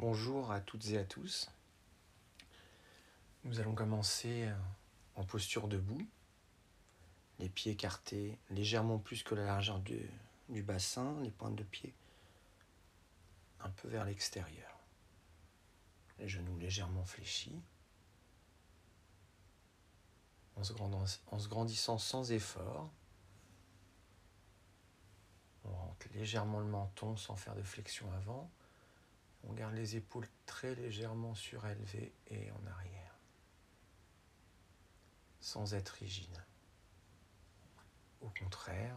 Bonjour 0.00 0.50
à 0.50 0.62
toutes 0.62 0.88
et 0.88 0.96
à 0.96 1.04
tous. 1.04 1.50
Nous 3.44 3.60
allons 3.60 3.74
commencer 3.74 4.44
euh, 4.48 4.54
en 5.14 5.24
posture 5.24 5.68
debout, 5.68 6.00
les 7.38 7.50
pieds 7.50 7.72
écartés 7.72 8.38
légèrement 8.48 8.98
plus 8.98 9.22
que 9.22 9.34
la 9.34 9.44
largeur 9.44 9.78
du, 9.78 10.62
bassin, 10.62 11.20
les 11.20 11.30
pointes 11.30 11.54
de 11.54 11.64
pied 11.64 11.92
un 13.60 13.68
peu 13.68 13.88
vers 13.88 14.06
l'extérieur. 14.06 14.80
Les 16.18 16.30
genoux 16.30 16.56
légèrement 16.56 17.04
fléchis, 17.04 17.60
en 20.56 20.64
se 20.64 21.48
grandissant 21.48 21.98
sans 21.98 22.32
effort. 22.32 22.90
On 25.66 25.74
rentre 25.74 26.06
légèrement 26.14 26.60
le 26.60 26.68
menton 26.68 27.18
sans 27.18 27.36
faire 27.36 27.54
de 27.54 27.62
flexion 27.62 28.10
avant. 28.14 28.50
On 29.44 29.52
garde 29.52 29.74
les 29.74 29.96
épaules 29.96 30.28
très 30.46 30.74
légèrement 30.74 31.34
surélevées 31.34 32.12
et 32.28 32.50
en 32.50 32.66
arrière, 32.66 33.14
sans 35.40 35.74
être 35.74 35.90
rigide. 35.90 36.44
Au 38.20 38.28
contraire, 38.28 38.96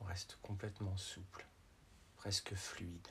on 0.00 0.04
reste 0.04 0.38
complètement 0.42 0.96
souple, 0.96 1.46
presque 2.16 2.54
fluide. 2.54 3.08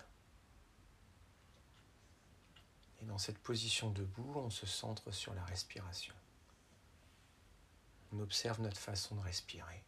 Et 3.01 3.05
dans 3.05 3.17
cette 3.17 3.37
position 3.37 3.91
debout, 3.91 4.33
on 4.35 4.49
se 4.49 4.65
centre 4.65 5.11
sur 5.11 5.33
la 5.33 5.43
respiration. 5.45 6.15
On 8.11 8.19
observe 8.19 8.61
notre 8.61 8.79
façon 8.79 9.15
de 9.15 9.21
respirer. 9.21 9.83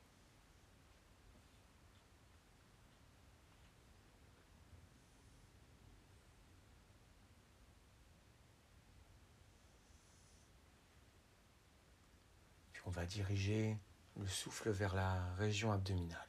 On 12.86 12.91
va 12.91 13.05
diriger 13.05 13.78
le 14.18 14.28
souffle 14.28 14.70
vers 14.70 14.96
la 14.96 15.34
région 15.36 15.72
abdominale. 15.72 16.22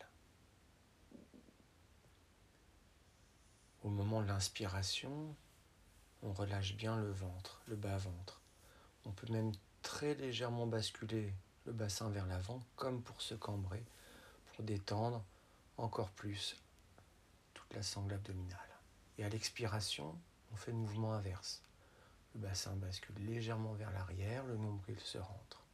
Au 3.82 3.88
moment 3.88 4.20
de 4.20 4.26
l'inspiration, 4.26 5.36
on 6.22 6.32
relâche 6.32 6.74
bien 6.74 6.96
le 6.96 7.10
ventre, 7.10 7.60
le 7.68 7.76
bas-ventre. 7.76 8.40
On 9.04 9.12
peut 9.12 9.30
même 9.32 9.52
très 9.82 10.14
légèrement 10.14 10.66
basculer 10.66 11.32
le 11.66 11.72
bassin 11.72 12.08
vers 12.10 12.26
l'avant 12.26 12.60
comme 12.74 13.02
pour 13.02 13.20
se 13.22 13.34
cambrer, 13.34 13.84
pour 14.54 14.64
détendre 14.64 15.22
encore 15.76 16.10
plus 16.10 16.56
toute 17.54 17.72
la 17.74 17.82
sangle 17.82 18.14
abdominale. 18.14 18.58
Et 19.18 19.24
à 19.24 19.28
l'expiration, 19.28 20.18
on 20.52 20.56
fait 20.56 20.72
le 20.72 20.78
mouvement 20.78 21.12
inverse. 21.12 21.62
Le 22.34 22.40
bassin 22.40 22.74
bascule 22.76 23.24
légèrement 23.24 23.74
vers 23.74 23.92
l'arrière, 23.92 24.44
le 24.46 24.56
nombril 24.56 24.98
se 25.00 25.18
rentre. 25.18 25.65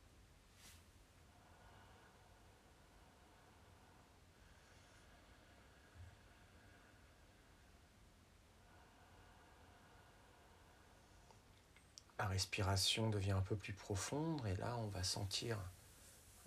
La 12.22 12.28
respiration 12.28 13.10
devient 13.10 13.32
un 13.32 13.40
peu 13.40 13.56
plus 13.56 13.72
profonde 13.72 14.46
et 14.46 14.54
là 14.54 14.76
on 14.78 14.86
va 14.86 15.02
sentir 15.02 15.58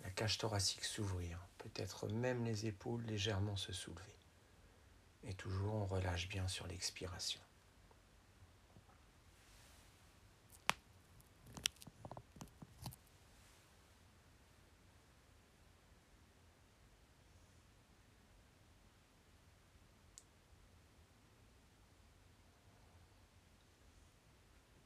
la 0.02 0.08
cage 0.08 0.38
thoracique 0.38 0.82
s'ouvrir, 0.82 1.38
peut-être 1.58 2.08
même 2.08 2.46
les 2.46 2.64
épaules 2.64 3.02
légèrement 3.02 3.56
se 3.56 3.74
soulever. 3.74 4.00
Et 5.24 5.34
toujours 5.34 5.74
on 5.74 5.84
relâche 5.84 6.30
bien 6.30 6.48
sur 6.48 6.66
l'expiration. 6.66 7.42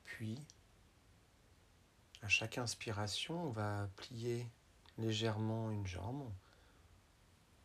Puis 0.02 0.36
chaque 2.30 2.58
inspiration, 2.58 3.48
on 3.48 3.50
va 3.50 3.88
plier 3.96 4.46
légèrement 4.98 5.70
une 5.72 5.86
jambe. 5.86 6.22
On 6.22 6.32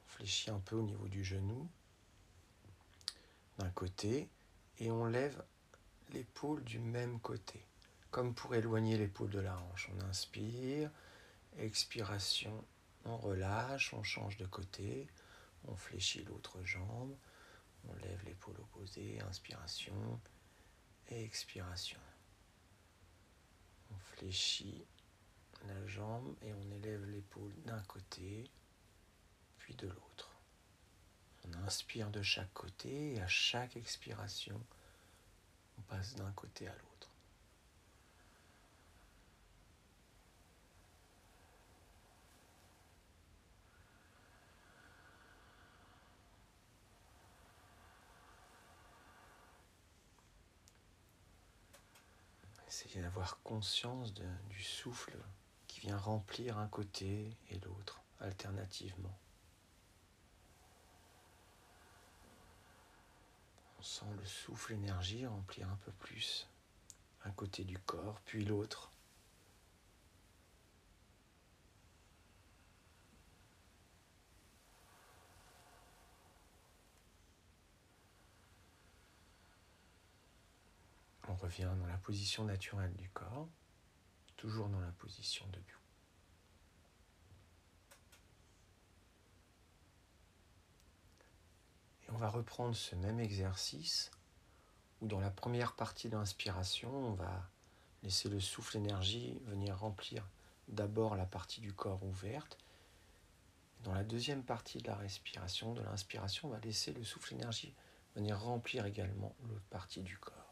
fléchit 0.07 0.49
un 0.49 0.59
peu 0.59 0.75
au 0.75 0.81
niveau 0.81 1.07
du 1.07 1.23
genou 1.23 1.69
d'un 3.59 3.69
côté 3.69 4.27
et 4.79 4.89
on 4.89 5.05
lève 5.05 5.41
l'épaule 6.13 6.63
du 6.63 6.79
même 6.79 7.19
côté, 7.19 7.63
comme 8.09 8.33
pour 8.33 8.55
éloigner 8.55 8.97
l'épaule 8.97 9.29
de 9.29 9.39
la 9.39 9.55
hanche. 9.55 9.91
On 9.95 10.03
inspire, 10.05 10.89
expiration, 11.59 12.65
on 13.05 13.17
relâche, 13.17 13.93
on 13.93 14.01
change 14.01 14.35
de 14.37 14.47
côté, 14.47 15.07
on 15.67 15.75
fléchit 15.75 16.23
l'autre 16.23 16.57
jambe, 16.63 17.15
on 17.87 17.93
lève 17.93 18.25
l'épaule 18.25 18.59
opposée, 18.59 19.21
inspiration, 19.21 20.19
expiration. 21.09 21.99
Fléchit 24.17 24.85
la 25.67 25.87
jambe 25.87 26.35
et 26.41 26.53
on 26.53 26.71
élève 26.71 27.03
l'épaule 27.09 27.53
d'un 27.65 27.81
côté, 27.81 28.49
puis 29.57 29.73
de 29.75 29.87
l'autre. 29.87 30.31
On 31.43 31.53
inspire 31.65 32.09
de 32.11 32.21
chaque 32.21 32.53
côté 32.53 33.15
et 33.15 33.21
à 33.21 33.27
chaque 33.27 33.75
expiration, 33.75 34.61
on 35.77 35.81
passe 35.81 36.15
d'un 36.15 36.31
côté 36.31 36.67
à 36.67 36.71
l'autre. 36.75 37.09
Essayez 52.67 53.01
conscience 53.43 54.13
du 54.13 54.63
souffle 54.63 55.17
qui 55.67 55.79
vient 55.81 55.97
remplir 55.97 56.57
un 56.57 56.67
côté 56.67 57.35
et 57.49 57.59
l'autre 57.59 58.01
alternativement. 58.19 59.17
On 63.79 63.83
sent 63.83 64.05
le 64.17 64.25
souffle 64.25 64.73
énergie 64.73 65.25
remplir 65.25 65.69
un 65.69 65.77
peu 65.77 65.91
plus 65.93 66.47
un 67.23 67.31
côté 67.31 67.63
du 67.63 67.77
corps, 67.79 68.21
puis 68.25 68.45
l'autre. 68.45 68.91
On 81.27 81.35
revient 81.35 81.71
dans 81.79 81.87
la 81.87 81.97
position 81.97 82.43
naturelle 82.43 82.95
du 82.95 83.09
corps, 83.09 83.47
toujours 84.37 84.69
dans 84.69 84.79
la 84.79 84.91
position 84.91 85.45
debout. 85.47 85.79
Et 92.03 92.11
on 92.11 92.17
va 92.17 92.29
reprendre 92.29 92.75
ce 92.75 92.95
même 92.95 93.19
exercice 93.19 94.11
où 95.01 95.07
dans 95.07 95.19
la 95.19 95.31
première 95.31 95.73
partie 95.73 96.09
de 96.09 96.15
l'inspiration, 96.15 96.93
on 96.93 97.13
va 97.13 97.49
laisser 98.03 98.29
le 98.29 98.39
souffle 98.39 98.77
énergie 98.77 99.39
venir 99.45 99.79
remplir 99.79 100.27
d'abord 100.67 101.15
la 101.15 101.25
partie 101.25 101.61
du 101.61 101.73
corps 101.73 102.03
ouverte. 102.03 102.57
Dans 103.83 103.93
la 103.93 104.03
deuxième 104.03 104.43
partie 104.43 104.77
de 104.77 104.87
la 104.87 104.95
respiration, 104.95 105.73
de 105.73 105.81
l'inspiration, 105.81 106.47
on 106.47 106.51
va 106.51 106.59
laisser 106.59 106.93
le 106.93 107.03
souffle 107.03 107.33
énergie 107.33 107.73
venir 108.15 108.39
remplir 108.39 108.85
également 108.85 109.35
l'autre 109.43 109.65
partie 109.69 110.01
du 110.01 110.17
corps. 110.17 110.44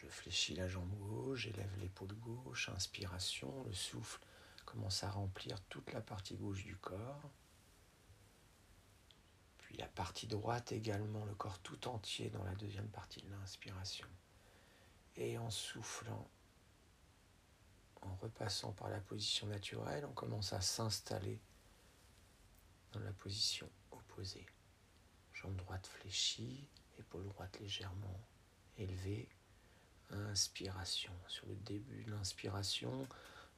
Je 0.00 0.06
fléchis 0.06 0.54
la 0.54 0.66
jambe 0.66 0.94
gauche, 0.98 1.40
j'élève 1.40 1.78
l'épaule 1.78 2.14
gauche, 2.14 2.70
inspiration, 2.70 3.64
le 3.64 3.74
souffle 3.74 4.24
commence 4.64 5.04
à 5.04 5.10
remplir 5.10 5.60
toute 5.64 5.92
la 5.92 6.00
partie 6.00 6.36
gauche 6.36 6.64
du 6.64 6.76
corps. 6.76 7.30
Puis 9.58 9.76
la 9.76 9.88
partie 9.88 10.26
droite 10.26 10.72
également, 10.72 11.24
le 11.26 11.34
corps 11.34 11.58
tout 11.58 11.86
entier 11.86 12.30
dans 12.30 12.44
la 12.44 12.54
deuxième 12.54 12.88
partie 12.88 13.20
de 13.20 13.30
l'inspiration. 13.30 14.06
Et 15.16 15.36
en 15.36 15.50
soufflant, 15.50 16.30
en 18.00 18.14
repassant 18.16 18.72
par 18.72 18.88
la 18.88 19.00
position 19.00 19.48
naturelle, 19.48 20.06
on 20.06 20.14
commence 20.14 20.54
à 20.54 20.62
s'installer 20.62 21.38
dans 22.92 23.00
la 23.00 23.12
position 23.12 23.68
opposée. 23.90 24.46
Jambe 25.34 25.56
droite 25.56 25.86
fléchie, 25.86 26.66
épaule 26.98 27.26
droite 27.26 27.58
légèrement 27.60 28.20
élevée, 28.78 29.28
inspiration. 30.12 31.12
Sur 31.28 31.46
le 31.46 31.54
début 31.56 32.04
de 32.04 32.10
l'inspiration, 32.10 33.06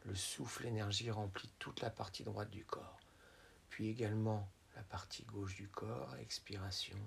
le 0.04 0.14
souffle 0.14 0.66
énergie 0.66 1.10
remplit 1.10 1.50
toute 1.58 1.80
la 1.80 1.90
partie 1.90 2.24
droite 2.24 2.50
du 2.50 2.64
corps. 2.64 3.00
Puis 3.68 3.88
également 3.88 4.48
la 4.76 4.82
partie 4.82 5.24
gauche 5.24 5.54
du 5.54 5.68
corps, 5.68 6.14
expiration. 6.16 6.98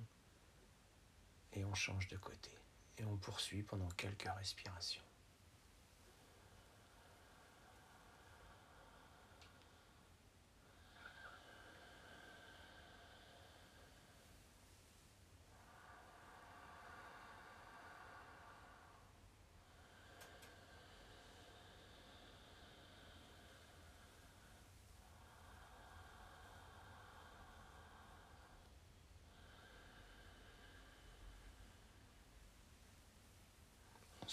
Et 1.54 1.66
on 1.66 1.74
change 1.74 2.08
de 2.08 2.18
côté. 2.18 2.52
Et 2.98 3.06
on 3.06 3.18
poursuit 3.18 3.64
pendant 3.64 3.90
quelques 3.90 4.30
respirations. 4.38 5.04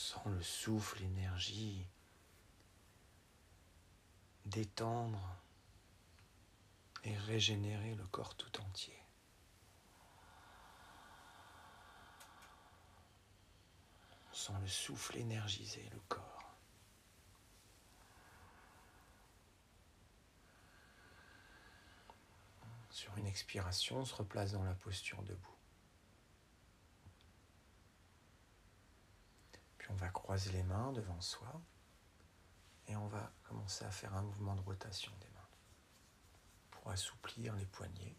Sent 0.03 0.29
le 0.31 0.43
souffle, 0.43 0.99
l'énergie 1.01 1.87
détendre 4.45 5.37
et 7.05 7.17
régénérer 7.17 7.95
le 7.95 8.05
corps 8.07 8.35
tout 8.35 8.61
entier. 8.61 8.99
Sent 14.33 14.53
le 14.61 14.67
souffle 14.67 15.19
énergiser 15.19 15.89
le 15.93 16.01
corps. 16.09 16.57
Sur 22.91 23.17
une 23.19 23.27
expiration, 23.27 23.99
on 23.99 24.05
se 24.05 24.15
replace 24.15 24.53
dans 24.53 24.65
la 24.65 24.75
posture 24.75 25.23
debout. 25.23 25.52
On 29.91 29.95
va 29.95 30.09
croiser 30.09 30.53
les 30.53 30.63
mains 30.63 30.93
devant 30.93 31.21
soi 31.21 31.61
et 32.89 32.97
on 32.97 33.07
va 33.09 33.33
commencer 33.45 33.85
à 33.85 33.91
faire 33.91 34.15
un 34.15 34.23
mouvement 34.23 34.55
de 34.55 34.61
rotation 34.61 35.13
des 35.21 35.29
mains 35.29 35.49
pour 36.71 36.91
assouplir 36.91 37.55
les 37.57 37.67
poignets, 37.67 38.17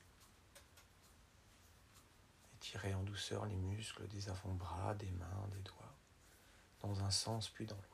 étirer 2.56 2.94
en 2.94 3.04
douceur 3.04 3.46
les 3.46 3.56
muscles 3.56 4.08
des 4.08 4.30
avant-bras, 4.30 4.96
des 4.96 5.12
mains, 5.12 5.48
des 5.52 5.62
doigts, 5.62 5.94
dans 6.82 7.02
un 7.02 7.12
sens 7.12 7.50
puis 7.50 7.66
dans 7.66 7.76
l'autre. 7.76 7.93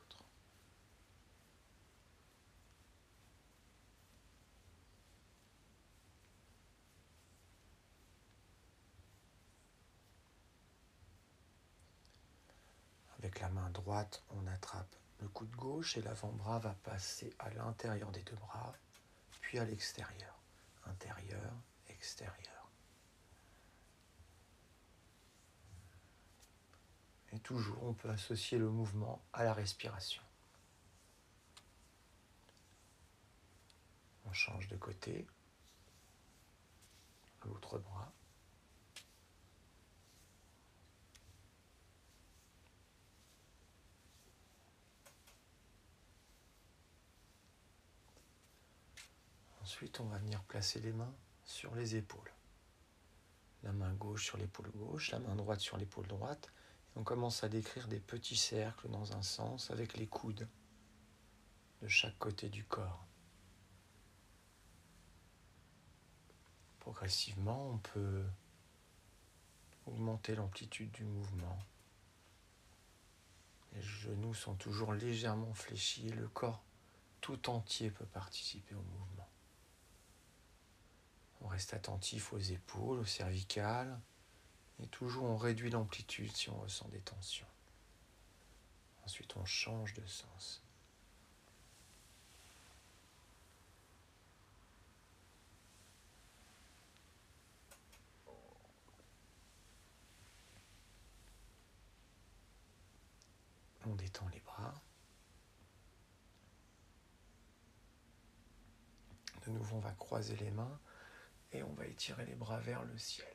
Avec 13.19 13.41
la 13.41 13.49
main 13.49 13.69
droite, 13.71 14.23
on 14.29 14.47
attrape 14.47 14.95
le 15.19 15.27
coude 15.27 15.51
gauche 15.51 15.97
et 15.97 16.01
l'avant-bras 16.01 16.59
va 16.59 16.73
passer 16.83 17.35
à 17.39 17.49
l'intérieur 17.49 18.11
des 18.11 18.23
deux 18.23 18.37
bras, 18.37 18.73
puis 19.41 19.59
à 19.59 19.65
l'extérieur. 19.65 20.33
Intérieur, 20.85 21.53
extérieur. 21.89 22.71
Et 27.31 27.39
toujours, 27.39 27.83
on 27.83 27.93
peut 27.93 28.09
associer 28.09 28.57
le 28.57 28.69
mouvement 28.69 29.21
à 29.33 29.43
la 29.43 29.53
respiration. 29.53 30.23
On 34.25 34.33
change 34.33 34.67
de 34.69 34.77
côté. 34.77 35.27
L'autre 37.45 37.77
bras. 37.79 38.11
Ensuite, 49.69 49.99
on 49.99 50.05
va 50.05 50.17
venir 50.17 50.41
placer 50.45 50.79
les 50.79 50.91
mains 50.91 51.13
sur 51.45 51.75
les 51.75 51.95
épaules. 51.95 52.33
La 53.61 53.71
main 53.71 53.93
gauche 53.93 54.25
sur 54.25 54.35
l'épaule 54.35 54.71
gauche, 54.71 55.11
la 55.11 55.19
main 55.19 55.35
droite 55.35 55.59
sur 55.59 55.77
l'épaule 55.77 56.07
droite. 56.07 56.51
On 56.95 57.03
commence 57.03 57.43
à 57.43 57.49
décrire 57.49 57.87
des 57.87 57.99
petits 57.99 58.35
cercles 58.35 58.89
dans 58.89 59.15
un 59.15 59.21
sens 59.21 59.69
avec 59.69 59.95
les 59.95 60.07
coudes 60.07 60.47
de 61.83 61.87
chaque 61.87 62.17
côté 62.17 62.49
du 62.49 62.63
corps. 62.63 63.05
Progressivement, 66.79 67.69
on 67.69 67.77
peut 67.77 68.25
augmenter 69.85 70.33
l'amplitude 70.33 70.89
du 70.93 71.03
mouvement. 71.03 71.59
Les 73.73 73.83
genoux 73.83 74.33
sont 74.33 74.55
toujours 74.55 74.93
légèrement 74.93 75.53
fléchis 75.53 76.07
et 76.07 76.13
le 76.13 76.27
corps 76.27 76.63
tout 77.21 77.51
entier 77.51 77.91
peut 77.91 78.07
participer 78.07 78.73
au 78.73 78.81
mouvement. 78.81 79.29
On 81.41 81.47
reste 81.47 81.73
attentif 81.73 82.33
aux 82.33 82.39
épaules, 82.39 82.99
aux 82.99 83.05
cervicales. 83.05 83.99
Et 84.81 84.87
toujours 84.87 85.23
on 85.23 85.37
réduit 85.37 85.69
l'amplitude 85.69 86.35
si 86.35 86.49
on 86.49 86.59
ressent 86.59 86.87
des 86.89 87.01
tensions. 87.01 87.47
Ensuite 89.03 89.35
on 89.35 89.45
change 89.45 89.93
de 89.93 90.05
sens. 90.05 90.63
On 103.85 103.95
détend 103.95 104.27
les 104.29 104.39
bras. 104.41 104.73
De 109.47 109.51
nouveau, 109.51 109.77
on 109.77 109.79
va 109.79 109.91
croiser 109.93 110.35
les 110.35 110.51
mains 110.51 110.79
et 111.51 111.63
on 111.63 111.73
va 111.73 111.85
étirer 111.85 112.25
les 112.25 112.35
bras 112.35 112.59
vers 112.59 112.83
le 112.83 112.97
ciel. 112.97 113.27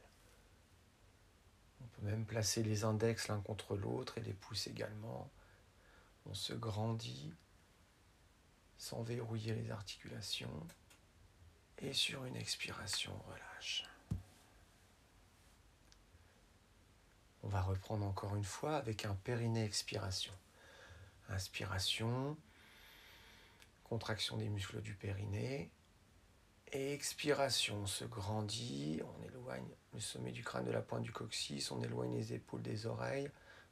On 1.81 1.87
peut 1.87 2.07
même 2.07 2.25
placer 2.25 2.63
les 2.63 2.85
index 2.85 3.29
l'un 3.29 3.41
contre 3.41 3.77
l'autre 3.77 4.19
et 4.19 4.23
les 4.23 4.33
pouces 4.33 4.67
également. 4.67 5.31
On 6.27 6.35
se 6.35 6.53
grandit 6.55 7.35
sans 8.79 9.03
verrouiller 9.03 9.55
les 9.55 9.71
articulations. 9.71 10.67
Et 11.79 11.93
sur 11.93 12.25
une 12.25 12.37
expiration, 12.37 13.13
on 13.13 13.33
relâche. 13.33 13.85
On 17.43 17.49
va 17.49 17.61
reprendre 17.61 18.07
encore 18.07 18.37
une 18.37 18.45
fois 18.45 18.77
avec 18.77 19.05
un 19.05 19.15
périnée 19.15 19.65
expiration. 19.65 20.33
Inspiration, 21.29 22.37
contraction 23.85 24.37
des 24.37 24.49
muscles 24.49 24.81
du 24.81 24.95
périnée, 24.95 25.71
expiration, 26.75 27.77
on 27.83 27.87
se 27.87 28.05
grandit, 28.05 29.01
on 29.05 29.23
éloigne 29.25 29.69
le 29.93 30.01
sommet 30.01 30.33
du 30.33 30.43
crâne 30.43 30.65
de 30.65 30.73
la 30.73 30.83
pointe 30.83 31.03
du 31.03 31.13
coccyx, 31.13 31.71
on 31.71 31.83
éloigne 31.83 32.15
les 32.17 32.33
épaules 32.33 32.63
des 32.63 32.87
oreilles, 32.87 33.31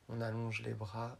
on 0.09 0.21
allonge 0.21 0.63
les 0.63 0.75
bras. 0.75 1.19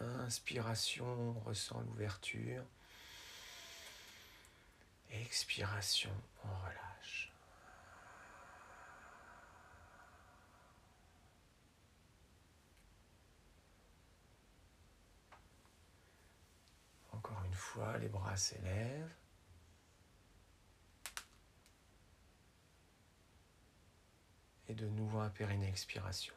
Inspiration, 0.00 1.06
on 1.06 1.40
ressent 1.40 1.80
l'ouverture. 1.80 2.64
Expiration, 5.10 6.10
on 6.44 6.48
relâche. 6.48 7.32
Encore 17.12 17.42
une 17.44 17.54
les 17.98 18.08
bras 18.08 18.36
s'élèvent. 18.36 19.14
Et 24.68 24.74
de 24.74 24.86
nouveau 24.88 25.20
un 25.20 25.28
périnée 25.28 25.68
expiration. 25.68 26.34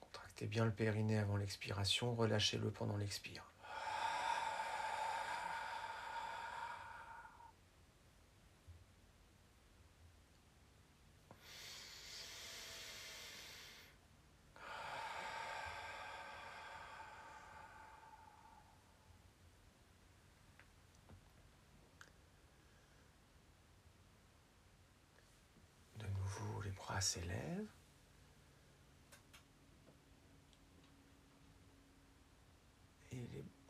Contractez 0.00 0.46
bien 0.46 0.64
le 0.64 0.72
périnée 0.72 1.18
avant 1.18 1.36
l'expiration, 1.36 2.14
relâchez-le 2.14 2.70
pendant 2.70 2.96
l'expire. 2.96 3.49
S'élève. 27.10 27.66
Et 33.12 33.26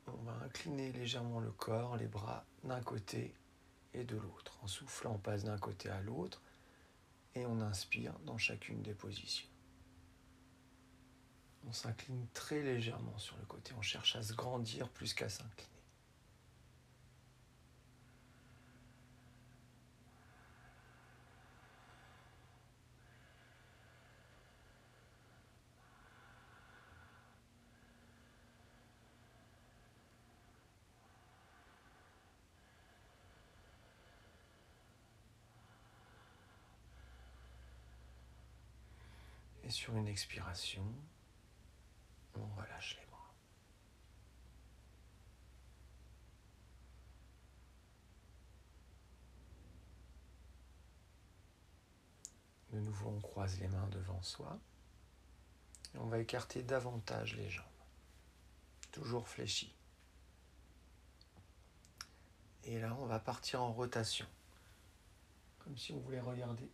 on 0.07 0.23
va 0.25 0.33
incliner 0.45 0.93
légèrement 0.93 1.41
le 1.41 1.51
corps, 1.51 1.97
les 1.97 2.07
bras 2.07 2.45
d'un 2.65 2.83
côté 2.83 3.35
et 3.95 4.05
de 4.05 4.17
l'autre. 4.17 4.59
En 4.63 4.67
soufflant, 4.67 5.13
on 5.13 5.19
passe 5.19 5.45
d'un 5.45 5.59
côté 5.59 5.89
à 5.89 6.03
l'autre 6.03 6.43
et 7.35 7.47
on 7.47 7.61
inspire 7.63 8.19
dans 8.21 8.37
chacune 8.37 8.83
des 8.83 8.95
positions. 8.95 9.49
On 11.67 11.73
s'incline 11.73 12.27
très 12.35 12.63
légèrement 12.63 13.19
sur 13.19 13.37
le 13.39 13.45
côté, 13.45 13.73
on 13.77 13.83
cherche 13.83 14.17
à 14.17 14.23
se 14.23 14.35
grandir 14.35 14.89
plus 14.91 15.15
qu'à 15.15 15.29
s'incliner. 15.29 15.81
Et 39.70 39.70
sur 39.81 39.97
une 39.97 40.09
expiration, 40.09 40.85
on 42.35 42.47
relâche 42.61 42.99
les 43.01 43.07
bras. 43.07 43.35
De 52.73 52.81
nouveau, 52.81 53.09
on 53.09 53.21
croise 53.23 53.59
les 53.59 53.69
mains 53.69 53.89
devant 53.89 54.21
soi. 54.21 54.59
Et 55.95 55.99
on 55.99 56.09
va 56.09 56.19
écarter 56.19 56.63
davantage 56.63 57.37
les 57.37 57.49
jambes. 57.49 57.65
Toujours 58.93 59.27
fléchies. 59.29 59.75
Et 62.65 62.79
là, 62.79 62.95
on 63.01 63.07
va 63.07 63.19
partir 63.19 63.63
en 63.63 63.73
rotation. 63.73 64.27
Comme 65.61 65.79
si 65.79 65.95
on 65.95 66.01
voulait 66.01 66.21
regarder 66.21 66.71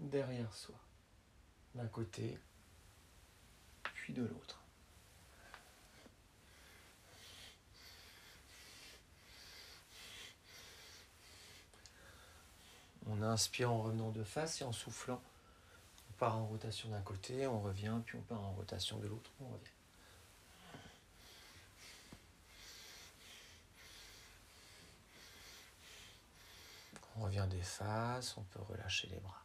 derrière 0.00 0.52
soi 0.52 0.83
d'un 1.74 1.86
côté, 1.86 2.38
puis 3.94 4.12
de 4.12 4.22
l'autre. 4.22 4.60
On 13.06 13.22
inspire 13.22 13.70
en 13.70 13.82
revenant 13.82 14.10
de 14.10 14.24
face 14.24 14.60
et 14.60 14.64
en 14.64 14.72
soufflant. 14.72 15.20
On 16.10 16.12
part 16.14 16.36
en 16.36 16.46
rotation 16.46 16.88
d'un 16.90 17.02
côté, 17.02 17.46
on 17.46 17.60
revient, 17.60 17.98
puis 18.06 18.16
on 18.16 18.22
part 18.22 18.40
en 18.40 18.52
rotation 18.52 18.98
de 18.98 19.06
l'autre, 19.06 19.30
on 19.40 19.46
revient. 19.46 19.64
On 27.16 27.22
revient 27.22 27.46
des 27.48 27.62
faces, 27.62 28.36
on 28.36 28.42
peut 28.42 28.60
relâcher 28.62 29.08
les 29.08 29.18
bras. 29.18 29.43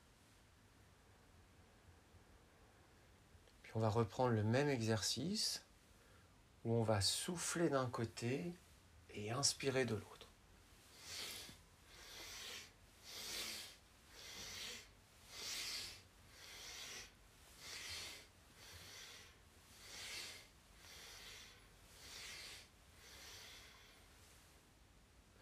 On 3.75 3.79
va 3.79 3.89
reprendre 3.89 4.33
le 4.33 4.43
même 4.43 4.69
exercice 4.69 5.63
où 6.65 6.73
on 6.73 6.83
va 6.83 7.01
souffler 7.01 7.69
d'un 7.69 7.89
côté 7.89 8.53
et 9.11 9.31
inspirer 9.31 9.85
de 9.85 9.95
l'autre. 9.95 10.27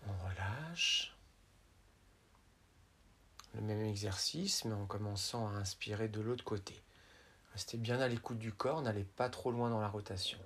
On 0.05 0.27
relâche. 0.27 1.13
Le 3.53 3.61
même 3.61 3.83
exercice, 3.85 4.65
mais 4.65 4.73
en 4.73 4.85
commençant 4.85 5.47
à 5.47 5.51
inspirer 5.51 6.07
de 6.07 6.21
l'autre 6.21 6.43
côté. 6.43 6.79
Restez 7.57 7.79
bien 7.79 7.99
à 8.01 8.07
l'écoute 8.07 8.37
du 8.37 8.53
corps, 8.53 8.83
n'allez 8.83 9.03
pas 9.03 9.29
trop 9.31 9.49
loin 9.49 9.71
dans 9.71 9.81
la 9.81 9.87
rotation. 9.87 10.37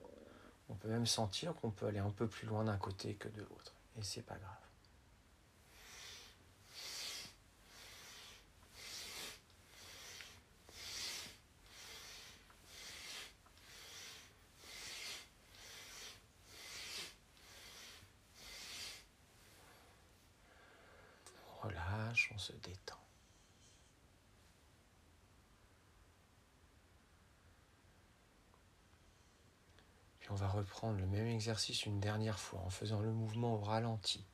On 0.70 0.76
peut 0.76 0.88
même 0.88 1.06
sentir 1.06 1.54
qu'on 1.56 1.70
peut 1.70 1.88
aller 1.88 2.00
un 2.00 2.10
peu 2.10 2.26
plus 2.26 2.48
loin 2.48 2.64
d'un 2.64 2.78
côté 2.78 3.16
que 3.16 3.28
de 3.28 3.42
l'autre. 3.42 3.74
Et 3.98 4.02
c'est 4.02 4.22
pas 4.22 4.38
grave. 4.38 4.50
On 21.62 21.68
relâche, 21.68 22.32
on 22.34 22.38
se 22.38 22.54
détend. 22.54 23.02
on 30.32 30.36
va 30.36 30.48
reprendre 30.82 31.00
le 31.00 31.06
même 31.06 31.28
exercice 31.28 31.86
une 31.86 32.00
dernière 32.00 32.40
fois 32.40 32.60
en 32.62 32.72
faisant 32.72 33.02
le 33.02 33.12
mouvement 33.12 33.54
au 33.54 33.60
ralenti. 33.60 34.26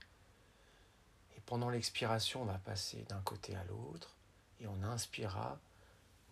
Et 1.35 1.41
pendant 1.41 1.69
l'expiration, 1.69 2.43
on 2.43 2.45
va 2.45 2.57
passer 2.57 3.03
d'un 3.09 3.19
côté 3.19 3.53
à 3.53 3.65
l'autre 3.65 4.15
et 4.61 4.67
on 4.67 4.81
inspirera 4.83 5.59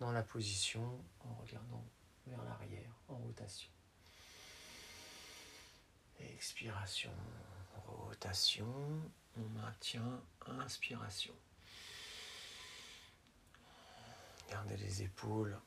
dans 0.00 0.12
la 0.12 0.22
position 0.22 0.80
en 1.20 1.34
regardant 1.42 1.84
vers 2.26 2.42
l'arrière 2.44 2.90
en 3.08 3.16
rotation. 3.16 3.68
Expiration, 6.18 7.12
rotation, 7.86 8.72
on 9.36 9.60
maintient 9.60 10.22
inspiration. 10.46 11.34
Gardez 14.48 14.78
les 14.78 15.02
épaules 15.02 15.60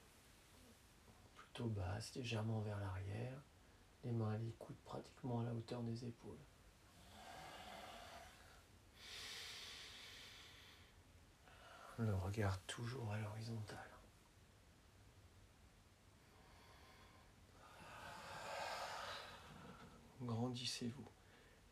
plutôt 1.38 1.68
basses, 1.68 2.16
légèrement 2.16 2.62
vers 2.62 2.80
l'arrière 2.80 3.40
les 4.04 4.12
mains 4.12 4.34
à 4.34 4.38
l'écoute 4.38 4.78
pratiquement 4.86 5.42
à 5.42 5.44
la 5.44 5.54
hauteur 5.54 5.82
des 5.84 6.06
épaules. 6.06 6.38
Le 11.98 12.16
regard 12.16 12.62
toujours 12.62 13.12
à 13.12 13.18
l'horizontale. 13.18 13.90
Grandissez-vous. 20.22 21.12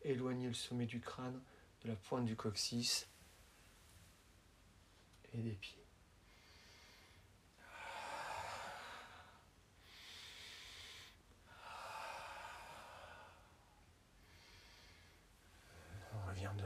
Éloignez 0.02 0.48
le 0.48 0.54
sommet 0.54 0.86
du 0.86 1.00
crâne 1.00 1.42
de 1.84 1.90
la 1.90 1.96
pointe 1.96 2.26
du 2.26 2.36
coccyx 2.36 3.08
et 5.34 5.38
des 5.38 5.54
pieds. 5.54 5.87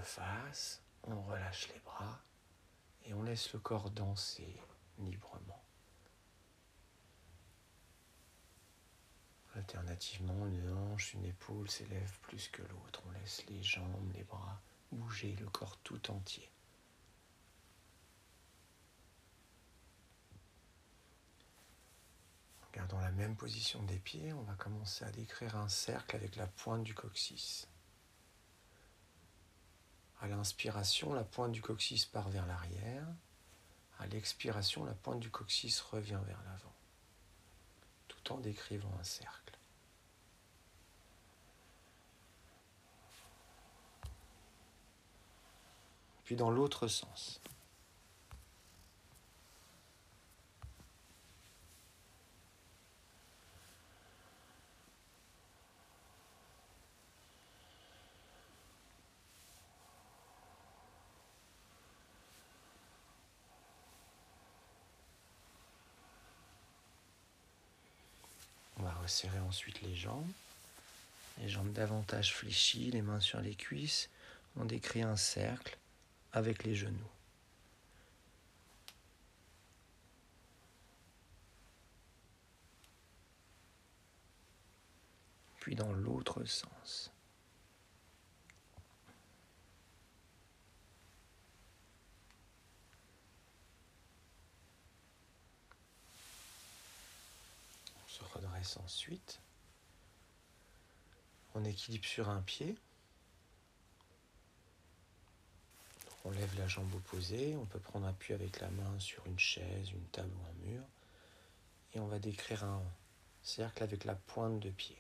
Face, 0.02 0.82
on 1.04 1.22
relâche 1.24 1.70
les 1.74 1.80
bras 1.80 2.22
et 3.06 3.14
on 3.14 3.24
laisse 3.24 3.52
le 3.54 3.60
corps 3.60 3.90
danser 3.90 4.60
librement. 5.00 5.64
Alternativement, 9.56 10.48
une 10.48 10.72
hanche, 10.72 11.14
une 11.14 11.26
épaule 11.26 11.70
s'élève 11.70 12.20
plus 12.22 12.48
que 12.48 12.62
l'autre. 12.62 13.04
On 13.08 13.12
laisse 13.12 13.46
les 13.48 13.62
jambes, 13.62 14.12
les 14.14 14.24
bras 14.24 14.62
bouger, 14.92 15.36
le 15.40 15.50
corps 15.50 15.78
tout 15.80 16.12
entier. 16.12 16.50
Gardons 22.74 23.00
la 23.00 23.12
même 23.12 23.36
position 23.36 23.84
des 23.84 24.00
pieds, 24.00 24.32
on 24.32 24.44
va 24.44 24.54
commencer 24.54 25.04
à 25.04 25.12
décrire 25.12 25.58
un 25.58 25.68
cercle 25.68 26.16
avec 26.16 26.38
la 26.38 26.48
pointe 26.48 26.84
du 26.84 26.94
coccyx. 26.94 27.68
À 30.22 30.28
l'inspiration, 30.28 31.14
la 31.14 31.24
pointe 31.24 31.52
du 31.52 31.62
coccyx 31.62 32.06
part 32.06 32.30
vers 32.30 32.46
l'arrière. 32.46 33.08
À 34.00 34.06
l'expiration, 34.08 34.86
la 34.86 34.94
pointe 34.94 35.20
du 35.20 35.32
coccyx 35.32 35.82
revient 35.82 36.20
vers 36.26 36.42
l'avant, 36.44 36.74
tout 38.08 38.34
en 38.34 38.38
décrivant 38.38 38.92
un 39.00 39.04
cercle. 39.04 39.58
Puis 46.24 46.36
dans 46.36 46.52
l'autre 46.52 46.88
sens. 46.88 47.42
Serrez 69.12 69.42
ensuite 69.42 69.82
les 69.82 69.94
jambes. 69.94 70.32
Les 71.40 71.50
jambes 71.50 71.74
davantage 71.74 72.34
fléchies, 72.34 72.92
les 72.92 73.02
mains 73.02 73.20
sur 73.20 73.42
les 73.42 73.56
cuisses. 73.56 74.10
On 74.56 74.64
décrit 74.64 75.02
un 75.02 75.18
cercle 75.18 75.78
avec 76.32 76.64
les 76.64 76.76
genoux. 76.76 76.96
Puis 85.60 85.76
dans 85.76 85.92
l'autre 85.92 86.46
sens. 86.46 87.12
On 97.94 98.08
se 98.08 98.24
ensuite. 98.84 99.40
On 101.54 101.64
équilibre 101.64 102.06
sur 102.06 102.30
un 102.30 102.42
pied. 102.42 102.76
On 106.24 106.32
lève 106.32 106.58
la 106.58 106.68
jambe 106.68 106.94
opposée. 106.94 107.56
On 107.58 107.66
peut 107.66 107.80
prendre 107.80 108.08
appui 108.08 108.34
avec 108.34 108.60
la 108.60 108.70
main 108.70 109.00
sur 109.00 109.26
une 109.26 109.40
chaise, 109.40 109.90
une 109.92 110.06
table 110.08 110.32
ou 110.34 110.46
un 110.46 110.72
mur. 110.72 110.84
Et 111.94 112.00
on 112.00 112.08
va 112.08 112.20
décrire 112.20 112.64
un 112.64 112.84
cercle 113.44 113.84
avec 113.84 114.06
la 114.06 114.16
pointe 114.16 114.60
de 114.60 114.70
pied. 114.70 114.98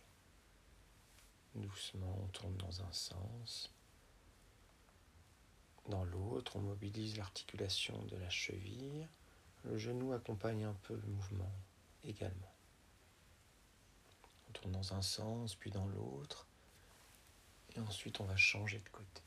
Doucement, 1.55 2.17
on 2.21 2.27
tourne 2.27 2.55
dans 2.57 2.81
un 2.81 2.91
sens. 2.91 3.71
Dans 5.87 6.03
l'autre, 6.03 6.55
on 6.55 6.61
mobilise 6.61 7.17
l'articulation 7.17 7.97
de 8.05 8.17
la 8.17 8.29
cheville. 8.29 9.07
Le 9.63 9.77
genou 9.77 10.13
accompagne 10.13 10.63
un 10.63 10.75
peu 10.83 10.95
le 10.95 11.07
mouvement 11.07 11.51
également. 12.03 12.50
On 14.51 14.59
tourne 14.59 14.73
dans 14.73 14.93
un 14.93 15.01
sens, 15.01 15.55
puis 15.55 15.71
dans 15.71 15.85
l'autre. 15.85 16.45
Et 17.73 17.79
ensuite, 17.79 18.19
on 18.19 18.25
va 18.25 18.35
changer 18.35 18.79
de 18.79 18.89
côté. 18.89 19.21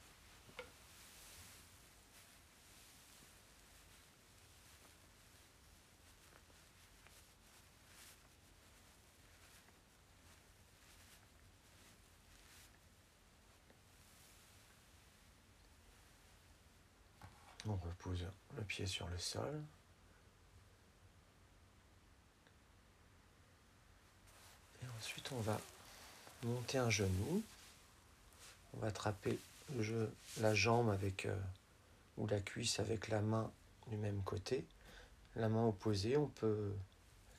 On 17.67 17.77
repose 17.77 18.27
le 18.57 18.63
pied 18.63 18.85
sur 18.85 19.09
le 19.09 19.17
sol. 19.17 19.63
Et 24.83 24.87
ensuite, 25.05 25.31
on 25.33 25.41
va 25.41 25.61
monter 26.43 26.79
un 26.79 26.91
genou. 26.91 27.43
On 28.75 28.81
va 28.81 28.89
attraper 28.89 29.39
la 30.39 30.55
jambe 30.55 30.91
avec 30.91 31.27
euh, 31.27 31.37
ou 32.17 32.27
la 32.27 32.41
cuisse 32.41 32.81
avec 32.81 33.09
la 33.09 33.21
main 33.21 33.51
du 33.89 33.97
même 33.97 34.23
côté. 34.23 34.65
La 35.37 35.49
main 35.49 35.67
opposée, 35.67 36.17
on 36.17 36.27
peut 36.27 36.73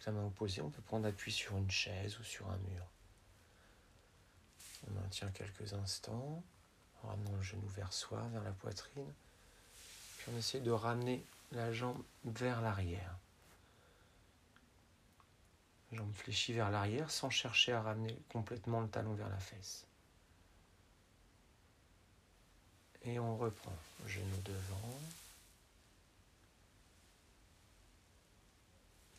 la 0.05 0.11
main 0.11 0.27
opposée, 0.27 0.61
on 0.61 0.69
peut 0.69 0.83
prendre 0.83 1.07
appui 1.07 1.31
sur 1.31 1.57
une 1.57 1.71
chaise 1.71 2.19
ou 2.19 2.23
sur 2.23 2.47
un 2.47 2.57
mur. 2.57 2.85
On 4.87 5.01
maintient 5.01 5.29
quelques 5.31 5.73
instants 5.73 6.43
en 7.01 7.07
ramenant 7.07 7.35
le 7.35 7.41
genou 7.41 7.67
vers 7.75 7.91
soi, 7.91 8.21
vers 8.31 8.43
la 8.43 8.51
poitrine 8.51 9.11
on 10.27 10.37
essaie 10.37 10.59
de 10.59 10.71
ramener 10.71 11.23
la 11.51 11.71
jambe 11.71 12.01
vers 12.23 12.61
l'arrière. 12.61 13.15
Jambe 15.95 16.13
fléchie 16.13 16.53
vers 16.53 16.69
l'arrière 16.71 17.09
sans 17.09 17.29
chercher 17.29 17.71
à 17.71 17.81
ramener 17.81 18.17
complètement 18.29 18.81
le 18.81 18.87
talon 18.87 19.13
vers 19.13 19.29
la 19.29 19.39
fesse. 19.39 19.85
Et 23.03 23.19
on 23.19 23.37
reprend. 23.37 23.75
Genou 24.07 24.41
devant. 24.43 24.99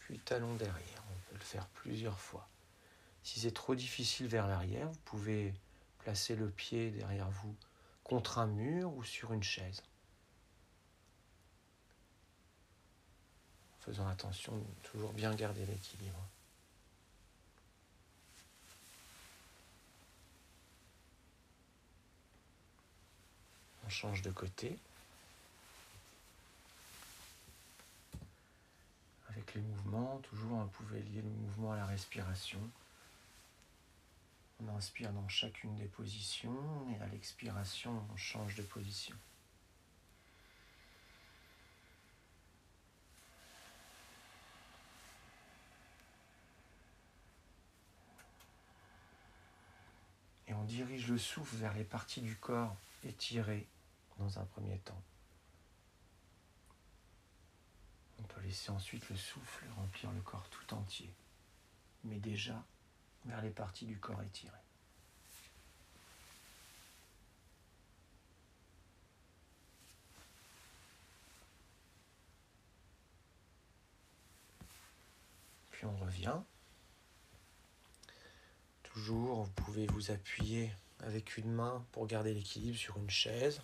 Puis 0.01 0.19
talon 0.19 0.55
derrière. 0.57 1.03
On 1.11 1.31
peut 1.31 1.39
le 1.39 1.45
faire 1.45 1.67
plusieurs 1.69 2.19
fois. 2.19 2.49
Si 3.23 3.41
c'est 3.41 3.55
trop 3.55 3.75
difficile 3.75 4.27
vers 4.27 4.47
l'arrière, 4.47 4.89
vous 4.89 5.01
pouvez 5.05 5.55
placer 5.99 6.37
le 6.37 6.49
pied 6.51 6.91
derrière 6.91 7.31
vous 7.31 7.55
contre 8.05 8.39
un 8.39 8.47
mur 8.47 8.93
ou 8.95 9.03
sur 9.03 9.33
une 9.33 9.43
chaise. 9.43 9.83
faisant 13.87 14.09
attention 14.09 14.53
toujours 14.83 15.13
bien 15.13 15.33
garder 15.35 15.65
l'équilibre. 15.65 16.19
On 23.87 23.89
change 23.89 24.23
de 24.23 24.31
côté. 24.31 24.77
Avec 29.29 29.55
les 29.55 29.61
mouvements, 29.61 30.19
toujours 30.19 30.59
on 30.59 30.67
pouvait 30.67 31.01
lier 31.01 31.23
le 31.23 31.31
mouvement 31.31 31.73
à 31.73 31.77
la 31.77 31.87
respiration. 31.87 32.61
On 34.61 34.77
inspire 34.77 35.13
dans 35.13 35.29
chacune 35.29 35.77
des 35.77 35.87
positions 35.87 36.87
et 36.91 37.03
à 37.03 37.07
l'expiration, 37.07 38.05
on 38.13 38.17
change 38.17 38.57
de 38.57 38.63
position. 38.63 39.17
dirige 50.67 51.09
le 51.09 51.19
souffle 51.19 51.57
vers 51.57 51.73
les 51.73 51.85
parties 51.85 52.21
du 52.21 52.37
corps 52.37 52.77
étirées 53.05 53.67
dans 54.19 54.39
un 54.39 54.45
premier 54.45 54.79
temps. 54.79 55.03
On 58.19 58.23
peut 58.23 58.41
laisser 58.41 58.71
ensuite 58.71 59.09
le 59.11 59.17
souffle 59.17 59.67
remplir 59.77 60.11
le 60.13 60.21
corps 60.21 60.49
tout 60.49 60.75
entier, 60.75 61.13
mais 62.05 62.19
déjà 62.19 62.65
vers 63.25 63.43
les 63.43 63.51
parties 63.51 63.87
du 63.87 63.99
corps 63.99 64.23
étirées. 64.23 64.53
Puis 75.71 75.85
on 75.85 75.97
revient 75.99 76.41
Toujours, 78.83 79.45
vous 79.45 79.51
pouvez 79.51 79.87
vous 79.89 80.11
appuyer 80.11 80.73
avec 81.01 81.37
une 81.37 81.53
main 81.53 81.85
pour 81.93 82.07
garder 82.07 82.33
l'équilibre 82.33 82.79
sur 82.79 82.97
une 82.97 83.11
chaise. 83.11 83.61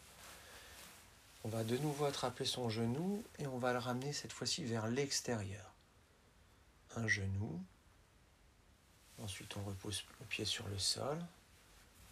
On 1.45 1.49
va 1.49 1.65
de 1.65 1.77
nouveau 1.79 2.05
attraper 2.05 2.45
son 2.45 2.71
genou 2.71 3.25
et 3.39 3.47
on 3.47 3.59
va 3.59 3.73
le 3.73 3.79
ramener 3.79 4.13
cette 4.13 4.33
fois-ci 4.33 4.65
vers 4.65 4.87
l'extérieur. 4.87 5.73
Un 6.97 7.09
genou. 7.09 7.61
Ensuite, 9.19 9.57
on 9.57 9.63
repose 9.65 10.05
le 10.21 10.27
pied 10.27 10.45
sur 10.45 10.67
le 10.69 10.79
sol. 10.79 11.19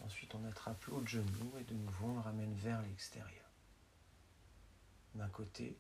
Ensuite, 0.04 0.34
on 0.34 0.44
attrape 0.48 0.82
l'autre 0.86 1.08
genou 1.08 1.52
et 1.58 1.64
de 1.64 1.74
nouveau, 1.74 2.06
on 2.08 2.14
le 2.14 2.20
ramène 2.20 2.54
vers 2.56 2.80
l'extérieur. 2.82 3.44
D'un 5.14 5.28
côté 5.28 5.76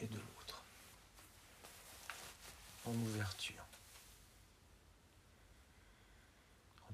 et 0.00 0.06
de 0.06 0.16
l'autre. 0.16 0.62
En 2.86 2.92
ouverture. 2.92 3.64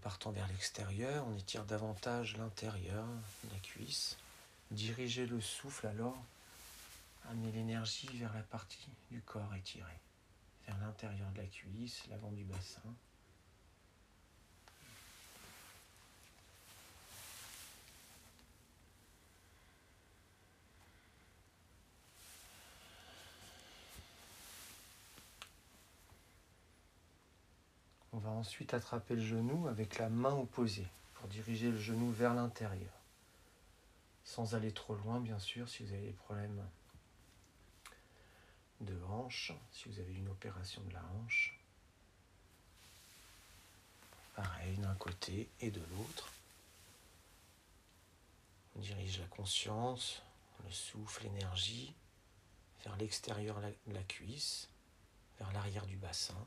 partant 0.07 0.31
vers 0.31 0.47
l'extérieur, 0.47 1.27
on 1.27 1.37
étire 1.37 1.65
davantage 1.65 2.37
l'intérieur, 2.37 3.05
la 3.53 3.59
cuisse. 3.59 4.17
Dirigez 4.73 5.27
le 5.27 5.41
souffle 5.41 5.87
alors, 5.87 6.17
amenez 7.31 7.53
l'énergie 7.53 8.09
vers 8.19 8.35
la 8.35 8.43
partie 8.43 8.91
du 9.11 9.21
corps 9.23 9.55
étirée, 9.55 10.01
vers 10.67 10.77
l'intérieur 10.79 11.31
de 11.33 11.39
la 11.39 11.47
cuisse, 11.47 12.03
l'avant 12.11 12.33
du 12.33 12.43
bassin. 12.45 12.83
On 28.13 28.19
va 28.19 28.31
ensuite 28.31 28.75
attraper 28.75 29.15
le 29.15 29.23
genou 29.23 29.69
avec 29.69 29.99
la 29.99 30.09
main 30.09 30.35
opposée 30.35 30.87
pour 31.15 31.29
diriger 31.29 31.71
le 31.71 31.79
genou 31.79 32.11
vers 32.11 32.35
l'intérieur. 32.35 32.96
Sans 34.27 34.55
aller 34.55 34.73
trop 34.73 34.95
loin, 34.97 35.21
bien 35.21 35.39
sûr, 35.39 35.69
si 35.69 35.85
vous 35.85 35.93
avez 35.93 36.09
des 36.09 36.13
problèmes 36.13 36.63
de 38.81 39.01
hanche, 39.05 39.53
si 39.73 39.89
vous 39.89 39.99
avez 40.01 40.13
une 40.13 40.29
opération 40.29 40.83
de 40.83 40.93
la 40.93 41.03
hanche. 41.15 41.59
Pareil 44.35 44.77
d'un 44.79 44.95
côté 44.97 45.49
et 45.61 45.71
de 45.71 45.81
l'autre. 45.93 46.31
On 48.75 48.81
dirige 48.81 49.21
la 49.21 49.27
conscience, 49.29 50.21
le 50.65 50.71
souffle, 50.71 51.23
l'énergie 51.23 51.95
vers 52.85 52.97
l'extérieur 52.97 53.61
de 53.61 53.95
la 53.95 54.03
cuisse, 54.03 54.69
vers 55.39 55.53
l'arrière 55.53 55.87
du 55.87 55.97
bassin, 55.97 56.47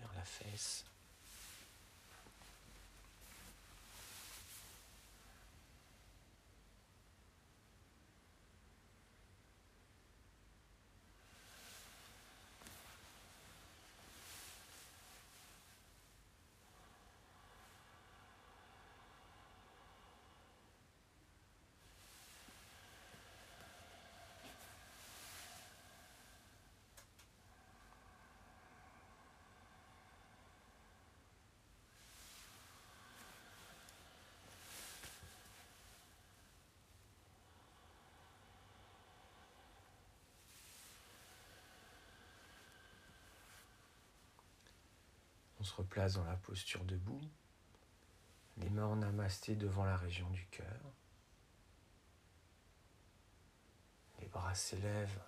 vers 0.00 0.12
la 0.14 0.24
fesse. 0.24 0.84
On 45.62 45.64
se 45.64 45.76
replace 45.76 46.14
dans 46.14 46.24
la 46.24 46.34
posture 46.34 46.84
debout, 46.84 47.20
les 48.56 48.68
mains 48.68 48.86
en 48.86 48.96
namasté 48.96 49.54
devant 49.54 49.84
la 49.84 49.96
région 49.96 50.28
du 50.30 50.44
cœur. 50.46 50.80
Les 54.18 54.26
bras 54.26 54.56
s'élèvent 54.56 55.22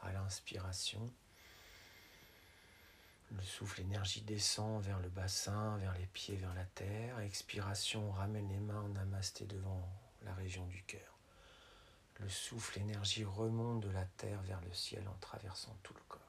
à 0.00 0.10
l'inspiration. 0.10 1.12
Le 3.32 3.42
souffle 3.42 3.82
énergie 3.82 4.22
descend 4.22 4.82
vers 4.82 5.00
le 5.00 5.10
bassin, 5.10 5.76
vers 5.76 5.92
les 5.98 6.06
pieds, 6.06 6.36
vers 6.36 6.54
la 6.54 6.64
terre. 6.64 7.20
Expiration, 7.20 8.08
on 8.08 8.12
ramène 8.12 8.48
les 8.48 8.60
mains 8.60 8.80
en 8.80 8.88
namasté 8.88 9.44
devant 9.44 9.86
la 10.22 10.32
région 10.32 10.64
du 10.64 10.82
cœur. 10.84 11.18
Le 12.20 12.28
souffle 12.30 12.78
énergie 12.78 13.24
remonte 13.26 13.80
de 13.80 13.90
la 13.90 14.06
terre 14.06 14.40
vers 14.44 14.62
le 14.62 14.72
ciel 14.72 15.06
en 15.08 15.18
traversant 15.20 15.76
tout 15.82 15.92
le 15.92 16.00
corps. 16.08 16.23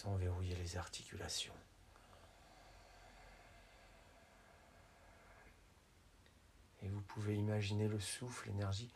Sans 0.00 0.16
verrouiller 0.16 0.54
les 0.54 0.78
articulations. 0.78 1.52
Et 6.80 6.88
vous 6.88 7.02
pouvez 7.02 7.36
imaginer 7.36 7.86
le 7.86 8.00
souffle, 8.00 8.48
l'énergie, 8.48 8.90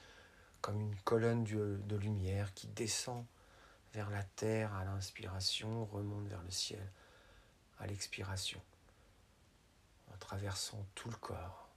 comme 0.62 0.80
une 0.80 0.96
colonne 1.02 1.44
de 1.44 1.96
lumière 1.96 2.54
qui 2.54 2.68
descend 2.68 3.26
vers 3.92 4.08
la 4.08 4.22
terre 4.22 4.72
à 4.72 4.86
l'inspiration, 4.86 5.84
remonte 5.84 6.26
vers 6.26 6.42
le 6.42 6.50
ciel 6.50 6.90
à 7.80 7.86
l'expiration, 7.86 8.62
en 10.10 10.16
traversant 10.16 10.86
tout 10.94 11.10
le 11.10 11.16
corps 11.16 11.68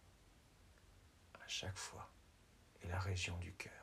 à 1.33 1.47
chaque 1.49 1.77
fois 1.77 2.09
et 2.81 2.87
la 2.87 2.99
région 3.01 3.37
du 3.39 3.51
cœur. 3.51 3.73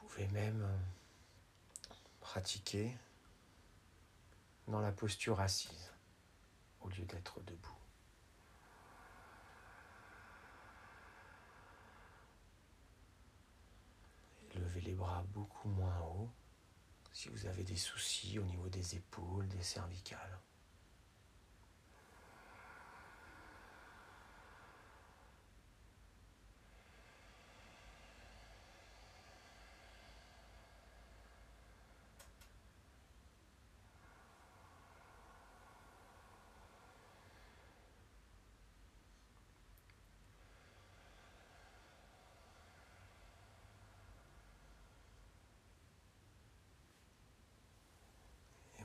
pouvez 0.11 0.27
même 0.27 0.67
pratiquer 2.19 2.97
dans 4.67 4.81
la 4.81 4.91
posture 4.91 5.39
assise 5.39 5.91
au 6.81 6.89
lieu 6.89 7.05
d'être 7.05 7.39
debout. 7.41 7.77
levez 14.55 14.81
les 14.81 14.93
bras 14.93 15.23
beaucoup 15.29 15.69
moins 15.69 15.97
haut 16.01 16.29
si 17.13 17.29
vous 17.29 17.45
avez 17.45 17.63
des 17.63 17.77
soucis 17.77 18.37
au 18.37 18.43
niveau 18.43 18.67
des 18.67 18.95
épaules, 18.95 19.47
des 19.47 19.63
cervicales. 19.63 20.39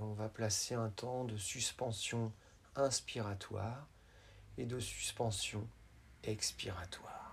on 0.00 0.05
va 0.16 0.28
placer 0.28 0.74
un 0.74 0.88
temps 0.88 1.24
de 1.24 1.36
suspension 1.36 2.32
inspiratoire 2.74 3.86
et 4.56 4.64
de 4.64 4.80
suspension 4.80 5.68
expiratoire. 6.24 7.25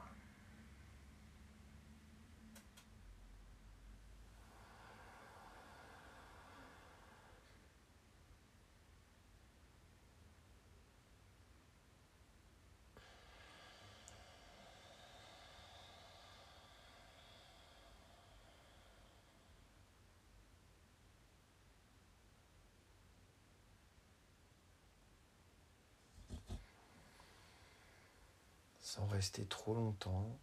Sans 28.93 29.07
rester 29.07 29.47
trop 29.47 29.73
longtemps 29.73 30.39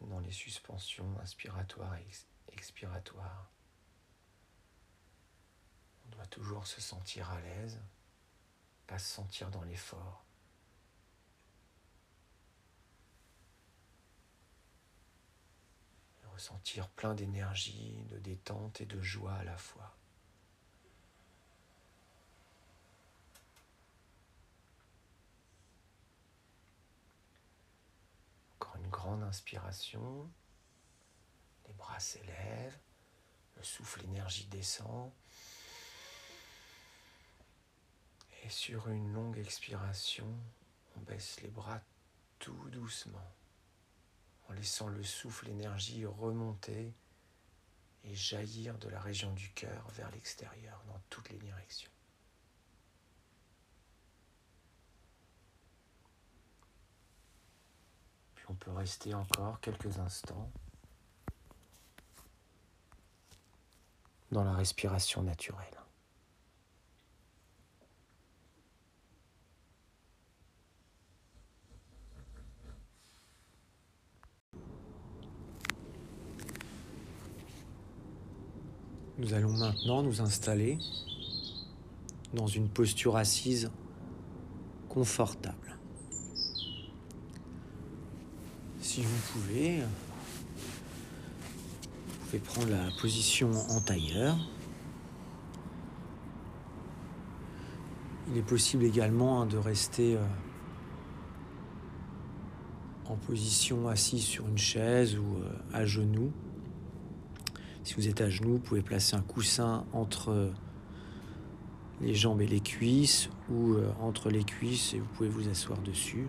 dans 0.00 0.20
les 0.20 0.32
suspensions 0.32 1.14
inspiratoires 1.20 1.98
et 1.98 2.06
expiratoires. 2.54 3.50
On 6.06 6.16
doit 6.16 6.26
toujours 6.26 6.66
se 6.66 6.80
sentir 6.80 7.30
à 7.30 7.38
l'aise, 7.42 7.82
pas 8.86 8.98
se 8.98 9.12
sentir 9.12 9.50
dans 9.50 9.62
l'effort. 9.62 10.24
Ressentir 16.32 16.88
plein 16.88 17.14
d'énergie, 17.14 18.02
de 18.08 18.16
détente 18.16 18.80
et 18.80 18.86
de 18.86 19.02
joie 19.02 19.34
à 19.34 19.44
la 19.44 19.58
fois. 19.58 19.94
Grande 28.94 29.24
inspiration, 29.24 30.30
les 31.66 31.72
bras 31.72 31.98
s'élèvent, 31.98 32.78
le 33.56 33.64
souffle 33.64 34.04
énergie 34.04 34.46
descend. 34.46 35.10
Et 38.44 38.48
sur 38.48 38.88
une 38.88 39.12
longue 39.12 39.38
expiration, 39.38 40.32
on 40.96 41.00
baisse 41.00 41.40
les 41.40 41.50
bras 41.50 41.80
tout 42.38 42.70
doucement, 42.70 43.34
en 44.48 44.52
laissant 44.52 44.86
le 44.86 45.02
souffle 45.02 45.48
énergie 45.48 46.06
remonter 46.06 46.94
et 48.04 48.14
jaillir 48.14 48.78
de 48.78 48.88
la 48.88 49.00
région 49.00 49.32
du 49.32 49.50
cœur 49.54 49.88
vers 49.88 50.10
l'extérieur 50.12 50.80
dans 50.86 51.00
toutes 51.10 51.30
les 51.30 51.38
directions. 51.38 51.93
On 58.48 58.54
peut 58.54 58.72
rester 58.72 59.14
encore 59.14 59.60
quelques 59.60 59.98
instants 59.98 60.50
dans 64.32 64.44
la 64.44 64.52
respiration 64.52 65.22
naturelle? 65.22 65.80
Nous 79.16 79.32
allons 79.32 79.56
maintenant 79.56 80.02
nous 80.02 80.20
installer 80.20 80.76
dans 82.34 82.48
une 82.48 82.68
posture 82.68 83.16
assise 83.16 83.70
confortable. 84.88 85.63
Si 88.84 89.00
vous 89.00 89.32
pouvez, 89.32 89.80
vous 92.10 92.26
pouvez 92.26 92.38
prendre 92.38 92.68
la 92.68 92.90
position 93.00 93.50
en 93.70 93.80
tailleur. 93.80 94.36
Il 98.28 98.36
est 98.36 98.42
possible 98.42 98.84
également 98.84 99.40
hein, 99.40 99.46
de 99.46 99.56
rester 99.56 100.16
euh, 100.16 100.22
en 103.06 103.16
position 103.16 103.88
assis 103.88 104.20
sur 104.20 104.46
une 104.46 104.58
chaise 104.58 105.16
ou 105.18 105.38
euh, 105.38 105.50
à 105.72 105.86
genoux. 105.86 106.30
Si 107.84 107.94
vous 107.94 108.06
êtes 108.06 108.20
à 108.20 108.28
genoux, 108.28 108.52
vous 108.52 108.58
pouvez 108.58 108.82
placer 108.82 109.16
un 109.16 109.22
coussin 109.22 109.86
entre 109.94 110.52
les 112.02 112.14
jambes 112.14 112.42
et 112.42 112.46
les 112.46 112.60
cuisses 112.60 113.30
ou 113.50 113.72
euh, 113.72 113.90
entre 113.98 114.28
les 114.28 114.44
cuisses 114.44 114.92
et 114.92 114.98
vous 114.98 115.08
pouvez 115.16 115.30
vous 115.30 115.48
asseoir 115.48 115.80
dessus. 115.80 116.28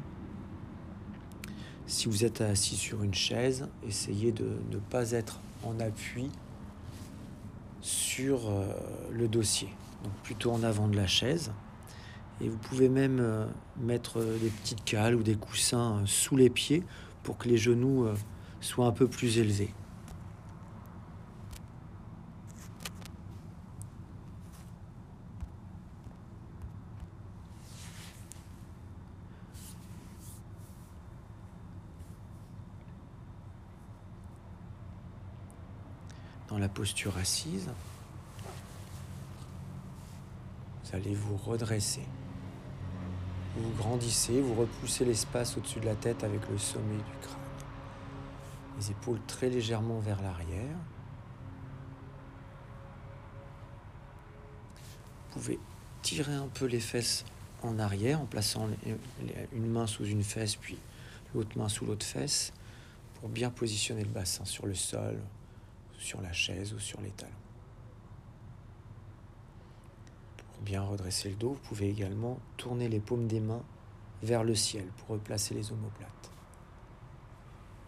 Si 1.88 2.08
vous 2.08 2.26
êtes 2.26 2.42
assis 2.42 2.76
sur 2.76 3.04
une 3.04 3.14
chaise, 3.14 3.68
essayez 3.88 4.32
de 4.32 4.58
ne 4.72 4.78
pas 4.78 5.12
être 5.12 5.40
en 5.64 5.80
appui 5.80 6.32
sur 7.82 8.50
euh, 8.50 8.66
le 9.12 9.28
dossier, 9.28 9.70
donc 10.04 10.14
plutôt 10.24 10.52
en 10.52 10.64
avant 10.64 10.88
de 10.88 10.96
la 10.96 11.06
chaise. 11.06 11.52
Et 12.42 12.50
vous 12.50 12.58
pouvez 12.58 12.90
même 12.90 13.20
euh, 13.20 13.46
mettre 13.80 14.20
des 14.20 14.50
petites 14.50 14.84
cales 14.84 15.14
ou 15.14 15.22
des 15.22 15.36
coussins 15.36 16.00
euh, 16.00 16.06
sous 16.08 16.36
les 16.36 16.50
pieds 16.50 16.84
pour 17.22 17.38
que 17.38 17.48
les 17.48 17.58
genoux 17.58 18.08
soient 18.62 18.88
un 18.88 18.92
peu 18.92 19.08
plus 19.08 19.38
élevés. 19.38 19.72
Posture 36.76 37.18
assise, 37.18 37.70
vous 40.84 40.96
allez 40.96 41.16
vous 41.16 41.38
redresser. 41.38 42.04
Vous 43.58 43.72
grandissez, 43.78 44.42
vous 44.42 44.54
repoussez 44.54 45.06
l'espace 45.06 45.58
au-dessus 45.58 45.80
de 45.80 45.86
la 45.86 45.96
tête 45.96 46.24
avec 46.26 46.42
le 46.50 46.58
sommet 46.58 46.98
du 46.98 47.18
crâne. 47.22 47.40
Les 48.78 48.92
épaules 48.92 49.22
très 49.26 49.50
légèrement 49.50 50.00
vers 50.00 50.22
l'arrière. 50.22 50.76
Vous 55.32 55.40
pouvez 55.40 55.60
tirer 56.02 56.36
un 56.36 56.48
peu 56.48 56.66
les 56.66 56.82
fesses 56.82 57.24
en 57.64 57.80
arrière 57.80 58.20
en 58.20 58.26
plaçant 58.26 58.68
une 59.54 59.68
main 59.68 59.88
sous 59.88 60.06
une 60.06 60.24
fesse 60.24 60.56
puis 60.56 60.78
l'autre 61.34 61.58
main 61.58 61.70
sous 61.70 61.86
l'autre 61.86 62.06
fesse 62.06 62.54
pour 63.20 63.30
bien 63.30 63.50
positionner 63.50 64.04
le 64.04 64.10
bassin 64.10 64.46
sur 64.46 64.66
le 64.66 64.76
sol, 64.76 65.18
sur 65.98 66.22
la 66.22 66.34
chaise 66.34 66.74
ou 66.74 66.80
sur 66.80 67.02
les 67.02 67.12
talons. 67.12 67.32
Pour 70.38 70.62
bien 70.64 70.82
redresser 70.82 71.30
le 71.30 71.36
dos, 71.36 71.54
vous 71.54 71.68
pouvez 71.68 71.90
également 71.90 72.40
tourner 72.58 72.88
les 72.90 73.00
paumes 73.00 73.28
des 73.28 73.40
mains 73.40 73.64
vers 74.24 74.44
le 74.44 74.56
ciel 74.56 74.86
pour 74.98 75.10
replacer 75.10 75.54
les 75.54 75.72
omoplates. 75.72 76.32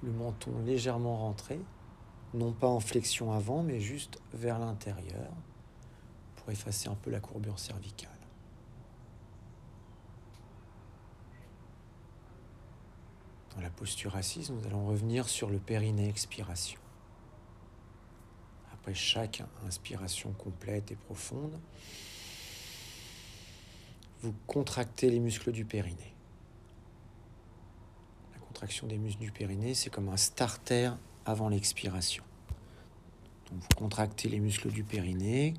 Le 0.03 0.11
menton 0.11 0.51
légèrement 0.65 1.17
rentré, 1.17 1.59
non 2.33 2.51
pas 2.51 2.67
en 2.67 2.79
flexion 2.79 3.31
avant, 3.31 3.63
mais 3.63 3.79
juste 3.79 4.19
vers 4.33 4.59
l'intérieur 4.59 5.31
pour 6.35 6.51
effacer 6.51 6.89
un 6.89 6.95
peu 6.95 7.09
la 7.09 7.19
courbure 7.19 7.57
cervicale. 7.57 8.11
Dans 13.55 13.63
la 13.63 13.69
posture 13.71 14.15
assise, 14.15 14.51
nous 14.51 14.63
allons 14.67 14.85
revenir 14.85 15.27
sur 15.27 15.49
le 15.49 15.57
périnée 15.57 16.07
expiration. 16.07 16.79
Après 18.87 18.95
chaque 18.95 19.43
inspiration 19.65 20.31
complète 20.31 20.93
et 20.93 20.95
profonde, 20.95 21.59
vous 24.21 24.33
contractez 24.47 25.09
les 25.09 25.19
muscles 25.19 25.51
du 25.51 25.65
périnée. 25.65 26.13
La 28.31 28.39
contraction 28.39 28.87
des 28.87 28.97
muscles 28.97 29.19
du 29.19 29.31
périnée, 29.33 29.73
c'est 29.73 29.89
comme 29.89 30.07
un 30.07 30.15
starter 30.15 30.91
avant 31.25 31.49
l'expiration. 31.49 32.23
Donc 33.51 33.59
vous 33.59 33.75
contractez 33.75 34.29
les 34.29 34.39
muscles 34.39 34.71
du 34.71 34.85
périnée 34.85 35.53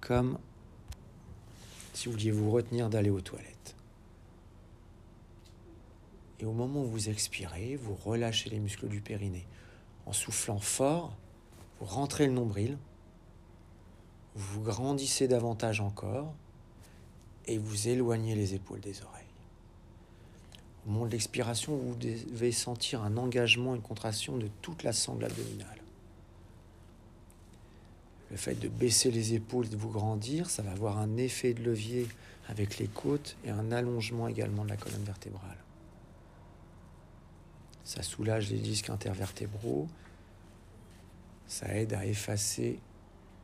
comme 0.00 0.38
si 1.94 2.06
vous 2.06 2.12
vouliez 2.12 2.30
vous 2.30 2.52
retenir 2.52 2.90
d'aller 2.90 3.10
aux 3.10 3.22
toilettes. 3.22 3.74
Et 6.38 6.44
au 6.44 6.52
moment 6.52 6.82
où 6.82 6.86
vous 6.86 7.08
expirez, 7.08 7.74
vous 7.74 7.96
relâchez 7.96 8.50
les 8.50 8.60
muscles 8.60 8.86
du 8.86 9.00
périnée. 9.00 9.48
En 10.06 10.12
soufflant 10.12 10.60
fort, 10.60 11.16
vous 11.80 11.86
rentrez 11.86 12.26
le 12.26 12.32
nombril, 12.32 12.76
vous 14.34 14.62
grandissez 14.62 15.28
davantage 15.28 15.80
encore 15.80 16.32
et 17.46 17.58
vous 17.58 17.88
éloignez 17.88 18.34
les 18.34 18.54
épaules 18.54 18.80
des 18.80 19.02
oreilles. 19.02 19.24
Au 20.86 20.90
moment 20.90 21.06
de 21.06 21.10
l'expiration, 21.10 21.76
vous 21.76 21.94
devez 21.96 22.52
sentir 22.52 23.02
un 23.02 23.16
engagement, 23.16 23.74
une 23.74 23.82
contraction 23.82 24.36
de 24.38 24.48
toute 24.62 24.82
la 24.82 24.92
sangle 24.92 25.24
abdominale. 25.24 25.78
Le 28.30 28.36
fait 28.36 28.54
de 28.54 28.68
baisser 28.68 29.10
les 29.10 29.34
épaules 29.34 29.66
et 29.66 29.70
de 29.70 29.76
vous 29.76 29.90
grandir, 29.90 30.50
ça 30.50 30.62
va 30.62 30.72
avoir 30.72 30.98
un 30.98 31.16
effet 31.16 31.54
de 31.54 31.62
levier 31.62 32.06
avec 32.48 32.78
les 32.78 32.86
côtes 32.86 33.36
et 33.44 33.50
un 33.50 33.72
allongement 33.72 34.28
également 34.28 34.64
de 34.64 34.70
la 34.70 34.76
colonne 34.76 35.04
vertébrale. 35.04 35.56
Ça 37.84 38.02
soulage 38.02 38.50
les 38.50 38.58
disques 38.58 38.90
intervertébraux. 38.90 39.88
Ça 41.48 41.74
aide 41.74 41.94
à 41.94 42.04
effacer 42.04 42.78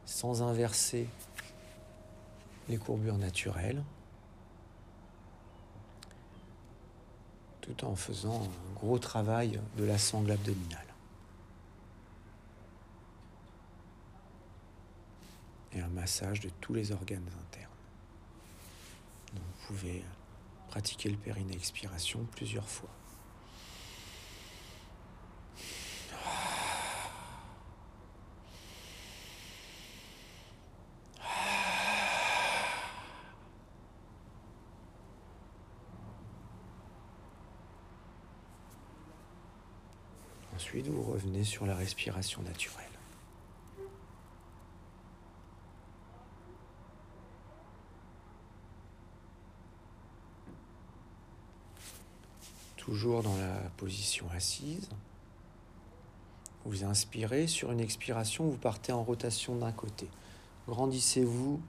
sans 0.04 0.42
inverser 0.42 1.08
les 2.68 2.76
courbures 2.76 3.16
naturelles. 3.16 3.82
Tout 7.62 7.84
en 7.86 7.96
faisant 7.96 8.42
un 8.42 8.74
gros 8.74 8.98
travail 8.98 9.58
de 9.78 9.84
la 9.84 9.96
sangle 9.96 10.32
abdominale. 10.32 10.80
Et 15.72 15.80
un 15.80 15.88
massage 15.88 16.40
de 16.40 16.50
tous 16.60 16.74
les 16.74 16.92
organes 16.92 17.28
internes. 17.40 17.70
vous 19.32 19.66
pouvez 19.66 20.04
pratiquer 20.68 21.08
le 21.08 21.16
périnée 21.16 21.54
expiration 21.54 22.26
plusieurs 22.32 22.68
fois. 22.68 22.90
Vous 40.82 41.02
revenez 41.02 41.44
sur 41.44 41.66
la 41.66 41.76
respiration 41.76 42.42
naturelle. 42.42 42.84
Toujours 52.76 53.22
dans 53.22 53.36
la 53.36 53.70
position 53.76 54.26
assise. 54.34 54.88
Vous 56.64 56.84
inspirez, 56.84 57.46
sur 57.46 57.70
une 57.70 57.80
expiration, 57.80 58.44
vous 58.48 58.58
partez 58.58 58.92
en 58.92 59.04
rotation 59.04 59.54
d'un 59.54 59.72
côté. 59.72 60.08
Grandissez-vous 60.66 61.62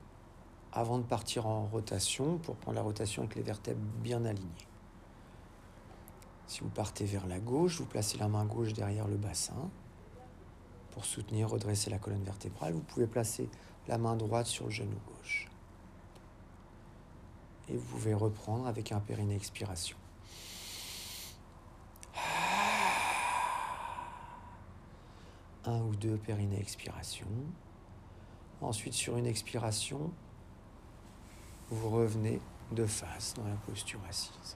avant 0.73 0.97
de 0.97 1.03
partir 1.03 1.45
en 1.45 1.67
rotation 1.67 2.37
pour 2.39 2.55
prendre 2.55 2.75
la 2.75 2.81
rotation 2.81 3.23
avec 3.23 3.35
les 3.35 3.43
vertèbres 3.43 3.79
bien 4.01 4.25
alignées. 4.25 4.67
Si 6.47 6.61
vous 6.61 6.69
partez 6.69 7.05
vers 7.05 7.25
la 7.27 7.39
gauche, 7.39 7.79
vous 7.79 7.85
placez 7.85 8.17
la 8.17 8.27
main 8.27 8.45
gauche 8.45 8.73
derrière 8.73 9.07
le 9.07 9.17
bassin 9.17 9.69
pour 10.91 11.05
soutenir, 11.05 11.49
redresser 11.49 11.89
la 11.89 11.97
colonne 11.97 12.23
vertébrale. 12.23 12.73
Vous 12.73 12.81
pouvez 12.81 13.07
placer 13.07 13.49
la 13.87 13.97
main 13.97 14.15
droite 14.15 14.45
sur 14.45 14.65
le 14.65 14.71
genou 14.71 14.97
gauche. 15.07 15.49
Et 17.67 17.75
vous 17.75 17.85
pouvez 17.85 18.13
reprendre 18.13 18.67
avec 18.67 18.91
un 18.91 18.99
périnée 18.99 19.35
expiration. 19.35 19.97
Un 25.65 25.81
ou 25.81 25.95
deux 25.95 26.17
périnées 26.17 26.59
expiration. 26.59 27.27
Ensuite, 28.61 28.93
sur 28.93 29.17
une 29.17 29.25
expiration, 29.25 30.11
vous 31.71 31.89
revenez 31.89 32.39
de 32.71 32.85
face 32.85 33.33
dans 33.33 33.47
la 33.47 33.55
posture 33.55 33.99
assise 34.07 34.55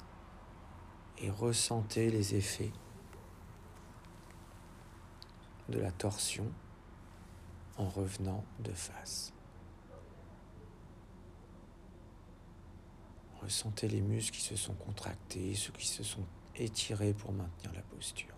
et 1.21 1.29
ressentez 1.29 2.09
les 2.09 2.35
effets 2.35 2.71
de 5.69 5.79
la 5.79 5.91
torsion 5.91 6.51
en 7.77 7.87
revenant 7.87 8.43
de 8.59 8.71
face. 8.71 9.33
Ressentez 13.41 13.87
les 13.87 14.01
muscles 14.01 14.37
qui 14.37 14.43
se 14.43 14.55
sont 14.55 14.73
contractés, 14.73 15.55
ceux 15.55 15.71
qui 15.71 15.87
se 15.87 16.03
sont 16.03 16.25
étirés 16.55 17.13
pour 17.13 17.31
maintenir 17.31 17.73
la 17.73 17.81
posture. 17.81 18.35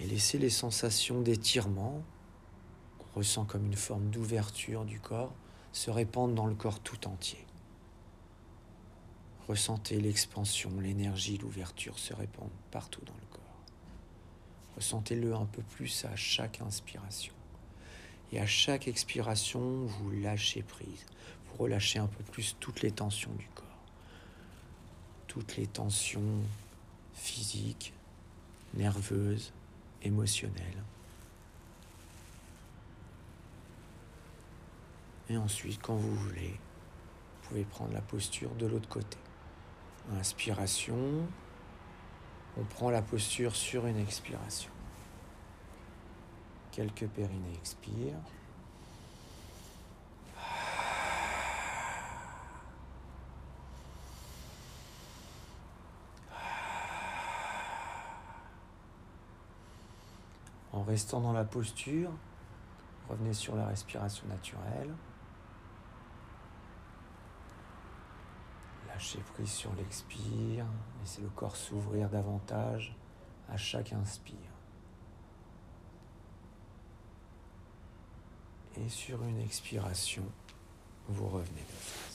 Et 0.00 0.06
laissez 0.06 0.38
les 0.38 0.50
sensations 0.50 1.20
d'étirement, 1.20 2.02
qu'on 2.98 3.18
ressent 3.18 3.44
comme 3.44 3.66
une 3.66 3.76
forme 3.76 4.10
d'ouverture 4.10 4.84
du 4.84 5.00
corps, 5.00 5.32
se 5.78 5.92
répandre 5.92 6.34
dans 6.34 6.46
le 6.46 6.56
corps 6.56 6.80
tout 6.80 7.06
entier. 7.06 7.38
Ressentez 9.46 10.00
l'expansion, 10.00 10.72
l'énergie, 10.80 11.38
l'ouverture 11.38 12.00
se 12.00 12.12
répandre 12.12 12.50
partout 12.72 13.04
dans 13.04 13.14
le 13.14 13.26
corps. 13.30 13.62
Ressentez-le 14.74 15.32
un 15.36 15.44
peu 15.44 15.62
plus 15.62 16.04
à 16.04 16.16
chaque 16.16 16.60
inspiration. 16.60 17.32
Et 18.32 18.40
à 18.40 18.46
chaque 18.46 18.88
expiration, 18.88 19.84
vous 19.84 20.10
lâchez 20.10 20.62
prise. 20.62 21.06
Vous 21.46 21.62
relâchez 21.62 22.00
un 22.00 22.08
peu 22.08 22.24
plus 22.24 22.56
toutes 22.58 22.82
les 22.82 22.90
tensions 22.90 23.32
du 23.38 23.46
corps. 23.54 23.64
Toutes 25.28 25.56
les 25.56 25.68
tensions 25.68 26.40
physiques, 27.14 27.92
nerveuses, 28.74 29.52
émotionnelles. 30.02 30.82
Et 35.30 35.36
ensuite, 35.36 35.80
quand 35.82 35.94
vous 35.94 36.14
voulez, 36.14 36.58
vous 37.42 37.48
pouvez 37.48 37.64
prendre 37.64 37.92
la 37.92 38.00
posture 38.00 38.54
de 38.54 38.66
l'autre 38.66 38.88
côté. 38.88 39.18
Inspiration, 40.18 41.26
on 42.56 42.64
prend 42.64 42.90
la 42.90 43.02
posture 43.02 43.54
sur 43.54 43.86
une 43.86 43.98
expiration. 43.98 44.70
Quelques 46.72 47.06
périnées 47.08 47.54
expirent. 47.54 48.14
En 60.72 60.84
restant 60.84 61.20
dans 61.20 61.32
la 61.32 61.44
posture, 61.44 62.10
revenez 63.10 63.34
sur 63.34 63.56
la 63.56 63.66
respiration 63.66 64.26
naturelle. 64.28 64.94
Lâchez 68.98 69.20
prise 69.32 69.52
sur 69.52 69.72
l'expire, 69.76 70.66
laissez 70.98 71.22
le 71.22 71.28
corps 71.28 71.54
s'ouvrir 71.54 72.08
davantage 72.08 72.96
à 73.48 73.56
chaque 73.56 73.92
inspire. 73.92 74.34
Et 78.76 78.88
sur 78.88 79.22
une 79.22 79.40
expiration, 79.40 80.24
vous 81.06 81.28
revenez 81.28 81.60
de 81.60 81.76
face. 81.76 82.08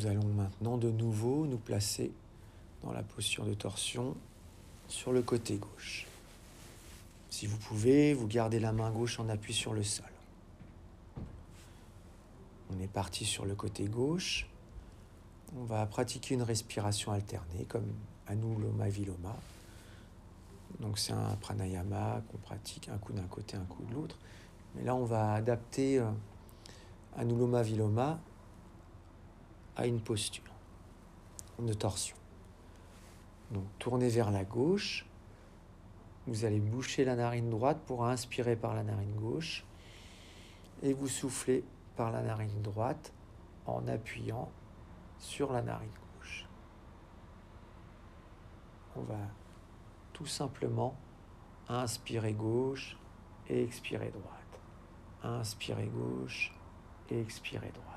Nous 0.00 0.06
allons 0.06 0.28
maintenant 0.28 0.78
de 0.78 0.90
nouveau 0.90 1.44
nous 1.44 1.58
placer 1.58 2.10
dans 2.82 2.90
la 2.90 3.02
posture 3.02 3.44
de 3.44 3.52
torsion 3.52 4.16
sur 4.88 5.12
le 5.12 5.20
côté 5.20 5.58
gauche. 5.58 6.06
Si 7.28 7.46
vous 7.46 7.58
pouvez, 7.58 8.14
vous 8.14 8.26
gardez 8.26 8.60
la 8.60 8.72
main 8.72 8.90
gauche 8.90 9.20
en 9.20 9.28
appui 9.28 9.52
sur 9.52 9.74
le 9.74 9.82
sol. 9.82 10.08
On 12.70 12.80
est 12.80 12.90
parti 12.90 13.26
sur 13.26 13.44
le 13.44 13.54
côté 13.54 13.88
gauche. 13.88 14.46
On 15.58 15.64
va 15.64 15.84
pratiquer 15.84 16.34
une 16.34 16.44
respiration 16.44 17.12
alternée 17.12 17.66
comme 17.68 17.92
Anuloma 18.26 18.88
Viloma. 18.88 19.36
Donc 20.78 20.98
c'est 20.98 21.12
un 21.12 21.36
pranayama 21.42 22.22
qu'on 22.30 22.38
pratique 22.38 22.88
un 22.88 22.96
coup 22.96 23.12
d'un 23.12 23.26
côté, 23.26 23.58
un 23.58 23.64
coup 23.64 23.82
de 23.82 23.92
l'autre. 23.92 24.16
Mais 24.74 24.82
là, 24.82 24.94
on 24.94 25.04
va 25.04 25.34
adapter 25.34 25.98
euh, 25.98 26.10
Anuloma 27.18 27.62
Viloma 27.62 28.18
à 29.76 29.86
une 29.86 30.00
posture 30.00 30.52
de 31.58 31.72
torsion. 31.72 32.16
Donc 33.50 33.64
tournez 33.78 34.08
vers 34.08 34.30
la 34.30 34.44
gauche. 34.44 35.06
Vous 36.26 36.44
allez 36.44 36.60
boucher 36.60 37.04
la 37.04 37.16
narine 37.16 37.50
droite 37.50 37.80
pour 37.86 38.06
inspirer 38.06 38.56
par 38.56 38.74
la 38.74 38.82
narine 38.82 39.14
gauche 39.16 39.64
et 40.82 40.92
vous 40.92 41.08
soufflez 41.08 41.64
par 41.96 42.12
la 42.12 42.22
narine 42.22 42.62
droite 42.62 43.12
en 43.66 43.86
appuyant 43.88 44.50
sur 45.18 45.52
la 45.52 45.62
narine 45.62 45.90
gauche. 46.18 46.46
On 48.96 49.02
va 49.02 49.18
tout 50.12 50.26
simplement 50.26 50.96
inspirer 51.68 52.32
gauche 52.32 52.96
et 53.48 53.62
expirer 53.62 54.10
droite. 54.10 54.60
Inspirer 55.22 55.86
gauche 55.86 56.54
et 57.10 57.20
expirer 57.20 57.70
droite 57.72 57.89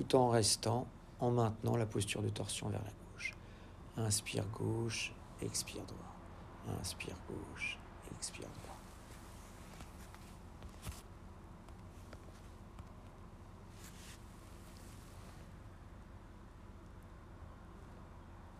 tout 0.00 0.16
en 0.16 0.30
restant, 0.30 0.86
en 1.18 1.30
maintenant 1.30 1.76
la 1.76 1.84
posture 1.84 2.22
de 2.22 2.30
torsion 2.30 2.68
vers 2.68 2.82
la 2.82 2.90
gauche. 3.12 3.34
Inspire 3.98 4.44
gauche, 4.46 5.12
expire 5.42 5.82
droit. 5.84 6.78
Inspire 6.80 7.16
gauche, 7.28 7.78
expire 8.16 8.48
droit. 8.48 8.76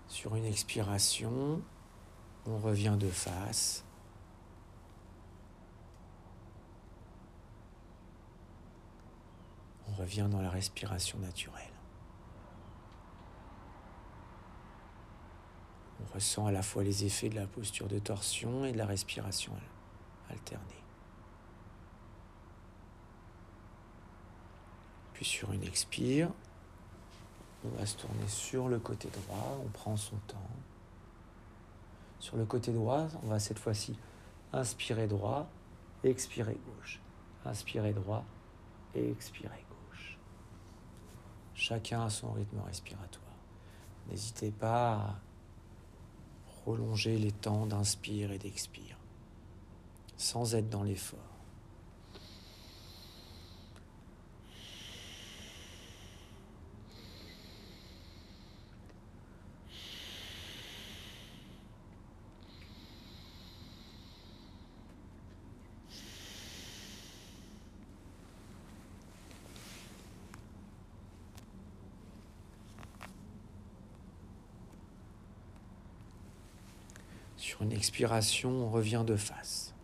Sur 0.09 0.37
une 0.37 0.45
expiration, 0.45 1.63
on 2.47 2.59
revient 2.59 2.97
de 2.99 3.09
face. 3.09 3.85
Dans 10.01 10.41
la 10.41 10.49
respiration 10.49 11.19
naturelle. 11.19 11.75
On 16.01 16.15
ressent 16.15 16.47
à 16.47 16.53
la 16.53 16.63
fois 16.63 16.83
les 16.83 17.05
effets 17.05 17.29
de 17.29 17.35
la 17.35 17.47
posture 17.47 17.87
de 17.87 17.99
torsion 17.99 18.65
et 18.65 18.73
de 18.73 18.79
la 18.79 18.87
respiration 18.87 19.53
alternée. 20.31 20.83
Puis 25.13 25.27
sur 25.27 25.53
une 25.53 25.63
expire, 25.65 26.31
on 27.65 27.69
va 27.79 27.85
se 27.85 27.99
tourner 27.99 28.27
sur 28.27 28.69
le 28.69 28.79
côté 28.79 29.09
droit, 29.11 29.61
on 29.63 29.69
prend 29.69 29.99
son 29.99 30.17
temps. 30.27 30.51
Sur 32.21 32.39
le 32.39 32.47
côté 32.47 32.73
droit, 32.73 33.07
on 33.23 33.29
va 33.29 33.39
cette 33.39 33.59
fois-ci 33.59 33.99
inspirer 34.55 35.07
droit, 35.07 35.47
expirer 36.05 36.59
gauche. 36.67 37.01
Inspirer 37.45 37.93
droit 37.93 38.25
et 38.95 39.11
expirer 39.11 39.65
Chacun 41.61 42.07
a 42.07 42.09
son 42.09 42.33
rythme 42.33 42.59
respiratoire. 42.61 43.37
N'hésitez 44.09 44.51
pas 44.51 44.95
à 44.95 45.21
prolonger 46.47 47.19
les 47.19 47.33
temps 47.33 47.67
d'inspire 47.67 48.33
et 48.33 48.39
d'expire, 48.39 48.97
sans 50.17 50.55
être 50.55 50.71
dans 50.71 50.83
l'effort. 50.83 51.19
Sur 77.61 77.67
une 77.67 77.77
expiration, 77.77 78.51
on 78.51 78.71
revient 78.71 79.05
de 79.07 79.17
face. 79.17 79.75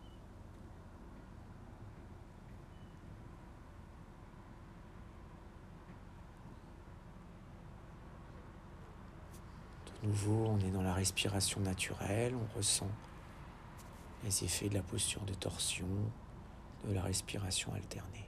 De 10.01 10.07
nouveau, 10.07 10.47
on 10.47 10.59
est 10.59 10.71
dans 10.71 10.81
la 10.81 10.95
respiration 10.95 11.61
naturelle, 11.61 12.33
on 12.33 12.57
ressent 12.57 12.89
les 14.23 14.43
effets 14.43 14.69
de 14.69 14.73
la 14.73 14.81
posture 14.81 15.21
de 15.25 15.35
torsion, 15.35 15.85
de 16.83 16.95
la 16.95 17.03
respiration 17.03 17.71
alternée. 17.75 18.27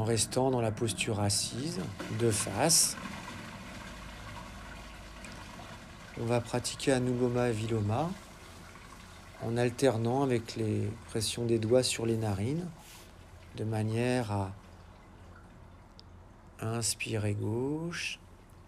En 0.00 0.04
restant 0.04 0.50
dans 0.50 0.62
la 0.62 0.72
posture 0.72 1.20
assise, 1.20 1.78
de 2.20 2.30
face, 2.30 2.96
on 6.18 6.24
va 6.24 6.40
pratiquer 6.40 6.92
Anuloma 6.92 7.50
et 7.50 7.52
Viloma 7.52 8.08
en 9.44 9.58
alternant 9.58 10.22
avec 10.22 10.56
les 10.56 10.90
pressions 11.10 11.44
des 11.44 11.58
doigts 11.58 11.82
sur 11.82 12.06
les 12.06 12.16
narines 12.16 12.66
de 13.56 13.64
manière 13.64 14.32
à 14.32 14.52
inspirer 16.62 17.34
gauche 17.34 18.18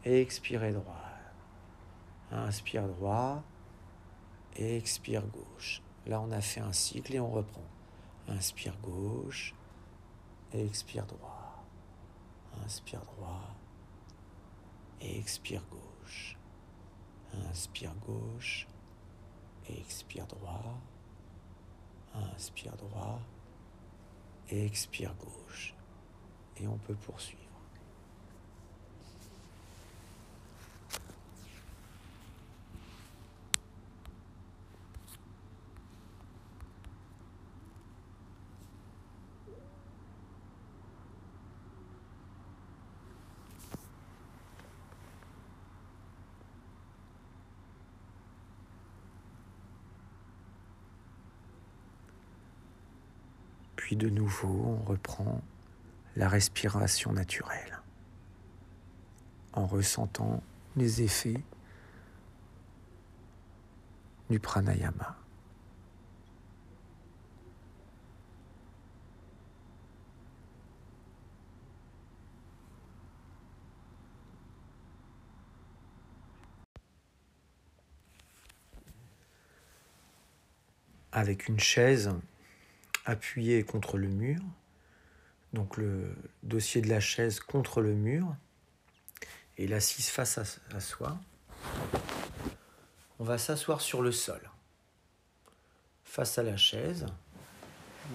et 0.05 0.21
expirer 0.21 0.73
droit. 0.73 1.01
Inspire 2.31 2.87
droit 2.89 3.43
et 4.57 4.77
expire 4.77 5.23
gauche. 5.23 5.81
Là, 6.07 6.21
on 6.21 6.31
a 6.31 6.43
fait 6.43 6.61
un 6.61 6.75
cycle 6.75 7.15
et 7.15 7.21
on 7.21 7.31
reprend. 7.31 7.65
Inspire 8.29 8.75
gauche 8.83 9.55
expire 10.55 11.07
droit. 11.07 11.65
Inspire 12.65 13.01
droit 13.05 13.57
expire 15.01 15.65
gauche. 15.71 16.37
Inspire 17.51 17.95
gauche 18.07 18.67
expire 19.69 20.27
droit. 20.27 20.79
Inspire 22.35 22.77
droit 22.77 23.21
expire 24.51 25.15
gauche. 25.15 25.75
Et 26.59 26.67
on 26.67 26.77
peut 26.79 26.95
poursuivre. 26.95 27.42
De 53.95 54.09
nouveau, 54.09 54.79
on 54.81 54.85
reprend 54.85 55.43
la 56.17 56.27
respiration 56.27 57.13
naturelle 57.13 57.83
en 59.53 59.67
ressentant 59.67 60.43
les 60.77 61.03
effets 61.03 61.43
du 64.31 64.41
pranayama. 64.41 65.15
Avec 81.13 81.47
une 81.47 81.61
chaise 81.61 82.11
appuyée 83.05 83.65
contre 83.65 83.99
le 83.99 84.09
mur, 84.09 84.41
donc 85.53 85.77
le 85.77 86.15
dossier 86.43 86.81
de 86.81 86.89
la 86.89 87.01
chaise 87.01 87.41
contre 87.41 87.81
le 87.81 87.95
mur, 87.95 88.35
et 89.59 89.67
l'assise 89.67 90.09
face 90.09 90.39
à, 90.39 90.81
soi. 90.81 91.19
On 93.19 93.25
va 93.25 93.39
s'asseoir 93.39 93.81
sur 93.81 94.03
le 94.03 94.13
sol, 94.13 94.41
face 96.05 96.39
à 96.39 96.43
la 96.43 96.57
chaise. 96.57 97.07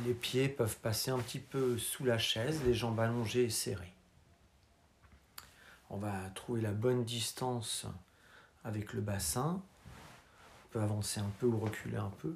Les 0.05 0.13
pieds 0.13 0.49
peuvent 0.49 0.77
passer 0.77 1.11
un 1.11 1.19
petit 1.19 1.39
peu 1.39 1.77
sous 1.77 2.03
la 2.03 2.17
chaise, 2.17 2.61
les 2.65 2.73
jambes 2.73 2.99
allongées 2.99 3.45
et 3.45 3.49
serrées. 3.49 3.93
On 5.89 5.97
va 5.97 6.29
trouver 6.35 6.61
la 6.61 6.71
bonne 6.71 7.05
distance 7.05 7.85
avec 8.65 8.93
le 8.93 9.01
bassin. 9.01 9.61
On 10.65 10.69
peut 10.71 10.81
avancer 10.81 11.21
un 11.21 11.31
peu 11.39 11.45
ou 11.45 11.57
reculer 11.57 11.97
un 11.97 12.11
peu, 12.21 12.35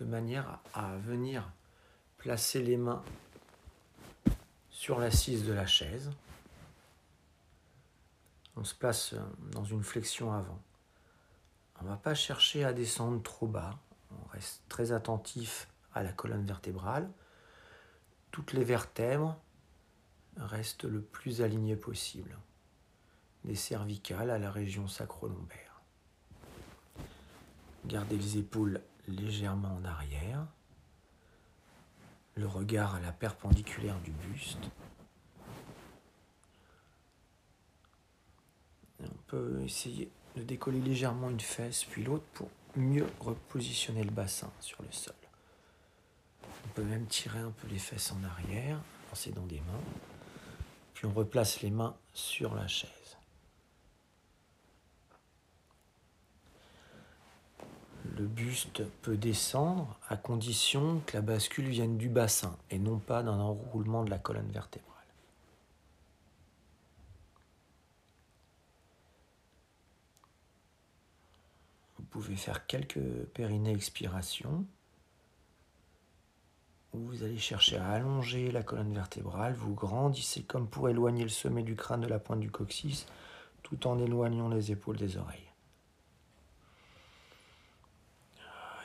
de 0.00 0.04
manière 0.04 0.58
à 0.74 0.96
venir 0.96 1.50
placer 2.20 2.62
les 2.62 2.76
mains 2.76 3.02
sur 4.68 4.98
l'assise 4.98 5.46
de 5.46 5.54
la 5.54 5.64
chaise. 5.64 6.10
On 8.56 8.64
se 8.64 8.74
place 8.74 9.14
euh, 9.14 9.20
dans 9.52 9.64
une 9.64 9.82
flexion 9.82 10.30
avant. 10.30 10.60
On 11.80 11.84
ne 11.84 11.88
va 11.88 11.96
pas 11.96 12.14
chercher 12.14 12.62
à 12.62 12.74
descendre 12.74 13.22
trop 13.22 13.46
bas. 13.46 13.78
On 14.10 14.28
reste 14.32 14.62
très 14.68 14.92
attentif 14.92 15.68
à 15.94 16.02
la 16.02 16.12
colonne 16.12 16.44
vertébrale. 16.44 17.10
Toutes 18.32 18.52
les 18.52 18.64
vertèbres 18.64 19.40
restent 20.36 20.84
le 20.84 21.00
plus 21.00 21.40
alignées 21.40 21.74
possible. 21.74 22.36
Les 23.44 23.54
cervicales 23.54 24.28
à 24.28 24.38
la 24.38 24.50
région 24.50 24.88
sacro-lombaire. 24.88 25.80
Gardez 27.86 28.18
les 28.18 28.36
épaules 28.36 28.82
légèrement 29.08 29.74
en 29.74 29.84
arrière 29.86 30.46
regard 32.46 32.94
à 32.94 33.00
la 33.00 33.12
perpendiculaire 33.12 33.98
du 34.00 34.10
buste. 34.10 34.70
on 39.02 39.08
peut 39.26 39.62
essayer 39.64 40.10
de 40.36 40.42
décoller 40.42 40.80
légèrement 40.80 41.30
une 41.30 41.40
fesse 41.40 41.84
puis 41.84 42.04
l'autre 42.04 42.24
pour 42.34 42.48
mieux 42.76 43.06
repositionner 43.20 44.04
le 44.04 44.10
bassin 44.10 44.50
sur 44.60 44.82
le 44.82 44.92
sol. 44.92 45.14
On 46.64 46.68
peut 46.74 46.84
même 46.84 47.06
tirer 47.06 47.38
un 47.38 47.50
peu 47.50 47.68
les 47.68 47.78
fesses 47.78 48.12
en 48.12 48.22
arrière, 48.24 48.78
lancer 49.08 49.32
dans 49.32 49.46
des 49.46 49.60
mains, 49.60 49.84
puis 50.94 51.06
on 51.06 51.12
replace 51.12 51.62
les 51.62 51.70
mains 51.70 51.96
sur 52.12 52.54
la 52.54 52.68
chaise. 52.68 52.90
Le 58.16 58.26
buste 58.26 58.82
peut 59.02 59.16
descendre 59.16 59.98
à 60.08 60.16
condition 60.16 61.00
que 61.06 61.16
la 61.16 61.22
bascule 61.22 61.68
vienne 61.68 61.98
du 61.98 62.08
bassin 62.08 62.56
et 62.70 62.78
non 62.78 62.98
pas 62.98 63.22
d'un 63.22 63.38
enroulement 63.38 64.04
de 64.04 64.10
la 64.10 64.18
colonne 64.18 64.50
vertébrale. 64.50 64.90
Vous 71.98 72.04
pouvez 72.04 72.36
faire 72.36 72.66
quelques 72.66 73.24
périnées 73.34 73.72
expirations 73.72 74.64
où 76.92 76.98
vous 76.98 77.22
allez 77.22 77.38
chercher 77.38 77.76
à 77.76 77.90
allonger 77.90 78.50
la 78.50 78.64
colonne 78.64 78.92
vertébrale, 78.92 79.54
vous 79.54 79.74
grandissez 79.74 80.42
comme 80.42 80.68
pour 80.68 80.88
éloigner 80.88 81.22
le 81.22 81.28
sommet 81.28 81.62
du 81.62 81.76
crâne 81.76 82.00
de 82.00 82.08
la 82.08 82.18
pointe 82.18 82.40
du 82.40 82.50
coccyx 82.50 83.06
tout 83.62 83.86
en 83.86 83.98
éloignant 83.98 84.48
les 84.48 84.72
épaules 84.72 84.96
des 84.96 85.16
oreilles. 85.16 85.49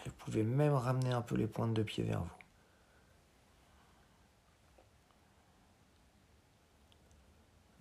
Vous 0.06 0.12
pouvez 0.14 0.44
même 0.44 0.74
ramener 0.74 1.12
un 1.12 1.22
peu 1.22 1.36
les 1.36 1.48
pointes 1.48 1.74
de 1.74 1.84
pied 1.84 2.04
vers 2.04 2.22
vous. 2.22 2.30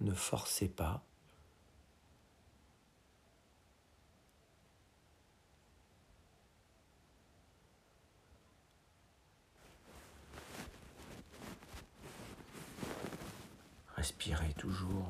Ne 0.00 0.12
forcez 0.12 0.68
pas. 0.68 1.02
Respirez 13.96 14.52
toujours 14.54 15.08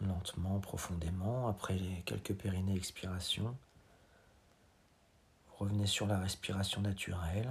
lentement, 0.00 0.58
profondément, 0.58 1.48
après 1.48 1.78
quelques 2.04 2.34
périnées 2.34 2.76
expirations. 2.76 3.56
Revenez 5.64 5.86
sur 5.86 6.06
la 6.06 6.18
respiration 6.18 6.82
naturelle. 6.82 7.50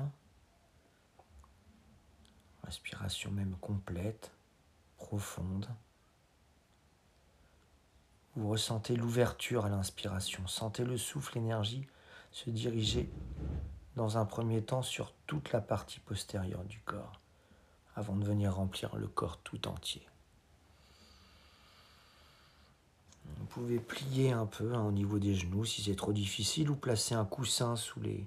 Respiration 2.63 3.31
même 3.31 3.55
complète, 3.59 4.31
profonde. 4.97 5.67
Vous 8.35 8.49
ressentez 8.49 8.95
l'ouverture 8.95 9.65
à 9.65 9.69
l'inspiration. 9.69 10.45
Sentez 10.45 10.85
le 10.85 10.95
souffle, 10.95 11.39
l'énergie 11.39 11.87
se 12.29 12.51
diriger 12.51 13.11
dans 13.95 14.19
un 14.19 14.25
premier 14.25 14.61
temps 14.61 14.83
sur 14.83 15.11
toute 15.25 15.51
la 15.51 15.61
partie 15.61 15.99
postérieure 15.99 16.65
du 16.65 16.79
corps, 16.81 17.19
avant 17.95 18.15
de 18.15 18.25
venir 18.25 18.53
remplir 18.53 18.95
le 18.95 19.07
corps 19.07 19.39
tout 19.39 19.67
entier. 19.67 20.07
Vous 23.25 23.45
pouvez 23.45 23.79
plier 23.79 24.31
un 24.31 24.45
peu 24.45 24.73
hein, 24.73 24.83
au 24.83 24.91
niveau 24.91 25.19
des 25.19 25.35
genoux 25.35 25.65
si 25.65 25.83
c'est 25.83 25.95
trop 25.95 26.13
difficile 26.13 26.69
ou 26.69 26.75
placer 26.75 27.13
un 27.13 27.25
coussin 27.25 27.75
sous 27.75 27.99
les, 27.99 28.25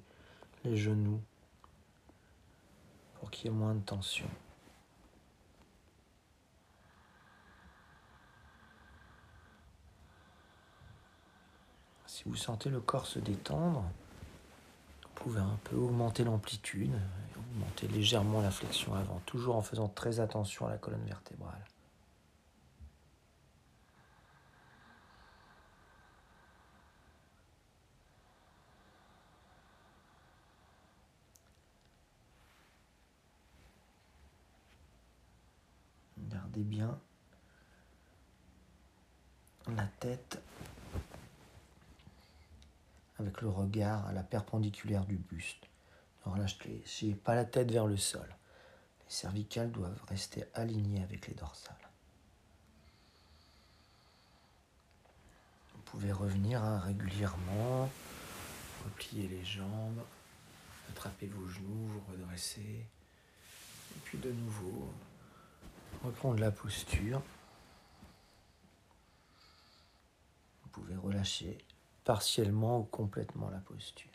les 0.64 0.76
genoux 0.76 1.20
pour 3.14 3.30
qu'il 3.30 3.51
y 3.51 3.55
ait 3.55 3.57
moins 3.57 3.74
de 3.74 3.80
tension. 3.80 4.28
Si 12.07 12.24
vous 12.24 12.36
sentez 12.36 12.70
le 12.70 12.80
corps 12.80 13.07
se 13.07 13.18
détendre, 13.18 13.84
vous 15.03 15.09
pouvez 15.14 15.40
un 15.40 15.59
peu 15.64 15.76
augmenter 15.76 16.24
l'amplitude, 16.24 16.92
augmenter 17.36 17.88
légèrement 17.88 18.40
la 18.40 18.51
flexion 18.51 18.94
avant, 18.94 19.20
toujours 19.26 19.57
en 19.57 19.62
faisant 19.62 19.88
très 19.88 20.20
attention 20.20 20.66
à 20.66 20.70
la 20.70 20.78
colonne 20.78 21.05
vertébrale. 21.05 21.64
bien 36.62 36.99
la 39.68 39.86
tête 40.01 40.40
avec 43.18 43.40
le 43.40 43.49
regard 43.49 44.07
à 44.07 44.12
la 44.12 44.22
perpendiculaire 44.22 45.05
du 45.05 45.16
buste. 45.16 45.68
Ne 46.24 46.32
relâchez 46.32 47.14
pas 47.14 47.34
la 47.34 47.44
tête 47.44 47.70
vers 47.70 47.86
le 47.86 47.97
sol. 47.97 48.28
Les 49.07 49.12
cervicales 49.12 49.70
doivent 49.70 50.03
rester 50.09 50.44
alignées 50.55 51.03
avec 51.03 51.26
les 51.28 51.34
dorsales. 51.34 51.76
Vous 55.74 55.82
pouvez 55.82 56.12
revenir 56.12 56.62
hein, 56.62 56.80
régulièrement, 56.80 57.88
replier 58.84 59.28
les 59.28 59.44
jambes, 59.44 60.03
attraper 60.90 61.26
vos 61.28 61.49
genoux, 61.49 61.86
vous 61.86 62.03
redresser, 62.12 62.61
et 62.61 64.01
puis 64.05 64.18
de 64.18 64.32
nouveau 64.32 64.92
reprendre 66.03 66.40
la 66.40 66.51
posture. 66.51 67.22
Vous 70.62 70.65
pouvez 70.76 70.96
relâcher 70.96 71.56
partiellement 72.04 72.80
ou 72.80 72.84
complètement 72.84 73.48
la 73.48 73.60
posture. 73.60 74.10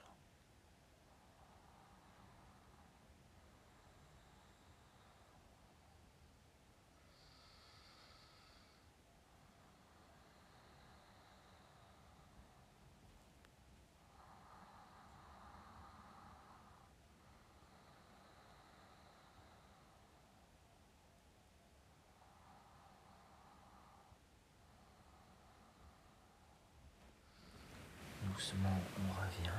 doucement, 28.41 28.81
on 28.97 29.11
revient. 29.13 29.51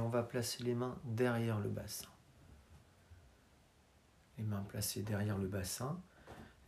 On 0.00 0.08
va 0.08 0.22
placer 0.22 0.64
les 0.64 0.74
mains 0.74 0.98
derrière 1.04 1.60
le 1.60 1.68
bassin. 1.68 2.08
Les 4.38 4.44
mains 4.44 4.64
placées 4.68 5.02
derrière 5.02 5.36
le 5.36 5.46
bassin, 5.46 6.00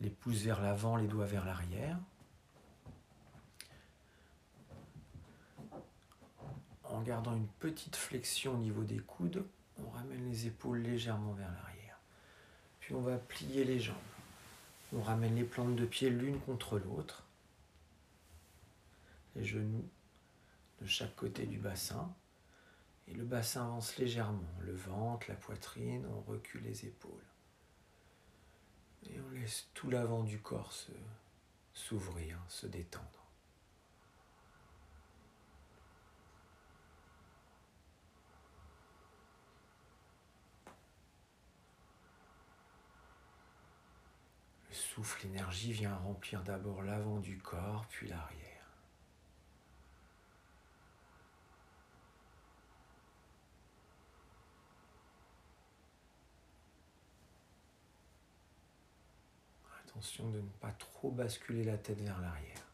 les 0.00 0.10
pouces 0.10 0.42
vers 0.42 0.60
l'avant, 0.60 0.96
les 0.96 1.06
doigts 1.06 1.26
vers 1.26 1.44
l'arrière. 1.44 1.98
En 6.84 7.00
gardant 7.00 7.34
une 7.34 7.48
petite 7.48 7.96
flexion 7.96 8.54
au 8.54 8.58
niveau 8.58 8.84
des 8.84 8.98
coudes, 8.98 9.44
on 9.78 9.88
ramène 9.90 10.28
les 10.28 10.46
épaules 10.46 10.78
légèrement 10.78 11.32
vers 11.32 11.50
l'arrière. 11.50 11.98
Puis 12.80 12.94
on 12.94 13.00
va 13.00 13.16
plier 13.16 13.64
les 13.64 13.80
jambes. 13.80 13.96
On 14.92 15.00
ramène 15.00 15.34
les 15.34 15.44
plantes 15.44 15.74
de 15.74 15.86
pied 15.86 16.10
l'une 16.10 16.38
contre 16.40 16.78
l'autre. 16.78 17.24
Les 19.34 19.44
genoux 19.44 19.88
de 20.82 20.86
chaque 20.86 21.16
côté 21.16 21.46
du 21.46 21.58
bassin. 21.58 22.12
Et 23.08 23.14
le 23.14 23.24
bassin 23.24 23.64
avance 23.64 23.96
légèrement. 23.98 24.54
Le 24.60 24.74
ventre, 24.74 25.26
la 25.28 25.34
poitrine, 25.34 26.06
on 26.06 26.20
recule 26.20 26.62
les 26.62 26.86
épaules. 26.86 27.26
Et 29.10 29.20
on 29.20 29.30
laisse 29.30 29.68
tout 29.74 29.90
l'avant 29.90 30.22
du 30.22 30.40
corps 30.40 30.72
s'ouvrir, 31.74 32.38
se 32.48 32.66
détendre. 32.66 33.26
Le 44.68 44.74
souffle, 44.74 45.26
l'énergie 45.26 45.72
vient 45.72 45.96
remplir 45.96 46.42
d'abord 46.44 46.82
l'avant 46.82 47.18
du 47.18 47.38
corps, 47.38 47.86
puis 47.88 48.08
l'arrière. 48.08 48.51
Attention 59.92 60.30
de 60.30 60.38
ne 60.38 60.48
pas 60.58 60.72
trop 60.72 61.10
basculer 61.10 61.64
la 61.64 61.76
tête 61.76 62.00
vers 62.00 62.18
l'arrière. 62.18 62.66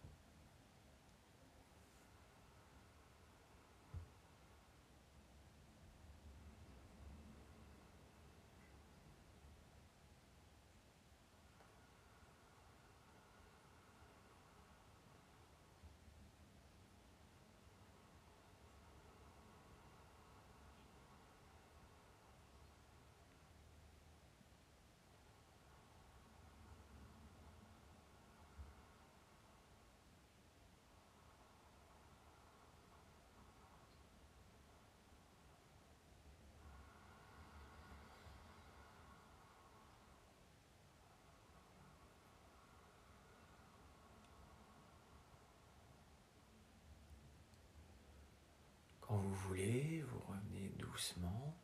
Quand 49.08 49.16
vous 49.16 49.34
vous 49.48 50.20
revenez 50.28 50.68
doucement. 50.78 51.54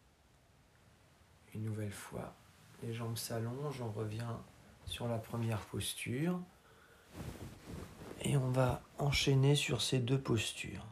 Une 1.54 1.64
nouvelle 1.64 1.92
fois, 1.92 2.34
les 2.82 2.94
jambes 2.94 3.16
s'allongent, 3.16 3.82
on 3.82 3.90
revient 3.90 4.34
sur 4.86 5.06
la 5.06 5.18
première 5.18 5.60
posture. 5.66 6.40
Et 8.22 8.36
on 8.36 8.50
va 8.50 8.82
enchaîner 8.98 9.54
sur 9.54 9.82
ces 9.82 9.98
deux 9.98 10.18
postures. 10.18 10.86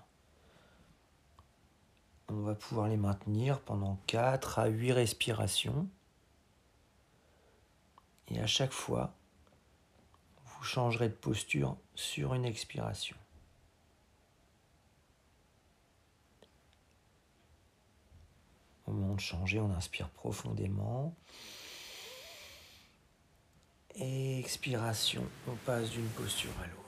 On 2.28 2.42
va 2.42 2.54
pouvoir 2.54 2.88
les 2.88 2.96
maintenir 2.96 3.60
pendant 3.60 3.98
4 4.06 4.58
à 4.58 4.66
8 4.66 4.92
respirations. 4.92 5.88
Et 8.28 8.40
à 8.40 8.46
chaque 8.46 8.72
fois, 8.72 9.14
vous 10.44 10.62
changerez 10.62 11.08
de 11.08 11.14
posture 11.14 11.76
sur 11.94 12.34
une 12.34 12.44
expiration. 12.44 13.16
Moment 18.92 19.14
de 19.14 19.20
changer, 19.20 19.60
on 19.60 19.70
inspire 19.72 20.08
profondément. 20.08 21.14
Et 23.94 24.38
expiration, 24.38 25.24
on 25.48 25.54
passe 25.66 25.90
d'une 25.90 26.08
posture 26.08 26.50
à 26.62 26.66
l'autre. 26.66 26.81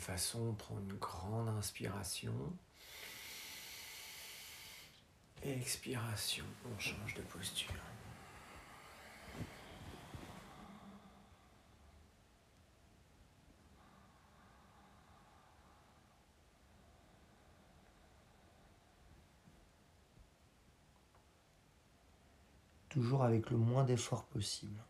Façon, 0.00 0.40
on 0.40 0.54
prend 0.54 0.78
une 0.78 0.96
grande 0.98 1.48
inspiration. 1.48 2.32
Expiration, 5.42 6.44
on 6.66 6.78
change 6.78 7.14
de 7.14 7.22
posture. 7.22 7.72
Toujours 22.90 23.22
avec 23.22 23.50
le 23.50 23.56
moins 23.56 23.84
d'effort 23.84 24.24
possible. 24.24 24.82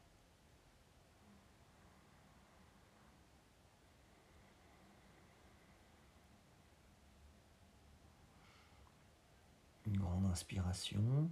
Inspiration. 10.30 11.30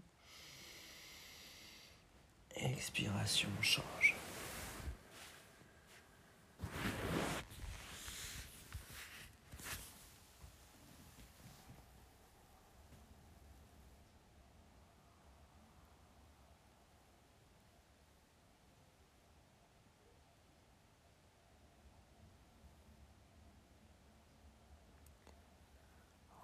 Expiration 2.57 3.49
change. 3.63 4.17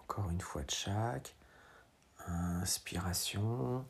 Encore 0.01 0.31
une 0.31 0.41
fois 0.41 0.63
de 0.63 0.71
chaque. 0.71 1.35
Inspiration, 2.65 3.85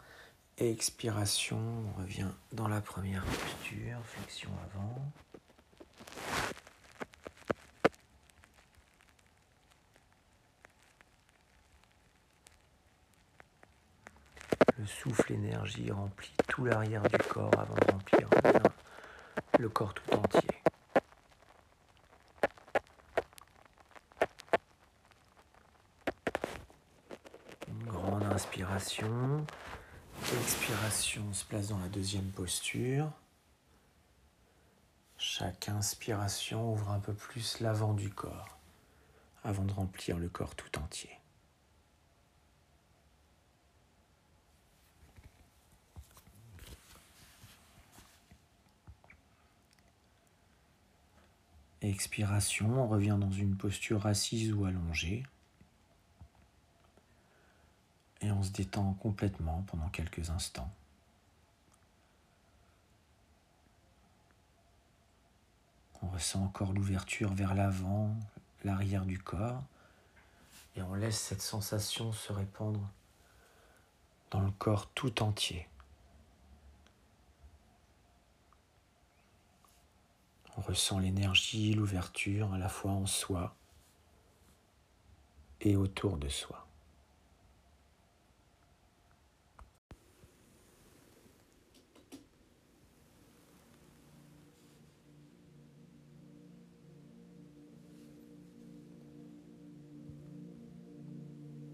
expiration, 0.59 1.57
on 1.57 2.01
revient 2.03 2.27
dans 2.51 2.67
la 2.67 2.81
première 2.81 3.25
posture, 3.25 4.01
flexion 4.03 4.51
avant. 4.65 5.13
Le 14.77 14.87
souffle 14.87 15.33
énergie 15.35 15.93
remplit 15.93 16.35
tout 16.49 16.65
l'arrière 16.65 17.05
du 17.05 17.19
corps 17.29 17.57
avant 17.57 17.77
de 17.77 17.93
remplir 17.93 18.29
le 19.57 19.69
corps 19.69 19.95
tout 19.95 20.15
entier. 20.15 20.54
inspiration. 28.85 29.47
Expiration, 30.43 31.23
on 31.31 31.33
se 31.33 31.45
place 31.45 31.69
dans 31.69 31.79
la 31.79 31.89
deuxième 31.89 32.31
posture. 32.31 33.11
Chaque 35.17 35.71
inspiration 35.71 36.73
ouvre 36.73 36.91
un 36.91 37.01
peu 37.01 37.15
plus 37.15 37.61
l'avant 37.61 37.95
du 37.95 38.11
corps 38.11 38.59
avant 39.43 39.65
de 39.65 39.73
remplir 39.73 40.19
le 40.19 40.29
corps 40.29 40.55
tout 40.55 40.79
entier. 40.79 41.11
Expiration, 51.81 52.83
on 52.83 52.89
revient 52.89 53.17
dans 53.19 53.31
une 53.31 53.57
posture 53.57 54.07
assise 54.07 54.53
ou 54.53 54.67
allongée. 54.67 55.23
Et 58.25 58.33
on 58.33 58.43
se 58.43 58.53
détend 58.53 58.95
complètement 58.95 59.63
pendant 59.67 59.91
quelques 59.91 60.31
instants. 60.31 60.71
On 66.01 66.09
ressent 66.09 66.43
encore 66.43 66.73
l'ouverture 66.73 67.35
vers 67.35 67.55
l'avant, 67.55 68.17
l'arrière 68.65 69.05
du 69.05 69.19
corps. 69.19 69.63
Et 70.75 70.81
on 70.81 70.95
laisse 70.95 71.21
cette 71.21 71.43
sensation 71.43 72.13
se 72.13 72.33
répandre 72.33 72.81
dans 74.31 74.41
le 74.41 74.51
corps 74.53 74.87
tout 74.95 75.23
entier. 75.23 75.69
On 80.57 80.63
ressent 80.63 80.99
l'énergie, 80.99 81.75
l'ouverture 81.75 82.55
à 82.55 82.59
la 82.59 82.71
fois 82.71 82.93
en 82.93 83.05
soi 83.05 83.55
et 85.61 85.77
autour 85.77 86.17
de 86.17 86.31
soi. 86.31 86.64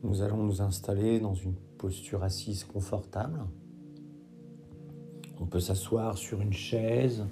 Nous 0.02 0.22
allons 0.22 0.44
nous 0.44 0.62
installer 0.62 1.20
dans 1.20 1.34
une 1.34 1.54
posture 1.76 2.22
assise 2.22 2.64
confortable. 2.64 3.44
On 5.38 5.44
peut 5.44 5.60
s'asseoir 5.60 6.16
sur 6.16 6.40
une 6.40 6.54
chaise, 6.54 7.26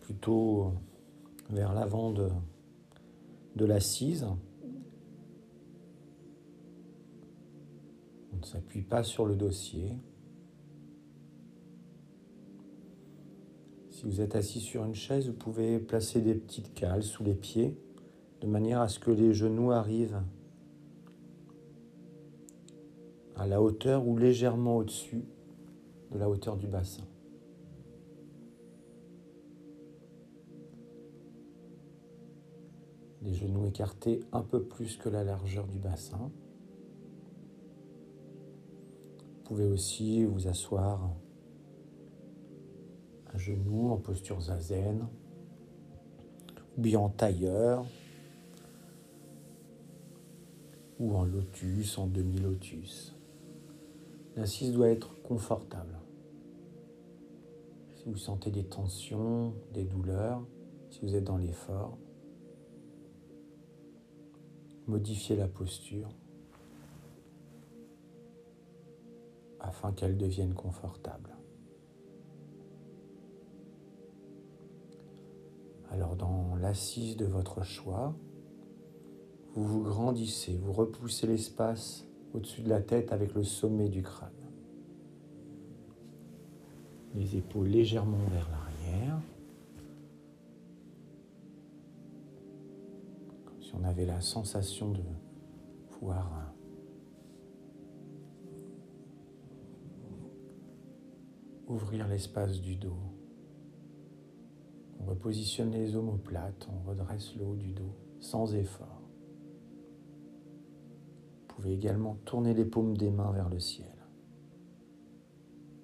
plutôt 0.00 0.72
vers 1.50 1.74
l'avant 1.74 2.10
de, 2.10 2.28
de 3.56 3.64
l'assise. 3.66 4.26
On 8.32 8.36
ne 8.38 8.44
s'appuie 8.44 8.82
pas 8.82 9.02
sur 9.02 9.26
le 9.26 9.36
dossier. 9.36 9.92
Si 13.90 14.06
vous 14.06 14.22
êtes 14.22 14.36
assis 14.36 14.60
sur 14.60 14.84
une 14.84 14.94
chaise, 14.94 15.28
vous 15.28 15.34
pouvez 15.34 15.78
placer 15.78 16.22
des 16.22 16.34
petites 16.34 16.72
cales 16.72 17.02
sous 17.02 17.24
les 17.24 17.34
pieds 17.34 17.76
de 18.42 18.48
manière 18.48 18.80
à 18.80 18.88
ce 18.88 18.98
que 18.98 19.12
les 19.12 19.32
genoux 19.32 19.70
arrivent 19.70 20.20
à 23.36 23.46
la 23.46 23.62
hauteur 23.62 24.06
ou 24.06 24.16
légèrement 24.16 24.78
au-dessus 24.78 25.24
de 26.10 26.18
la 26.18 26.28
hauteur 26.28 26.56
du 26.56 26.66
bassin. 26.66 27.04
Les 33.22 33.32
genoux 33.32 33.66
écartés 33.66 34.20
un 34.32 34.42
peu 34.42 34.64
plus 34.64 34.96
que 34.96 35.08
la 35.08 35.22
largeur 35.22 35.68
du 35.68 35.78
bassin. 35.78 36.32
Vous 39.18 39.42
pouvez 39.44 39.66
aussi 39.66 40.24
vous 40.24 40.48
asseoir 40.48 41.14
à 43.32 43.38
genoux 43.38 43.90
en 43.90 43.98
posture 43.98 44.40
zazen 44.40 45.06
ou 46.76 46.80
bien 46.80 46.98
en 46.98 47.08
tailleur 47.08 47.86
ou 51.02 51.16
en 51.16 51.24
lotus, 51.24 51.98
en 51.98 52.06
demi-lotus. 52.06 53.12
L'assise 54.36 54.72
doit 54.72 54.88
être 54.88 55.20
confortable. 55.22 55.98
Si 57.96 58.04
vous 58.08 58.16
sentez 58.16 58.52
des 58.52 58.62
tensions, 58.62 59.52
des 59.74 59.82
douleurs, 59.82 60.46
si 60.90 61.00
vous 61.00 61.16
êtes 61.16 61.24
dans 61.24 61.38
l'effort, 61.38 61.98
modifiez 64.86 65.34
la 65.34 65.48
posture 65.48 66.08
afin 69.58 69.92
qu'elle 69.92 70.16
devienne 70.16 70.54
confortable. 70.54 71.36
Alors 75.90 76.14
dans 76.14 76.54
l'assise 76.60 77.16
de 77.16 77.26
votre 77.26 77.64
choix, 77.64 78.14
vous 79.54 79.64
vous 79.64 79.82
grandissez, 79.82 80.56
vous 80.56 80.72
repoussez 80.72 81.26
l'espace 81.26 82.06
au-dessus 82.32 82.62
de 82.62 82.70
la 82.70 82.80
tête 82.80 83.12
avec 83.12 83.34
le 83.34 83.44
sommet 83.44 83.88
du 83.88 84.02
crâne. 84.02 84.30
Les 87.14 87.36
épaules 87.36 87.68
légèrement 87.68 88.24
vers 88.30 88.48
l'arrière. 88.50 89.20
Comme 93.44 93.62
si 93.62 93.74
on 93.74 93.84
avait 93.84 94.06
la 94.06 94.22
sensation 94.22 94.92
de 94.92 95.02
pouvoir 95.90 96.52
ouvrir 101.68 102.08
l'espace 102.08 102.60
du 102.60 102.76
dos. 102.76 102.96
On 105.00 105.04
repositionne 105.04 105.72
les 105.72 105.96
omoplates, 105.96 106.68
on 106.70 106.88
redresse 106.88 107.34
le 107.36 107.44
haut 107.44 107.56
du 107.56 107.72
dos 107.72 107.94
sans 108.20 108.54
effort. 108.54 109.01
Pouvez 111.62 111.74
également 111.74 112.16
tourner 112.24 112.54
les 112.54 112.64
paumes 112.64 112.96
des 112.96 113.12
mains 113.12 113.30
vers 113.30 113.48
le 113.48 113.60
ciel 113.60 113.94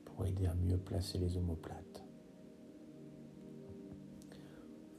pour 0.05 0.27
aider 0.27 0.47
à 0.47 0.55
mieux 0.55 0.77
placer 0.77 1.19
les 1.19 1.37
omoplates. 1.37 2.05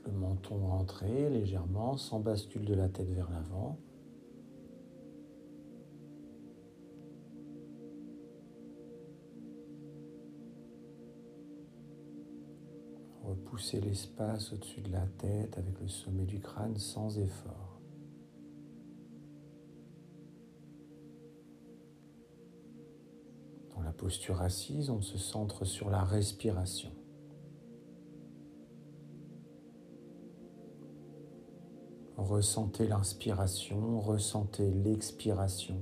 Le 0.06 0.12
menton 0.14 0.58
rentré 0.68 1.30
légèrement 1.30 1.98
sans 1.98 2.22
bascule 2.22 2.64
de 2.64 2.74
la 2.76 2.88
tête 2.88 3.12
vers 3.12 3.30
l'avant. 3.30 3.78
Repoussez 13.26 13.82
l'espace 13.82 14.54
au-dessus 14.54 14.80
de 14.80 14.94
la 14.94 15.06
tête 15.18 15.58
avec 15.58 15.78
le 15.82 15.90
sommet 15.90 16.26
du 16.26 16.40
crâne 16.40 16.78
sans 16.78 17.20
effort. 17.20 17.69
Posture 23.92 24.42
assise, 24.42 24.90
on 24.90 25.02
se 25.02 25.18
centre 25.18 25.66
sur 25.66 25.90
la 25.90 26.04
respiration. 26.04 26.92
Ressentez 32.18 32.88
l'inspiration, 32.88 34.00
ressentez 34.00 34.70
l'expiration, 34.70 35.82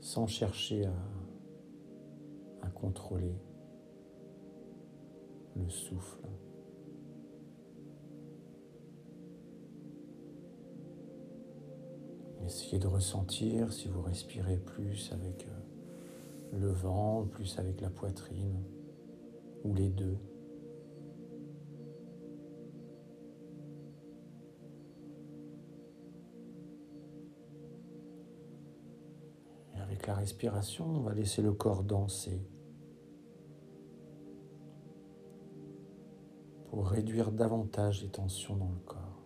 sans 0.00 0.26
chercher 0.26 0.86
à, 0.86 0.94
à 2.62 2.70
contrôler 2.70 3.34
le 5.56 5.68
souffle. 5.68 6.20
Essayez 12.50 12.80
de 12.80 12.88
ressentir 12.88 13.72
si 13.72 13.86
vous 13.86 14.02
respirez 14.02 14.56
plus 14.56 15.12
avec 15.12 15.46
euh, 15.46 15.59
le 16.52 16.68
ventre, 16.68 17.30
plus 17.30 17.58
avec 17.58 17.80
la 17.80 17.90
poitrine, 17.90 18.62
ou 19.64 19.74
les 19.74 19.90
deux. 19.90 20.18
Et 29.74 29.80
avec 29.80 30.06
la 30.06 30.14
respiration, 30.14 30.86
on 30.86 31.00
va 31.00 31.14
laisser 31.14 31.42
le 31.42 31.52
corps 31.52 31.84
danser 31.84 32.40
pour 36.70 36.88
réduire 36.88 37.32
davantage 37.32 38.02
les 38.02 38.08
tensions 38.08 38.56
dans 38.56 38.70
le 38.70 38.78
corps. 38.86 39.24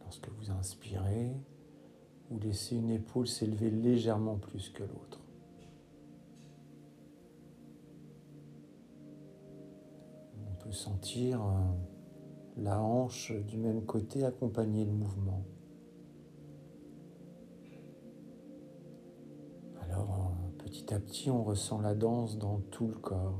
Lorsque 0.00 0.28
vous 0.28 0.50
inspirez, 0.50 1.34
ou 2.30 2.38
laissez 2.38 2.76
une 2.76 2.90
épaule 2.90 3.26
s'élever 3.26 3.70
légèrement 3.70 4.36
plus 4.36 4.70
que 4.70 4.82
l'autre. 4.82 5.20
On 10.46 10.54
peut 10.62 10.72
sentir 10.72 11.42
euh, 11.42 11.52
la 12.56 12.80
hanche 12.80 13.32
du 13.32 13.56
même 13.56 13.84
côté 13.84 14.24
accompagner 14.24 14.84
le 14.84 14.92
mouvement. 14.92 15.44
Alors 19.82 20.32
petit 20.58 20.92
à 20.94 21.00
petit 21.00 21.30
on 21.30 21.44
ressent 21.44 21.80
la 21.80 21.94
danse 21.94 22.38
dans 22.38 22.60
tout 22.70 22.86
le 22.86 22.94
corps. 22.94 23.38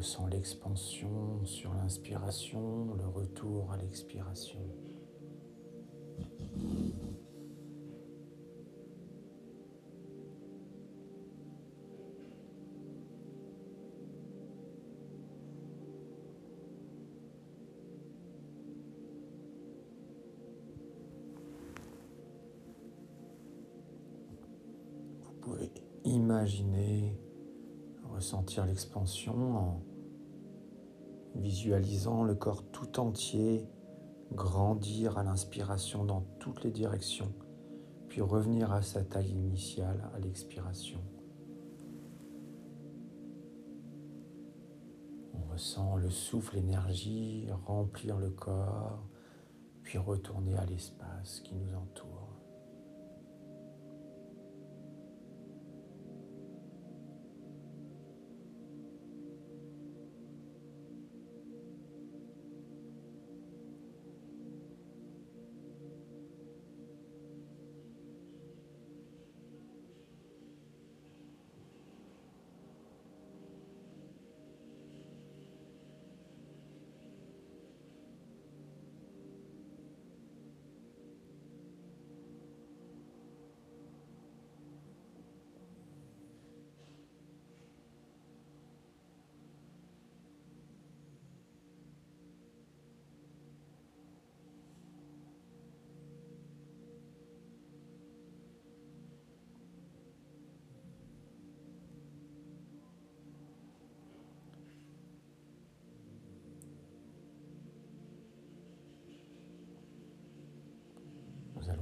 ressent 0.00 0.28
l'expansion 0.28 1.44
sur 1.44 1.74
l'inspiration, 1.74 2.94
le 2.94 3.06
retour 3.06 3.70
à 3.70 3.76
l'expiration. 3.76 4.58
Vous 25.20 25.32
pouvez 25.42 25.70
imaginer 26.04 27.20
ressentir 28.14 28.64
l'expansion 28.64 29.56
en 29.58 29.89
visualisant 31.34 32.24
le 32.24 32.34
corps 32.34 32.64
tout 32.70 33.00
entier 33.00 33.66
grandir 34.32 35.18
à 35.18 35.24
l'inspiration 35.24 36.04
dans 36.04 36.22
toutes 36.38 36.62
les 36.62 36.70
directions, 36.70 37.32
puis 38.08 38.20
revenir 38.20 38.72
à 38.72 38.82
sa 38.82 39.02
taille 39.02 39.30
initiale 39.30 40.08
à 40.14 40.18
l'expiration. 40.20 41.00
On 45.34 45.52
ressent 45.52 45.96
le 45.96 46.10
souffle, 46.10 46.56
l'énergie 46.56 47.48
remplir 47.66 48.18
le 48.18 48.30
corps, 48.30 49.04
puis 49.82 49.98
retourner 49.98 50.56
à 50.56 50.64
l'espace 50.66 51.40
qui 51.40 51.54
nous 51.54 51.74
entoure. 51.76 52.09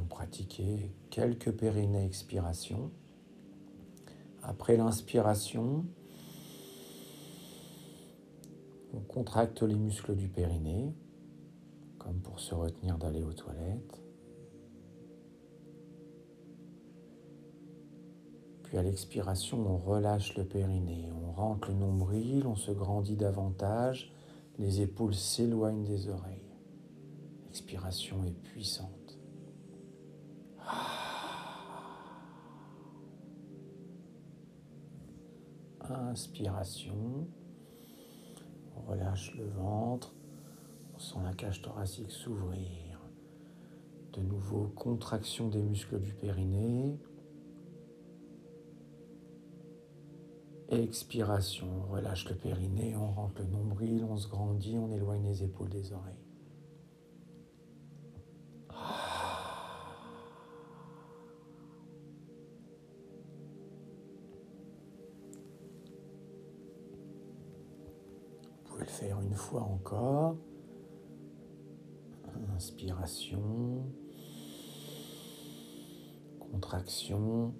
Pratiquer 0.08 0.90
quelques 1.10 1.52
périnées 1.52 2.04
expiration. 2.04 2.90
Après 4.42 4.76
l'inspiration, 4.76 5.84
on 8.94 9.00
contracte 9.00 9.62
les 9.62 9.74
muscles 9.74 10.16
du 10.16 10.28
périnée, 10.28 10.94
comme 11.98 12.20
pour 12.20 12.40
se 12.40 12.54
retenir 12.54 12.98
d'aller 12.98 13.22
aux 13.22 13.32
toilettes. 13.32 14.02
Puis 18.64 18.76
à 18.76 18.82
l'expiration, 18.82 19.58
on 19.66 19.76
relâche 19.76 20.36
le 20.36 20.44
périnée, 20.44 21.10
on 21.12 21.32
rentre 21.32 21.68
le 21.68 21.74
nombril, 21.74 22.46
on 22.46 22.56
se 22.56 22.70
grandit 22.70 23.16
davantage, 23.16 24.12
les 24.58 24.80
épaules 24.80 25.14
s'éloignent 25.14 25.84
des 25.84 26.08
oreilles. 26.08 26.42
L'expiration 27.46 28.24
est 28.24 28.32
puissante. 28.42 28.97
Inspiration. 35.90 37.26
On 38.76 38.90
relâche 38.90 39.34
le 39.36 39.46
ventre. 39.46 40.12
On 40.94 40.98
sent 40.98 41.18
la 41.24 41.32
cage 41.32 41.62
thoracique 41.62 42.10
s'ouvrir. 42.10 43.00
De 44.12 44.20
nouveau, 44.20 44.68
contraction 44.74 45.48
des 45.48 45.62
muscles 45.62 46.00
du 46.00 46.12
périnée. 46.12 46.98
Expiration, 50.70 51.66
on 51.82 51.92
relâche 51.92 52.28
le 52.28 52.34
périnée, 52.34 52.94
on 52.94 53.10
rentre 53.10 53.40
le 53.40 53.46
nombril, 53.46 54.04
on 54.04 54.18
se 54.18 54.28
grandit, 54.28 54.76
on 54.76 54.92
éloigne 54.92 55.24
les 55.24 55.42
épaules 55.42 55.70
des 55.70 55.92
oreilles. 55.92 56.27
Fois 69.48 69.62
encore. 69.62 70.36
Inspiration, 72.54 73.86
contraction, 76.38 77.54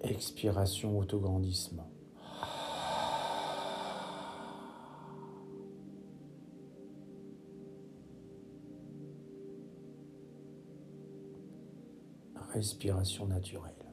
expiration, 0.00 0.98
autograndissement. 0.98 1.90
Respiration 12.54 13.26
naturelle. 13.26 13.85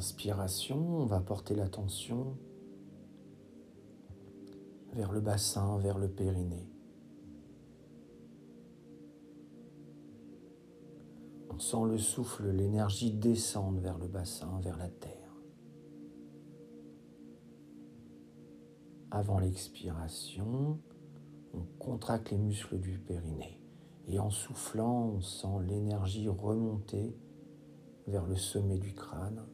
L'inspiration, 0.00 0.78
on 0.78 1.04
va 1.04 1.20
porter 1.20 1.54
l'attention 1.54 2.38
vers 4.94 5.12
le 5.12 5.20
bassin, 5.20 5.76
vers 5.76 5.98
le 5.98 6.08
périnée. 6.08 6.72
On 11.50 11.58
sent 11.58 11.84
le 11.86 11.98
souffle, 11.98 12.48
l'énergie 12.48 13.12
descendre 13.12 13.78
vers 13.80 13.98
le 13.98 14.08
bassin, 14.08 14.58
vers 14.62 14.78
la 14.78 14.88
terre. 14.88 15.36
Avant 19.10 19.38
l'expiration, 19.38 20.80
on 21.52 21.60
contracte 21.78 22.30
les 22.30 22.38
muscles 22.38 22.78
du 22.78 22.98
périnée. 22.98 23.60
Et 24.06 24.18
en 24.18 24.30
soufflant, 24.30 25.10
on 25.16 25.20
sent 25.20 25.58
l'énergie 25.68 26.30
remonter 26.30 27.14
vers 28.06 28.24
le 28.24 28.36
sommet 28.36 28.78
du 28.78 28.94
crâne 28.94 29.44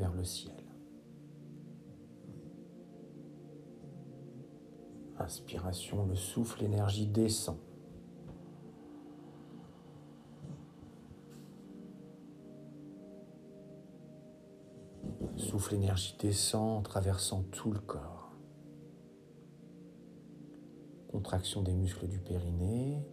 vers 0.00 0.14
le 0.14 0.24
ciel. 0.24 0.54
Inspiration, 5.18 6.06
le 6.06 6.16
souffle, 6.16 6.62
l'énergie 6.62 7.06
descend. 7.06 7.58
Souffle, 15.36 15.74
l'énergie 15.74 16.16
descend 16.18 16.78
en 16.78 16.82
traversant 16.82 17.42
tout 17.52 17.70
le 17.70 17.80
corps. 17.80 18.32
Contraction 21.08 21.62
des 21.62 21.74
muscles 21.74 22.08
du 22.08 22.18
périnée, 22.18 23.04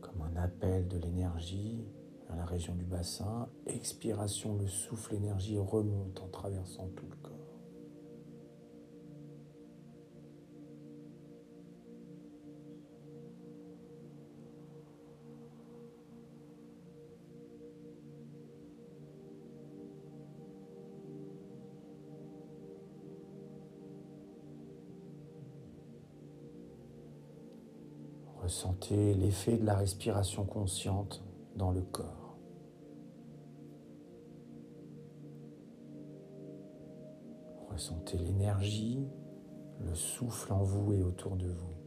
comme 0.00 0.22
un 0.22 0.36
appel 0.36 0.88
de 0.88 0.98
l'énergie 0.98 1.86
à 2.30 2.36
la 2.36 2.44
région 2.44 2.74
du 2.74 2.84
bassin. 2.84 3.48
Expiration, 3.66 4.56
le 4.56 4.66
souffle, 4.66 5.14
l'énergie 5.14 5.58
remonte 5.58 6.20
en 6.20 6.28
traversant 6.28 6.88
tout 6.96 7.06
le 7.08 7.16
corps. 7.16 7.34
Ressentez 28.42 29.12
l'effet 29.12 29.58
de 29.58 29.66
la 29.66 29.76
respiration 29.76 30.44
consciente 30.44 31.22
dans 31.58 31.72
le 31.72 31.82
corps. 31.82 32.38
Ressentez 37.70 38.16
l'énergie, 38.16 39.06
le 39.80 39.94
souffle 39.94 40.52
en 40.52 40.62
vous 40.62 40.94
et 40.94 41.02
autour 41.02 41.36
de 41.36 41.48
vous. 41.48 41.77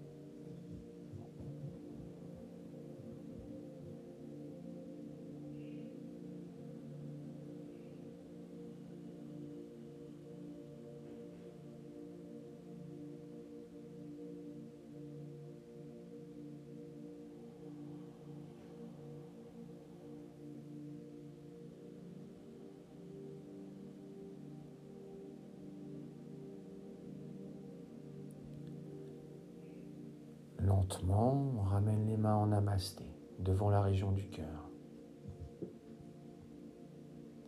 Devant 33.39 33.69
la 33.69 33.82
région 33.82 34.11
du 34.11 34.28
cœur. 34.28 34.69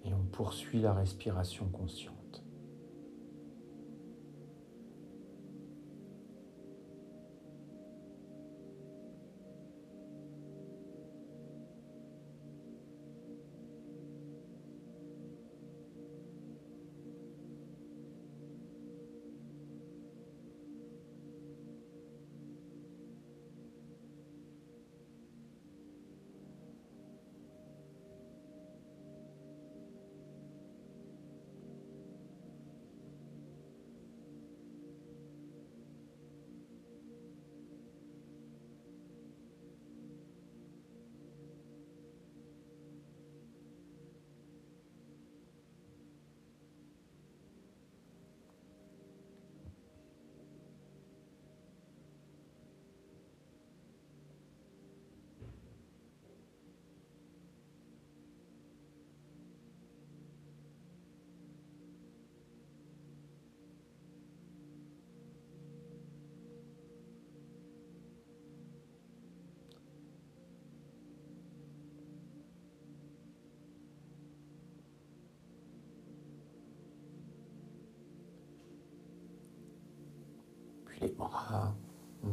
Et 0.05 0.13
on 0.13 0.23
poursuit 0.31 0.81
la 0.81 0.93
respiration 0.93 1.67
consciente. 1.69 2.22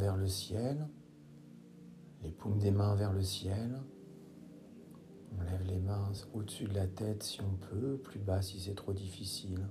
Vers 0.01 0.17
le 0.17 0.27
ciel, 0.27 0.89
les 2.23 2.31
paumes 2.31 2.59
des 2.59 2.71
mains 2.71 2.95
vers 2.95 3.13
le 3.13 3.23
ciel. 3.23 3.79
On 5.37 5.43
lève 5.43 5.63
les 5.67 5.79
mains 5.79 6.11
au-dessus 6.33 6.65
de 6.65 6.75
la 6.75 6.87
tête 6.87 7.23
si 7.23 7.41
on 7.43 7.55
peut, 7.55 7.99
plus 7.99 8.19
bas 8.19 8.41
si 8.41 8.59
c'est 8.59 8.75
trop 8.75 8.95
difficile. 8.95 9.69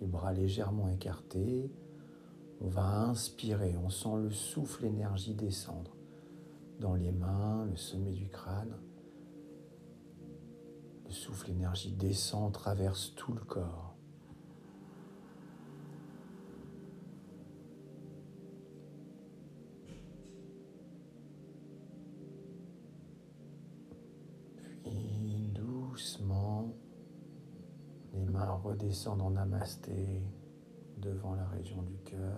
Les 0.00 0.06
bras 0.06 0.32
légèrement 0.32 0.88
écartés. 0.88 1.72
On 2.60 2.68
va 2.68 3.02
inspirer, 3.08 3.76
on 3.76 3.90
sent 3.90 4.16
le 4.22 4.30
souffle 4.30 4.84
énergie 4.84 5.34
descendre 5.34 5.96
dans 6.78 6.94
les 6.94 7.12
mains, 7.12 7.66
le 7.66 7.76
sommet 7.76 8.12
du 8.12 8.28
crâne. 8.28 8.76
Le 11.04 11.10
souffle 11.10 11.50
énergie 11.50 11.92
descend, 11.92 12.52
traverse 12.52 13.12
tout 13.16 13.32
le 13.32 13.40
corps. 13.40 13.87
Redescendre 28.68 29.24
en 29.24 29.30
namasté 29.30 30.22
devant 30.98 31.34
la 31.34 31.46
région 31.46 31.82
du 31.82 31.96
cœur. 31.98 32.36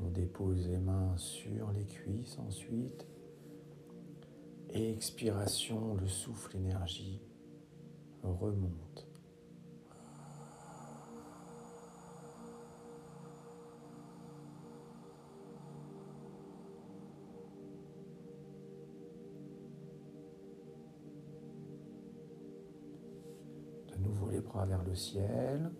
On 0.00 0.10
dépose 0.10 0.66
les 0.68 0.78
mains 0.78 1.16
sur 1.16 1.70
les 1.72 1.86
cuisses 1.86 2.38
ensuite. 2.38 3.06
expiration, 4.70 5.94
le 5.94 6.08
souffle 6.08 6.56
énergie 6.56 7.22
remonte. 8.22 9.03
Vers 24.62 24.84
le 24.84 24.94
ciel. 24.94 25.70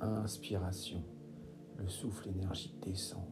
Inspiration. 0.00 1.02
Le 1.78 1.88
souffle 1.88 2.28
énergique 2.28 2.78
descend. 2.82 3.24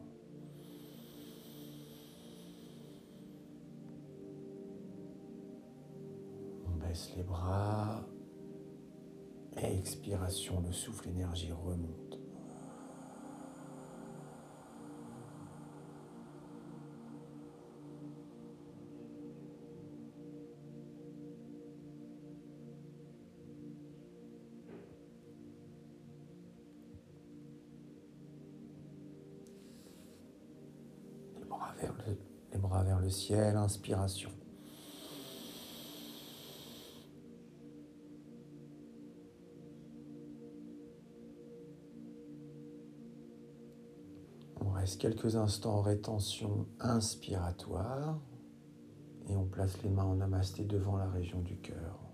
On 6.65 6.75
baisse 6.77 7.11
les 7.15 7.23
bras. 7.23 8.05
Expiration, 9.57 10.61
le 10.61 10.71
souffle 10.71 11.09
énergie 11.09 11.51
remonte. 11.51 12.14
Inspiration. 33.33 34.29
On 44.61 44.69
reste 44.71 45.01
quelques 45.01 45.35
instants 45.35 45.77
en 45.77 45.81
rétention 45.81 46.67
inspiratoire 46.79 48.19
et 49.27 49.35
on 49.35 49.45
place 49.45 49.81
les 49.83 49.89
mains 49.89 50.03
en 50.03 50.15
namasté 50.15 50.63
devant 50.63 50.97
la 50.97 51.09
région 51.09 51.41
du 51.41 51.57
cœur. 51.57 52.04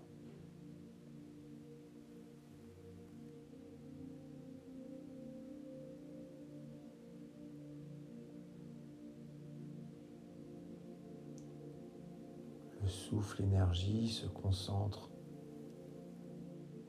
Souffle 13.12 13.42
énergie 13.42 14.08
se 14.08 14.26
concentre 14.26 15.10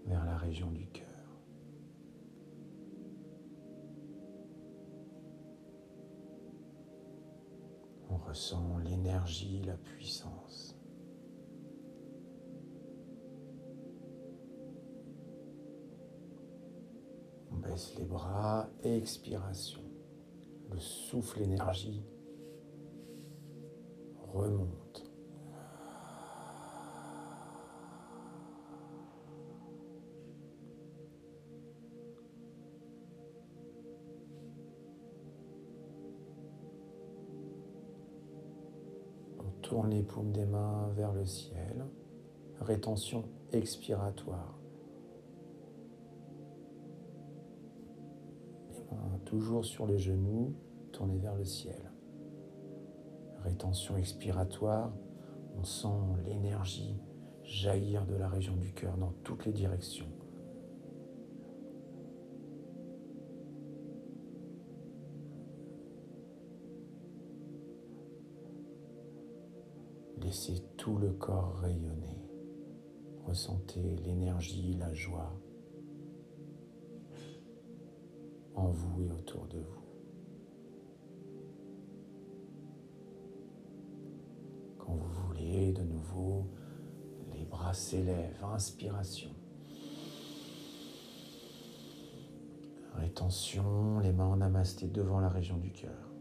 vers 0.05 0.23
la 0.23 0.37
région 0.37 0.71
du 0.71 0.87
cœur. 0.87 1.05
On 8.09 8.15
ressent 8.15 8.77
l'énergie, 8.85 9.63
la 9.65 9.75
puissance. 9.75 10.77
On 17.51 17.57
baisse 17.57 17.95
les 17.97 18.05
bras, 18.05 18.69
expiration. 18.83 19.81
Le 20.71 20.79
souffle 20.79 21.41
énergie 21.41 22.01
remonte. 24.31 24.82
Tourne 39.63 39.91
les 39.91 40.03
paumes 40.03 40.31
des 40.31 40.45
mains 40.45 40.89
vers 40.95 41.13
le 41.13 41.25
ciel. 41.25 41.85
Rétention 42.59 43.23
expiratoire. 43.51 44.59
Les 48.73 48.83
mains 48.95 49.19
toujours 49.25 49.65
sur 49.65 49.87
les 49.87 49.97
genoux, 49.97 50.53
tournées 50.91 51.17
vers 51.17 51.35
le 51.35 51.45
ciel. 51.45 51.91
Rétention 53.39 53.97
expiratoire. 53.97 54.93
On 55.57 55.63
sent 55.63 55.87
l'énergie 56.25 56.99
jaillir 57.43 58.05
de 58.05 58.15
la 58.15 58.27
région 58.27 58.55
du 58.55 58.73
cœur 58.73 58.97
dans 58.97 59.13
toutes 59.23 59.45
les 59.45 59.53
directions. 59.53 60.11
Laissez 70.33 70.63
tout 70.77 70.97
le 70.97 71.11
corps 71.11 71.59
rayonner. 71.61 72.17
Ressentez 73.23 73.97
l'énergie, 73.97 74.73
la 74.79 74.91
joie 74.91 75.31
en 78.55 78.71
vous 78.71 79.03
et 79.03 79.11
autour 79.11 79.45
de 79.45 79.59
vous. 79.59 79.83
Quand 84.79 84.95
vous 84.95 85.27
voulez, 85.27 85.71
de 85.71 85.83
nouveau, 85.83 86.47
les 87.31 87.45
bras 87.45 87.75
s'élèvent, 87.75 88.43
inspiration. 88.43 89.29
Rétention, 92.95 93.99
les 93.99 94.11
mains 94.11 94.25
en 94.25 94.37
namasté 94.37 94.87
devant 94.87 95.19
la 95.19 95.29
région 95.29 95.57
du 95.57 95.71
cœur. 95.71 96.12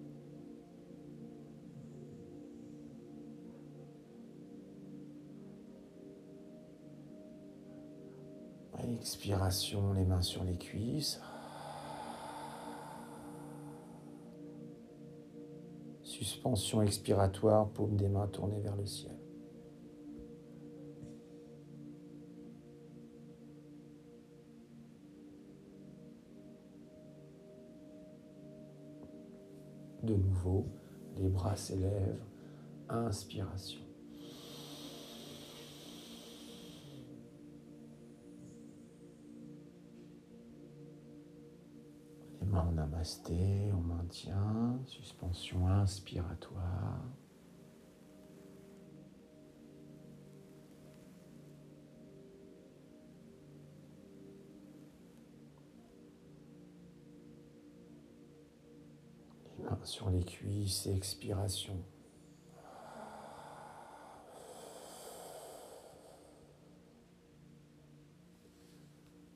Expiration, 9.03 9.95
les 9.95 10.05
mains 10.05 10.23
sur 10.23 10.45
les 10.45 10.57
cuisses. 10.57 11.21
Suspension 16.05 16.83
expiratoire, 16.83 17.69
paume 17.71 17.97
des 17.97 18.09
mains 18.09 18.29
tournées 18.29 18.61
vers 18.61 18.77
le 18.77 18.87
ciel. 18.87 19.19
De 30.05 30.15
nouveau, 30.15 30.65
les 31.17 31.29
bras 31.29 31.57
s'élèvent. 31.57 32.23
Inspiration. 32.89 33.82
En 42.63 42.73
namasté, 42.73 43.73
on 43.73 43.81
maintient, 43.81 44.79
suspension 44.87 45.67
inspiratoire. 45.69 47.03
Les 59.59 59.65
mains 59.65 59.79
sur 59.83 60.11
les 60.11 60.25
cuisses, 60.25 60.87
expiration. 60.87 61.77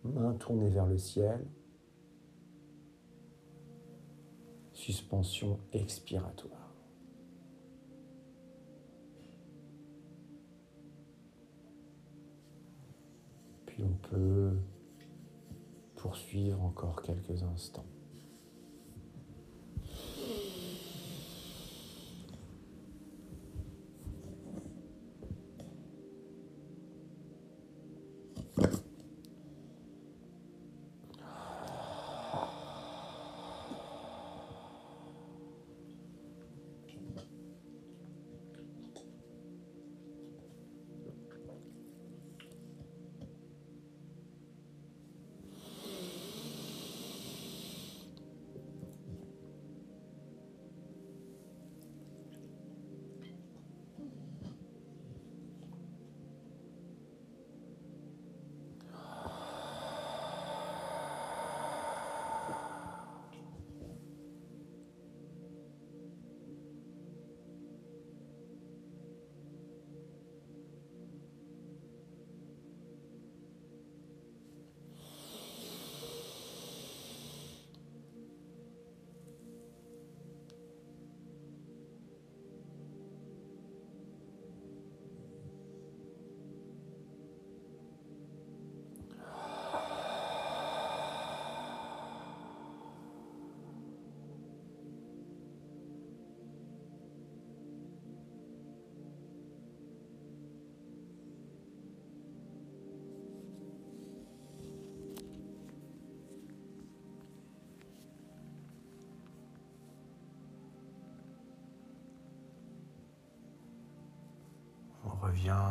Main 0.05 0.35
tournée 0.35 0.71
vers 0.71 0.87
le 0.87 0.99
ciel. 0.99 1.45
Suspension 4.87 5.59
expiratoire. 5.73 6.73
Puis 13.67 13.83
on 13.83 14.09
peut 14.09 14.57
poursuivre 15.97 16.63
encore 16.63 17.03
quelques 17.03 17.43
instants. 17.43 17.85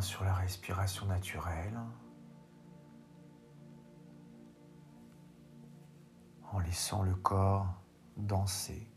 Sur 0.02 0.24
la 0.24 0.34
respiration 0.34 1.08
naturelle 1.08 1.80
en 6.52 6.60
laissant 6.60 7.04
le 7.04 7.16
corps 7.16 7.68
danser 8.16 8.88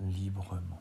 librement. 0.00 0.71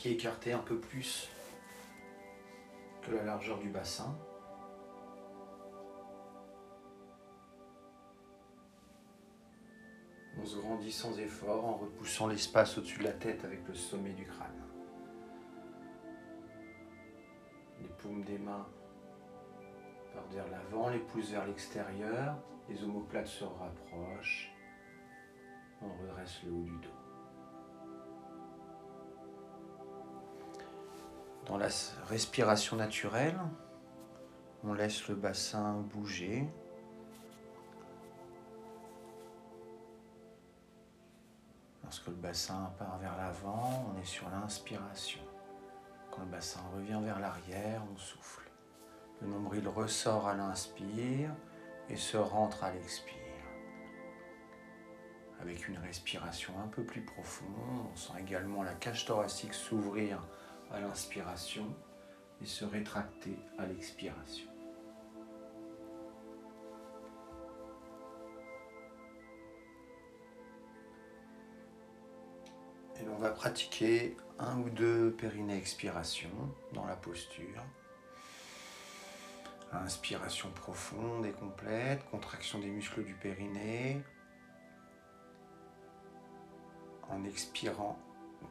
Pieds 0.00 0.12
écartés 0.12 0.54
un 0.54 0.60
peu 0.60 0.78
plus 0.78 1.28
que 3.02 3.10
la 3.10 3.22
largeur 3.22 3.58
du 3.58 3.68
bassin. 3.68 4.16
On 10.38 10.46
se 10.46 10.56
grandit 10.56 10.90
sans 10.90 11.18
effort 11.18 11.66
en 11.66 11.74
repoussant 11.74 12.28
l'espace 12.28 12.78
au-dessus 12.78 13.00
de 13.00 13.04
la 13.04 13.12
tête 13.12 13.44
avec 13.44 13.68
le 13.68 13.74
sommet 13.74 14.14
du 14.14 14.24
crâne. 14.24 14.64
Les 17.82 17.88
paumes 17.88 18.24
des 18.24 18.38
mains 18.38 18.66
partent 20.14 20.32
vers 20.32 20.48
l'avant, 20.48 20.88
les 20.88 21.00
pouces 21.00 21.30
vers 21.30 21.46
l'extérieur, 21.46 22.38
les 22.70 22.82
omoplates 22.84 23.26
se 23.26 23.44
rapprochent. 23.44 24.50
On 25.82 25.92
redresse 25.92 26.40
le 26.44 26.52
haut 26.52 26.64
du 26.64 26.78
dos. 26.78 26.99
Dans 31.50 31.58
la 31.58 31.66
respiration 32.08 32.76
naturelle, 32.76 33.36
on 34.62 34.72
laisse 34.72 35.08
le 35.08 35.16
bassin 35.16 35.80
bouger. 35.80 36.46
Lorsque 41.82 42.06
le 42.06 42.14
bassin 42.14 42.72
part 42.78 42.98
vers 42.98 43.16
l'avant, 43.16 43.92
on 43.92 44.00
est 44.00 44.04
sur 44.04 44.30
l'inspiration. 44.30 45.18
Quand 46.12 46.20
le 46.22 46.28
bassin 46.28 46.60
revient 46.76 47.00
vers 47.02 47.18
l'arrière, 47.18 47.82
on 47.92 47.96
souffle. 47.96 48.48
Le 49.20 49.26
nombril 49.26 49.66
ressort 49.66 50.28
à 50.28 50.34
l'inspire 50.34 51.34
et 51.88 51.96
se 51.96 52.16
rentre 52.16 52.62
à 52.62 52.70
l'expire. 52.70 53.16
Avec 55.40 55.66
une 55.66 55.78
respiration 55.78 56.52
un 56.62 56.68
peu 56.68 56.84
plus 56.84 57.02
profonde, 57.02 57.88
on 57.92 57.96
sent 57.96 58.12
également 58.20 58.62
la 58.62 58.74
cage 58.74 59.04
thoracique 59.04 59.54
s'ouvrir 59.54 60.20
à 60.70 60.80
l'inspiration 60.80 61.66
et 62.40 62.46
se 62.46 62.64
rétracter 62.64 63.36
à 63.58 63.66
l'expiration. 63.66 64.48
Et 73.00 73.08
on 73.08 73.18
va 73.18 73.30
pratiquer 73.30 74.16
un 74.38 74.58
ou 74.58 74.70
deux 74.70 75.12
périnée 75.12 75.56
expiration 75.56 76.30
dans 76.72 76.86
la 76.86 76.96
posture. 76.96 77.64
Inspiration 79.72 80.50
profonde 80.50 81.24
et 81.24 81.32
complète, 81.32 82.04
contraction 82.10 82.58
des 82.58 82.68
muscles 82.68 83.04
du 83.04 83.14
périnée. 83.14 84.02
En 87.08 87.24
expirant 87.24 87.98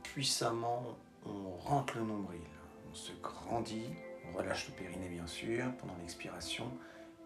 puissamment, 0.04 0.98
on 1.26 1.52
rentre 1.58 1.98
le 1.98 2.04
nombril, 2.04 2.42
on 2.90 2.94
se 2.94 3.12
grandit, 3.22 3.90
on 4.28 4.38
relâche 4.38 4.68
le 4.70 4.76
périnée 4.76 5.10
bien 5.10 5.28
sûr 5.28 5.66
pendant 5.80 5.96
l'expiration 5.98 6.72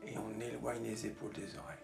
et 0.06 0.18
on 0.18 0.40
éloigne 0.42 0.84
les 0.84 1.06
épaules 1.06 1.34
des 1.34 1.58
oreilles. 1.58 1.78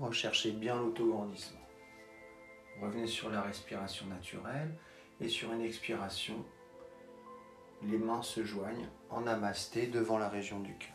Recherchez 0.00 0.50
bien 0.50 0.76
l'autograndissement. 0.76 1.60
Revenez 2.80 3.06
sur 3.06 3.30
la 3.30 3.42
respiration 3.42 4.06
naturelle 4.06 4.74
et 5.20 5.28
sur 5.28 5.52
une 5.52 5.62
expiration, 5.62 6.44
les 7.82 7.98
mains 7.98 8.22
se 8.22 8.44
joignent 8.44 8.88
en 9.10 9.22
namasté 9.22 9.86
devant 9.86 10.18
la 10.18 10.28
région 10.28 10.60
du 10.60 10.76
cœur. 10.76 10.93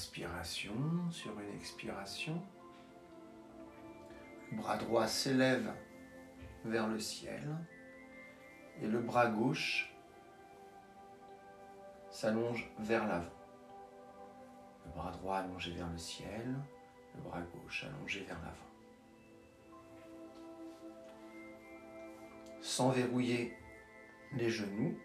Inspiration 0.00 0.72
sur 1.10 1.38
une 1.38 1.54
expiration. 1.54 2.40
Le 4.50 4.56
bras 4.56 4.78
droit 4.78 5.06
s'élève 5.06 5.74
vers 6.64 6.88
le 6.88 6.98
ciel 6.98 7.54
et 8.80 8.86
le 8.86 8.98
bras 9.00 9.26
gauche 9.26 9.94
s'allonge 12.08 12.72
vers 12.78 13.06
l'avant. 13.06 13.28
Le 14.86 14.92
bras 14.92 15.10
droit 15.10 15.36
allongé 15.36 15.72
vers 15.72 15.90
le 15.90 15.98
ciel, 15.98 16.56
le 17.14 17.20
bras 17.20 17.42
gauche 17.42 17.84
allongé 17.84 18.20
vers 18.20 18.38
l'avant. 18.40 18.70
Sans 22.62 22.88
verrouiller 22.88 23.54
les 24.32 24.48
genoux, 24.48 24.98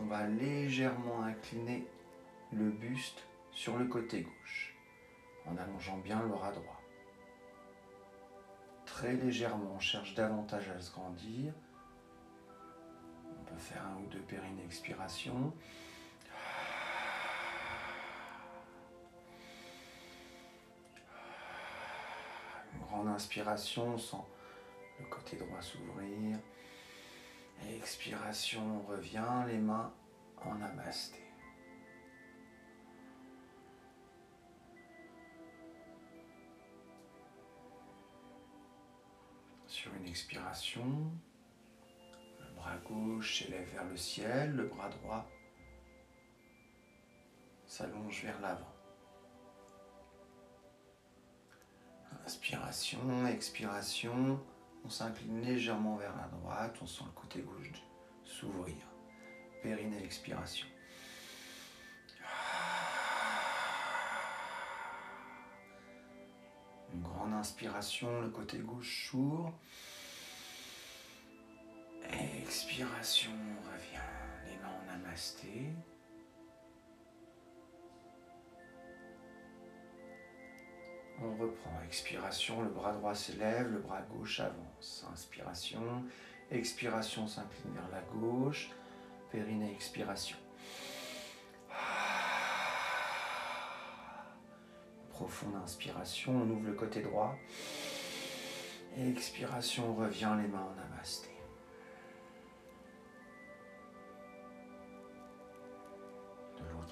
on 0.00 0.06
va 0.06 0.26
légèrement 0.26 1.22
incliner 1.22 1.86
le 2.50 2.70
buste 2.70 3.27
sur 3.52 3.76
le 3.76 3.86
côté 3.86 4.22
gauche 4.22 4.74
en 5.46 5.56
allongeant 5.56 5.98
bien 5.98 6.20
le 6.22 6.28
bras 6.28 6.52
droit. 6.52 6.80
Très 8.86 9.14
légèrement, 9.14 9.74
on 9.76 9.80
cherche 9.80 10.14
davantage 10.14 10.68
à 10.68 10.80
se 10.80 10.92
grandir 10.92 11.52
faire 13.58 13.84
un 13.84 14.00
ou 14.02 14.06
deux 14.06 14.20
pérines 14.20 14.60
expiration. 14.64 15.52
Une 22.74 22.80
grande 22.86 23.08
inspiration, 23.08 23.98
sans 23.98 24.26
le 24.98 25.06
côté 25.06 25.36
droit 25.36 25.60
s'ouvrir. 25.60 26.38
Expiration, 27.76 28.62
on 28.80 28.90
revient, 28.90 29.44
les 29.48 29.58
mains 29.58 29.92
en 30.44 30.54
namasté. 30.54 31.27
Une 39.96 40.06
expiration, 40.06 41.10
bras 42.56 42.76
gauche 42.78 43.38
s'élève 43.42 43.68
vers 43.72 43.84
le 43.84 43.96
ciel, 43.96 44.52
le 44.54 44.66
bras 44.66 44.88
droit 44.88 45.28
s'allonge 47.66 48.22
vers 48.22 48.40
l'avant. 48.40 48.74
Inspiration, 52.24 53.26
expiration, 53.26 54.40
on 54.84 54.90
s'incline 54.90 55.40
légèrement 55.40 55.96
vers 55.96 56.14
la 56.16 56.28
droite, 56.28 56.76
on 56.82 56.86
sent 56.86 57.04
le 57.06 57.20
côté 57.20 57.40
gauche 57.40 57.72
s'ouvrir. 58.24 58.76
Périnée, 59.62 60.04
expiration. 60.04 60.66
Une 66.98 67.04
grande 67.04 67.34
inspiration, 67.34 68.22
le 68.22 68.28
côté 68.28 68.58
gauche 68.58 69.08
s'ouvre. 69.08 69.52
Expiration, 72.42 73.30
on 73.30 73.72
revient 73.72 74.02
les 74.46 74.56
mains 74.56 74.72
en 74.82 74.98
namasté. 74.98 75.70
On 81.22 81.36
reprend. 81.36 81.80
Expiration, 81.86 82.62
le 82.62 82.70
bras 82.70 82.92
droit 82.92 83.14
s'élève, 83.14 83.70
le 83.70 83.78
bras 83.78 84.02
gauche 84.02 84.40
avance. 84.40 85.06
Inspiration, 85.12 86.04
expiration 86.50 87.28
s'incline 87.28 87.74
vers 87.74 87.90
la 87.90 88.02
gauche. 88.12 88.70
Périnée, 89.30 89.70
expiration. 89.70 90.36
Profonde 95.18 95.56
inspiration, 95.64 96.32
on 96.32 96.48
ouvre 96.48 96.68
le 96.68 96.74
côté 96.74 97.02
droit. 97.02 97.34
Expiration, 98.96 99.90
on 99.90 99.94
revient 99.94 100.32
les 100.40 100.46
mains 100.46 100.62
en 100.62 100.80
namasté. 100.80 101.30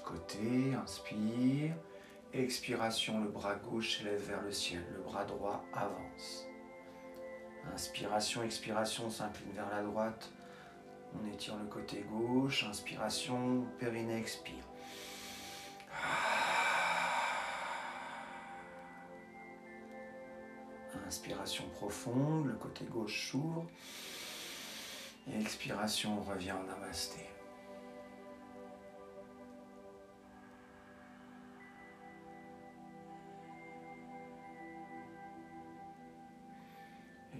côté, 0.03 0.73
inspire. 0.83 1.73
Expiration, 2.33 3.23
le 3.23 3.29
bras 3.29 3.55
gauche 3.55 3.97
s'élève 3.97 4.21
vers 4.21 4.41
le 4.41 4.51
ciel, 4.51 4.83
le 4.93 5.01
bras 5.01 5.23
droit 5.23 5.63
avance. 5.73 6.45
Inspiration, 7.73 8.43
expiration, 8.43 9.09
s'incline 9.09 9.51
vers 9.53 9.69
la 9.69 9.83
droite. 9.83 10.31
On 11.15 11.33
étire 11.33 11.55
le 11.57 11.67
côté 11.67 12.05
gauche. 12.09 12.65
Inspiration, 12.69 13.65
périnée 13.79 14.17
expire. 14.17 14.65
Inspiration 21.07 21.63
profonde, 21.75 22.47
le 22.47 22.55
côté 22.55 22.83
gauche 22.83 23.31
s'ouvre. 23.31 23.65
expiration, 25.33 26.19
on 26.19 26.21
revient 26.21 26.51
en 26.51 26.63
namasté. 26.63 27.27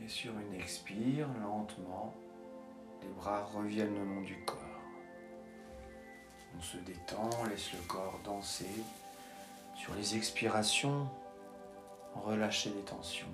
sur 0.08 0.32
une 0.40 0.54
expire, 0.54 1.28
lentement, 1.42 2.16
les 3.02 3.10
bras 3.10 3.44
reviennent 3.44 3.94
le 3.94 4.06
long 4.06 4.22
du 4.22 4.38
corps. 4.46 4.58
On 6.58 6.62
se 6.62 6.78
détend, 6.78 7.30
laisse 7.50 7.74
le 7.74 7.80
corps 7.88 8.20
danser. 8.24 8.84
Sur 9.76 9.94
les 9.96 10.16
expirations, 10.16 11.08
relâchez 12.16 12.70
les 12.70 12.82
tensions. 12.82 13.28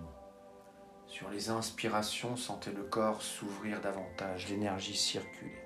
Sur 1.14 1.30
les 1.30 1.52
inspirations, 1.52 2.36
sentez 2.36 2.72
le 2.72 2.82
corps 2.82 3.22
s'ouvrir 3.22 3.80
davantage, 3.82 4.50
l'énergie 4.50 4.96
circuler. 4.96 5.62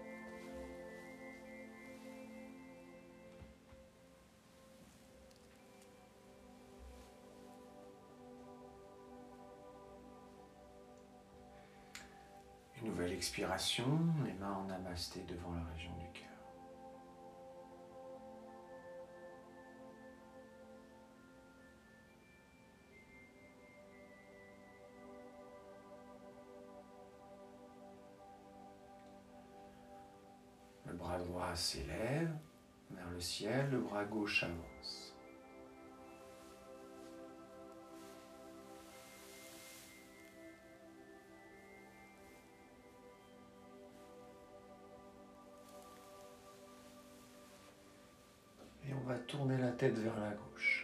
Nouvelle 12.84 13.14
expiration, 13.14 13.86
les 14.26 14.34
mains 14.34 14.52
en 14.52 14.66
namasté 14.66 15.22
devant 15.30 15.54
la 15.54 15.64
région 15.74 15.94
du 15.98 16.20
cœur. 16.20 16.37
s'élève 31.58 32.32
vers 32.92 33.10
le 33.10 33.20
ciel, 33.20 33.70
le 33.72 33.80
bras 33.80 34.06
gauche 34.06 34.44
avance. 34.44 35.16
Et 48.88 48.94
on 48.94 49.08
va 49.08 49.18
tourner 49.20 49.58
la 49.58 49.72
tête 49.72 49.98
vers 49.98 50.18
la 50.20 50.30
gauche. 50.30 50.77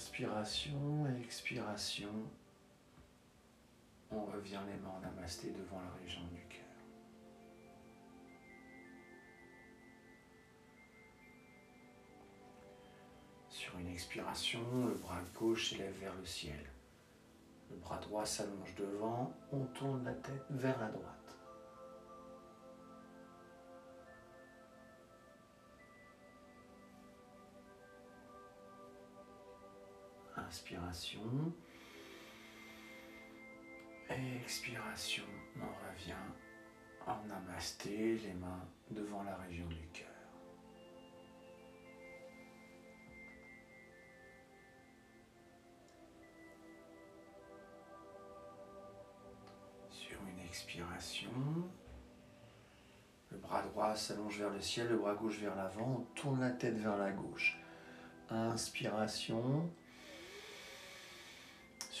Inspiration, 0.00 1.06
expiration. 1.22 2.08
On 4.10 4.24
revient 4.24 4.58
les 4.66 4.80
mains 4.80 4.94
en 4.96 5.00
namasté 5.00 5.50
devant 5.50 5.78
la 5.78 5.90
région 6.02 6.22
du 6.32 6.40
cœur. 6.48 6.64
Sur 13.50 13.78
une 13.78 13.88
expiration, 13.88 14.86
le 14.86 14.94
bras 14.94 15.20
gauche 15.38 15.68
s'élève 15.68 15.98
vers 16.00 16.14
le 16.14 16.24
ciel. 16.24 16.64
Le 17.70 17.76
bras 17.76 17.98
droit 17.98 18.24
s'allonge 18.24 18.74
devant, 18.76 19.30
on 19.52 19.66
tourne 19.66 20.02
la 20.06 20.14
tête 20.14 20.46
vers 20.48 20.80
la 20.80 20.88
droite. 20.88 21.19
Inspiration. 30.50 31.52
Expiration, 34.08 35.22
on 35.56 35.92
revient 35.92 36.12
en 37.06 37.24
namasté, 37.28 38.18
les 38.18 38.34
mains 38.34 38.66
devant 38.90 39.22
la 39.22 39.36
région 39.36 39.68
du 39.68 39.86
cœur. 39.92 40.08
Sur 49.88 50.18
une 50.28 50.44
expiration, 50.44 51.30
le 53.30 53.38
bras 53.38 53.62
droit 53.62 53.94
s'allonge 53.94 54.40
vers 54.40 54.50
le 54.50 54.60
ciel, 54.60 54.88
le 54.88 54.96
bras 54.96 55.14
gauche 55.14 55.38
vers 55.38 55.54
l'avant, 55.54 56.00
on 56.00 56.14
tourne 56.20 56.40
la 56.40 56.50
tête 56.50 56.76
vers 56.76 56.96
la 56.96 57.12
gauche. 57.12 57.56
Inspiration, 58.30 59.70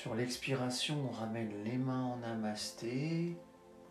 sur 0.00 0.14
l'expiration, 0.14 1.10
on 1.10 1.12
ramène 1.12 1.62
les 1.62 1.76
mains 1.76 2.04
en 2.04 2.16
namasté. 2.16 3.36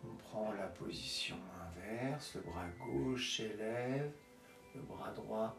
On 0.04 0.16
prend 0.16 0.52
la 0.54 0.66
position 0.66 1.36
inverse. 1.68 2.34
Le 2.34 2.40
bras 2.40 2.66
gauche 2.80 3.36
s'élève. 3.36 4.10
Le 4.74 4.80
bras 4.80 5.12
droit 5.12 5.56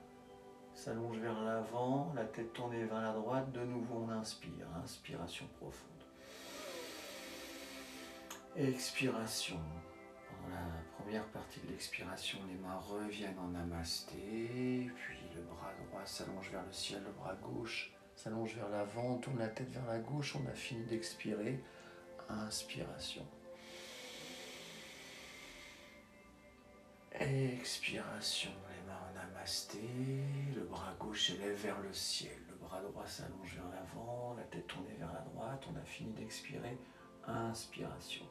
s'allonge 0.73 1.19
vers 1.19 1.41
l'avant. 1.41 2.11
La 2.18 2.26
tête 2.26 2.52
tournée 2.52 2.84
vers 2.84 3.02
la 3.02 3.14
droite. 3.14 3.49
De 3.53 3.61
nouveau, 3.61 4.06
on 4.06 4.10
inspire. 4.10 4.68
Inspiration 4.84 5.48
profonde. 5.57 6.03
Expiration. 8.57 9.60
Pendant 10.28 10.53
la 10.53 11.02
première 11.02 11.28
partie 11.28 11.61
de 11.61 11.68
l'expiration, 11.68 12.40
les 12.49 12.56
mains 12.56 12.78
reviennent 12.78 13.40
en 13.40 13.48
namasté. 13.48 14.91
Puis 14.98 15.18
le 15.34 15.44
bras 15.44 15.72
droit 15.88 16.06
s'allonge 16.06 16.52
vers 16.52 16.65
le 16.65 16.73
ciel. 16.73 17.02
Le 17.06 17.11
bras 17.14 17.36
gauche 17.36 17.91
s'allonge 18.22 18.53
vers 18.56 18.69
l'avant, 18.69 19.15
on 19.15 19.18
tourne 19.18 19.39
la 19.39 19.48
tête 19.48 19.69
vers 19.72 19.85
la 19.88 19.98
gauche, 19.98 20.35
on 20.35 20.48
a 20.48 20.53
fini 20.53 20.85
d'expirer. 20.85 21.60
Inspiration. 22.30 23.26
Expiration, 27.14 28.52
les 28.69 28.88
mains 28.88 28.99
en 29.10 29.14
namasté, 29.15 29.80
le 30.56 30.61
bras 30.65 30.93
gauche 30.99 31.31
s'élève 31.31 31.56
vers 31.64 31.81
le 31.81 31.91
ciel, 31.93 32.38
le 32.48 32.56
bras 32.56 32.80
droit 32.81 33.07
s'allonge 33.07 33.56
vers 33.56 33.69
l'avant, 33.69 34.35
la 34.38 34.43
tête 34.43 34.68
tournée 34.68 34.95
vers 34.99 35.11
la 35.11 35.22
droite, 35.22 35.65
on 35.73 35.76
a 35.76 35.84
fini 35.84 36.14
d'expirer. 36.14 36.77
Inspiration. 37.26 38.26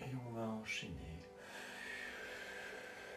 Et 0.00 0.14
on 0.28 0.32
va 0.32 0.48
enchaîner 0.48 1.23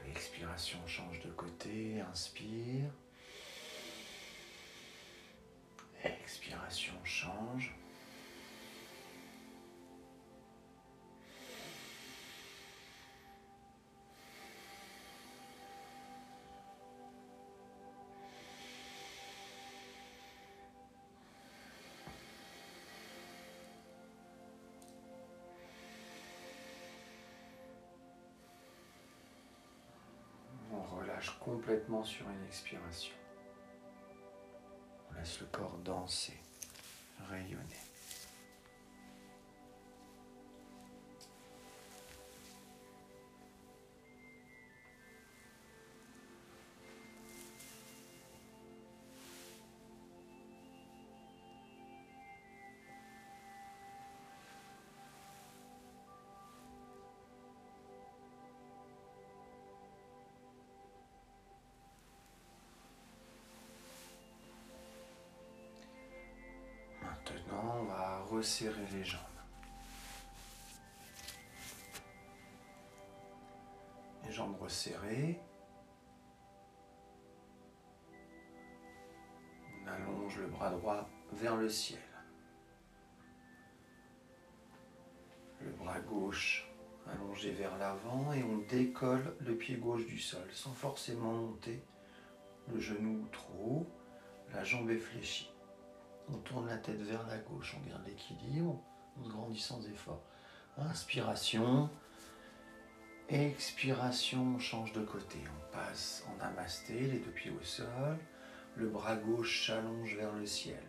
Expiration, 0.09 0.79
change 0.87 1.19
de 1.21 1.29
côté, 1.31 2.01
inspire. 2.11 2.89
Expiration, 6.03 6.93
change. 7.03 7.73
Complètement 31.31 32.03
sur 32.03 32.29
une 32.29 32.43
expiration. 32.45 33.15
On 35.09 35.19
laisse 35.19 35.39
le 35.39 35.47
corps 35.47 35.77
danser, 35.83 36.39
rayonner. 37.29 37.86
Resserrer 68.37 68.85
les 68.93 69.03
jambes. 69.03 69.21
Les 74.25 74.31
jambes 74.31 74.55
resserrées. 74.61 75.39
On 79.81 79.87
allonge 79.87 80.37
le 80.37 80.47
bras 80.47 80.69
droit 80.69 81.09
vers 81.33 81.55
le 81.55 81.67
ciel. 81.67 81.99
Le 85.61 85.71
bras 85.71 85.99
gauche 86.01 86.69
allongé 87.11 87.51
vers 87.51 87.75
l'avant 87.77 88.33
et 88.33 88.43
on 88.43 88.57
décolle 88.69 89.35
le 89.39 89.55
pied 89.55 89.77
gauche 89.77 90.05
du 90.05 90.19
sol 90.19 90.47
sans 90.51 90.73
forcément 90.73 91.33
monter 91.33 91.81
le 92.71 92.79
genou 92.79 93.27
trop 93.31 93.63
haut. 93.65 93.87
La 94.53 94.63
jambe 94.63 94.91
est 94.91 94.99
fléchie. 94.99 95.49
On 96.29 96.37
tourne 96.39 96.67
la 96.67 96.77
tête 96.77 97.01
vers 97.01 97.25
la 97.27 97.37
gauche, 97.37 97.75
on 97.77 97.89
garde 97.89 98.05
l'équilibre, 98.05 98.81
on 99.17 99.27
grandit 99.27 99.59
sans 99.59 99.87
effort. 99.87 100.21
Inspiration, 100.77 101.89
expiration, 103.29 104.55
on 104.55 104.59
change 104.59 104.91
de 104.93 105.03
côté. 105.03 105.39
On 105.47 105.71
passe 105.71 106.25
en 106.29 106.37
namasté, 106.37 106.99
les 106.99 107.19
deux 107.19 107.31
pieds 107.31 107.51
au 107.51 107.63
sol, 107.63 108.17
le 108.75 108.89
bras 108.89 109.15
gauche 109.15 109.67
s'allonge 109.67 110.15
vers 110.15 110.33
le 110.33 110.45
ciel. 110.45 110.83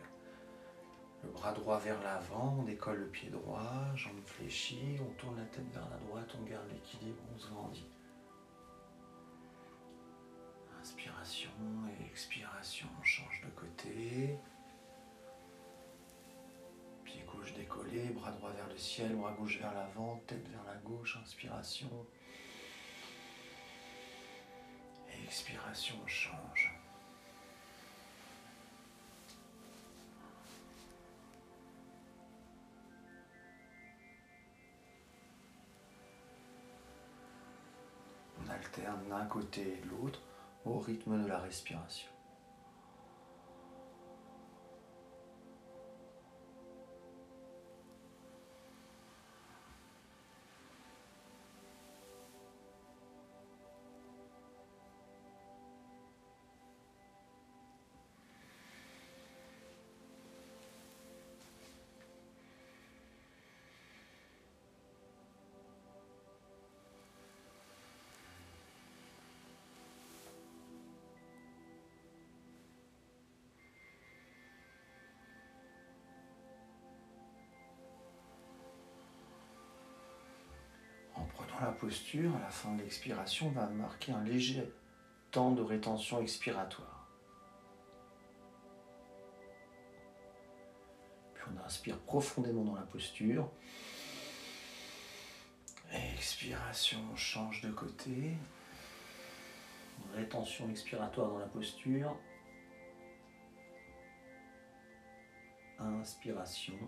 Le 1.23 1.31
bras 1.31 1.53
droit 1.53 1.79
vers 1.79 2.01
l'avant, 2.03 2.57
on 2.61 2.63
décolle 2.63 2.99
le 2.99 3.09
pied 3.09 3.31
droit, 3.31 3.95
jambe 3.97 4.21
fléchie, 4.25 4.99
on 5.01 5.13
tourne 5.15 5.37
la 5.37 5.45
tête 5.47 5.69
vers 5.73 5.89
la 5.89 5.97
droite, 5.99 6.37
on 6.39 6.45
garde 6.45 6.69
l'équilibre, 6.71 7.23
on 7.35 7.39
se 7.39 7.49
grandit. 7.49 7.89
Inspiration 10.81 11.51
et 11.89 12.05
expiration, 12.07 12.87
on 13.01 13.03
change 13.03 13.43
de 13.45 13.51
côté. 13.51 14.39
Décollé, 17.55 18.11
bras 18.11 18.33
droit 18.33 18.51
vers 18.51 18.69
le 18.69 18.79
ciel, 18.79 19.15
bras 19.17 19.33
gauche 19.33 19.59
vers 19.59 19.75
l'avant, 19.75 20.23
tête 20.27 20.47
vers 20.49 20.65
la 20.65 20.77
gauche, 20.77 21.19
inspiration. 21.23 21.89
expiration, 25.29 25.95
change. 26.07 26.73
On 38.41 38.51
alterne 38.51 39.07
d'un 39.11 39.27
côté 39.27 39.61
et 39.61 39.85
de 39.85 39.91
l'autre 39.91 40.23
au 40.65 40.79
rythme 40.79 41.23
de 41.23 41.29
la 41.29 41.41
respiration. 41.41 42.18
La 81.65 81.73
posture, 81.73 82.35
à 82.37 82.41
la 82.41 82.51
fin 82.51 82.73
de 82.75 82.83
l'expiration, 82.83 83.49
on 83.49 83.51
va 83.51 83.67
marquer 83.69 84.13
un 84.13 84.23
léger 84.23 84.73
temps 85.31 85.53
de 85.53 85.63
rétention 85.63 86.21
expiratoire. 86.23 87.09
Puis 91.35 91.45
on 91.53 91.67
inspire 91.67 91.99
profondément 91.99 92.65
dans 92.65 92.75
la 92.75 92.83
posture. 92.83 93.51
Expiration, 95.93 96.99
on 97.13 97.17
change 97.17 97.61
de 97.63 97.71
côté. 97.71 98.35
Rétention 100.15 100.69
expiratoire 100.71 101.29
dans 101.29 101.39
la 101.39 101.47
posture. 101.47 102.17
Inspiration. 105.79 106.79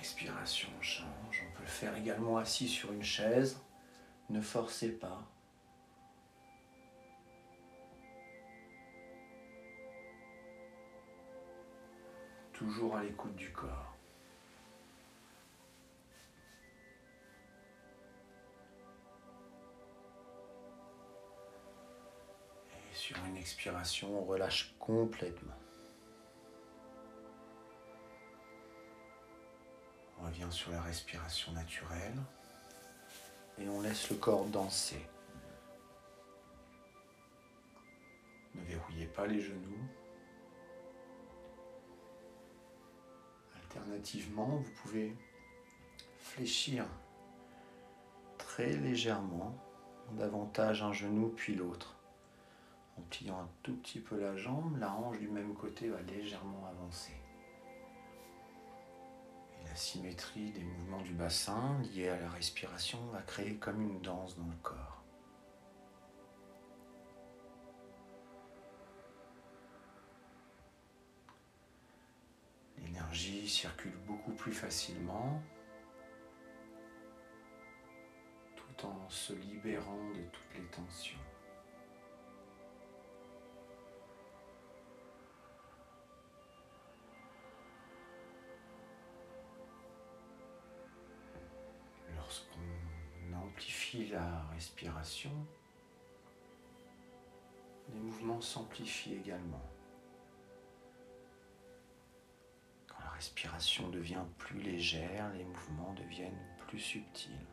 Expiration, 0.00 0.70
on 0.78 0.82
change. 0.82 1.44
On 1.46 1.56
peut 1.56 1.62
le 1.62 1.68
faire 1.68 1.94
également 1.94 2.38
assis 2.38 2.68
sur 2.68 2.90
une 2.90 3.02
chaise. 3.02 3.60
Ne 4.30 4.40
forcez 4.40 4.88
pas. 4.88 5.22
Toujours 12.54 12.96
à 12.96 13.02
l'écoute 13.02 13.36
du 13.36 13.52
corps. 13.52 13.94
Et 22.72 22.94
sur 22.94 23.18
une 23.26 23.36
expiration, 23.36 24.18
on 24.18 24.24
relâche 24.24 24.74
complètement. 24.78 25.59
Revient 30.30 30.50
sur 30.52 30.70
la 30.70 30.80
respiration 30.80 31.52
naturelle 31.52 32.16
et 33.58 33.68
on 33.68 33.80
laisse 33.80 34.10
le 34.10 34.16
corps 34.16 34.46
danser. 34.46 35.04
Ne 38.54 38.62
verrouillez 38.62 39.06
pas 39.06 39.26
les 39.26 39.40
genoux. 39.40 39.84
Alternativement, 43.56 44.56
vous 44.56 44.70
pouvez 44.82 45.16
fléchir 46.18 46.86
très 48.38 48.72
légèrement, 48.72 49.54
davantage 50.12 50.82
un 50.82 50.92
genou 50.92 51.28
puis 51.28 51.56
l'autre. 51.56 51.96
En 52.96 53.02
pliant 53.02 53.40
un 53.40 53.48
tout 53.62 53.76
petit 53.76 54.00
peu 54.00 54.20
la 54.20 54.36
jambe, 54.36 54.78
la 54.78 54.92
hanche 54.92 55.18
du 55.18 55.28
même 55.28 55.54
côté 55.54 55.88
va 55.88 56.00
légèrement 56.02 56.66
avancer 56.66 57.12
la 59.70 59.76
symétrie 59.76 60.50
des 60.50 60.64
mouvements 60.64 61.00
du 61.02 61.12
bassin 61.12 61.80
liés 61.94 62.08
à 62.08 62.18
la 62.18 62.28
respiration 62.28 62.98
va 63.12 63.22
créer 63.22 63.54
comme 63.54 63.80
une 63.80 64.00
danse 64.00 64.36
dans 64.36 64.46
le 64.46 64.56
corps. 64.62 65.04
L'énergie 72.78 73.48
circule 73.48 73.96
beaucoup 74.08 74.32
plus 74.32 74.52
facilement 74.52 75.40
tout 78.56 78.86
en 78.86 79.08
se 79.08 79.34
libérant 79.34 80.10
de 80.10 80.22
toutes 80.32 80.54
les 80.56 80.66
tensions. 80.66 81.29
La 94.10 94.42
respiration, 94.54 95.30
les 97.92 97.98
mouvements 98.00 98.40
s'amplifient 98.40 99.14
également. 99.14 99.62
Quand 102.86 103.02
la 103.04 103.10
respiration 103.10 103.88
devient 103.88 104.24
plus 104.38 104.60
légère, 104.60 105.30
les 105.34 105.44
mouvements 105.44 105.94
deviennent 105.94 106.46
plus 106.66 106.80
subtils. 106.80 107.46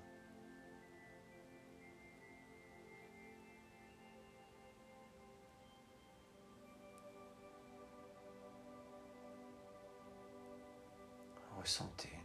Ressentez. 11.60 12.17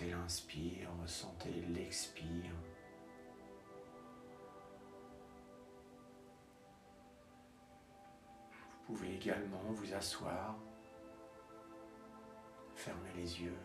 Ressentez 0.00 0.16
l'inspire, 0.16 0.90
ressentez 1.02 1.50
l'expire. 1.74 2.54
Vous 8.88 8.94
pouvez 8.94 9.14
également 9.14 9.62
vous 9.72 9.92
asseoir, 9.92 10.56
fermer 12.76 13.12
les 13.14 13.42
yeux. 13.42 13.58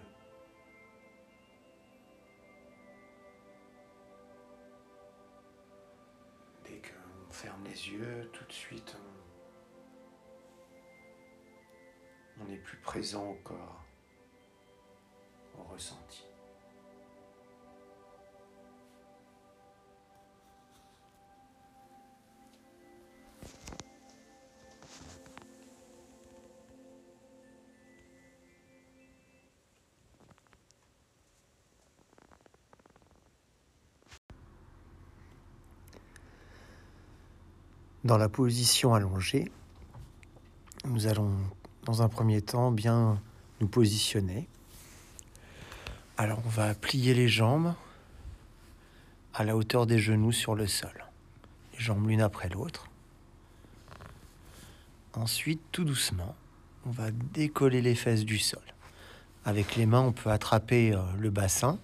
Dès 6.66 6.82
qu'on 6.82 7.32
ferme 7.32 7.64
les 7.64 7.90
yeux, 7.92 8.30
tout 8.34 8.44
de 8.44 8.52
suite, 8.52 8.98
on 12.42 12.52
est 12.52 12.58
plus 12.58 12.80
présent 12.80 13.30
au 13.30 13.36
corps 13.36 13.85
ressenti. 15.64 16.26
Dans 38.04 38.20
la 38.20 38.30
position 38.30 38.94
allongée, 38.94 39.52
nous 40.86 41.08
allons 41.08 41.32
dans 41.86 42.04
un 42.04 42.08
premier 42.08 42.40
temps 42.40 42.72
bien 42.72 43.20
nous 43.62 43.68
positionner 43.68 44.48
alors 46.18 46.40
on 46.46 46.50
va 46.50 46.74
plier 46.74 47.14
les 47.14 47.28
jambes 47.28 47.74
à 49.34 49.44
la 49.44 49.58
hauteur 49.58 49.86
des 49.86 50.00
genoux 50.00 50.32
sur 50.32 50.56
le 50.56 50.68
sol. 50.68 51.06
Les 51.74 51.80
jambes 51.80 52.08
l'une 52.08 52.22
après 52.22 52.48
l'autre. 52.48 52.88
Ensuite, 55.14 55.62
tout 55.72 55.84
doucement, 55.84 56.36
on 56.86 56.92
va 56.92 57.12
décoller 57.12 57.82
les 57.82 57.96
fesses 57.96 58.24
du 58.26 58.38
sol. 58.38 58.62
Avec 59.44 59.76
les 59.76 59.86
mains, 59.86 60.02
on 60.02 60.12
peut 60.12 60.30
attraper 60.30 60.94
euh, 60.94 61.02
le 61.20 61.30
bassin, 61.30 61.80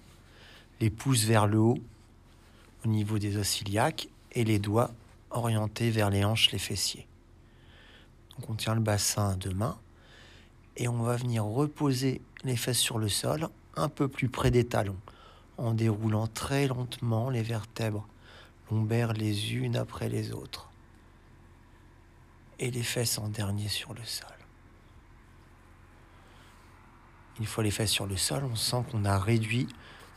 les 0.80 0.90
pouces 0.90 1.24
vers 1.24 1.46
le 1.46 1.58
haut 1.58 1.78
au 2.84 2.88
niveau 2.88 3.18
des 3.18 3.36
os 3.36 3.60
iliaques 3.60 4.08
et 4.32 4.44
les 4.44 4.58
doigts 4.58 4.90
orientés 5.30 5.90
vers 5.90 6.10
les 6.10 6.24
hanches, 6.24 6.50
les 6.52 6.58
fessiers. 6.58 7.06
Donc 8.36 8.50
on 8.50 8.54
tient 8.54 8.74
le 8.74 8.80
bassin 8.80 9.30
à 9.30 9.34
deux 9.34 9.54
mains 9.54 9.78
et 10.76 10.88
on 10.88 11.02
va 11.02 11.16
venir 11.16 11.44
reposer 11.44 12.20
les 12.44 12.56
fesses 12.56 12.78
sur 12.78 12.98
le 12.98 13.08
sol 13.08 13.48
un 13.76 13.88
peu 13.88 14.08
plus 14.08 14.28
près 14.28 14.50
des 14.50 14.66
talons, 14.66 15.00
en 15.58 15.72
déroulant 15.72 16.26
très 16.26 16.66
lentement 16.66 17.30
les 17.30 17.42
vertèbres 17.42 18.06
lombaires 18.70 19.12
les 19.12 19.54
unes 19.54 19.76
après 19.76 20.08
les 20.08 20.32
autres, 20.32 20.68
et 22.58 22.70
les 22.70 22.82
fesses 22.82 23.18
en 23.18 23.28
dernier 23.28 23.68
sur 23.68 23.92
le 23.92 24.04
sol. 24.04 24.28
Une 27.38 27.46
fois 27.46 27.64
les 27.64 27.70
fesses 27.70 27.90
sur 27.90 28.06
le 28.06 28.16
sol, 28.16 28.44
on 28.44 28.56
sent 28.56 28.84
qu'on 28.90 29.04
a 29.04 29.18
réduit 29.18 29.68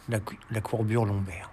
la, 0.10 0.62
courbure 0.62 1.06
lombaire. 1.06 1.50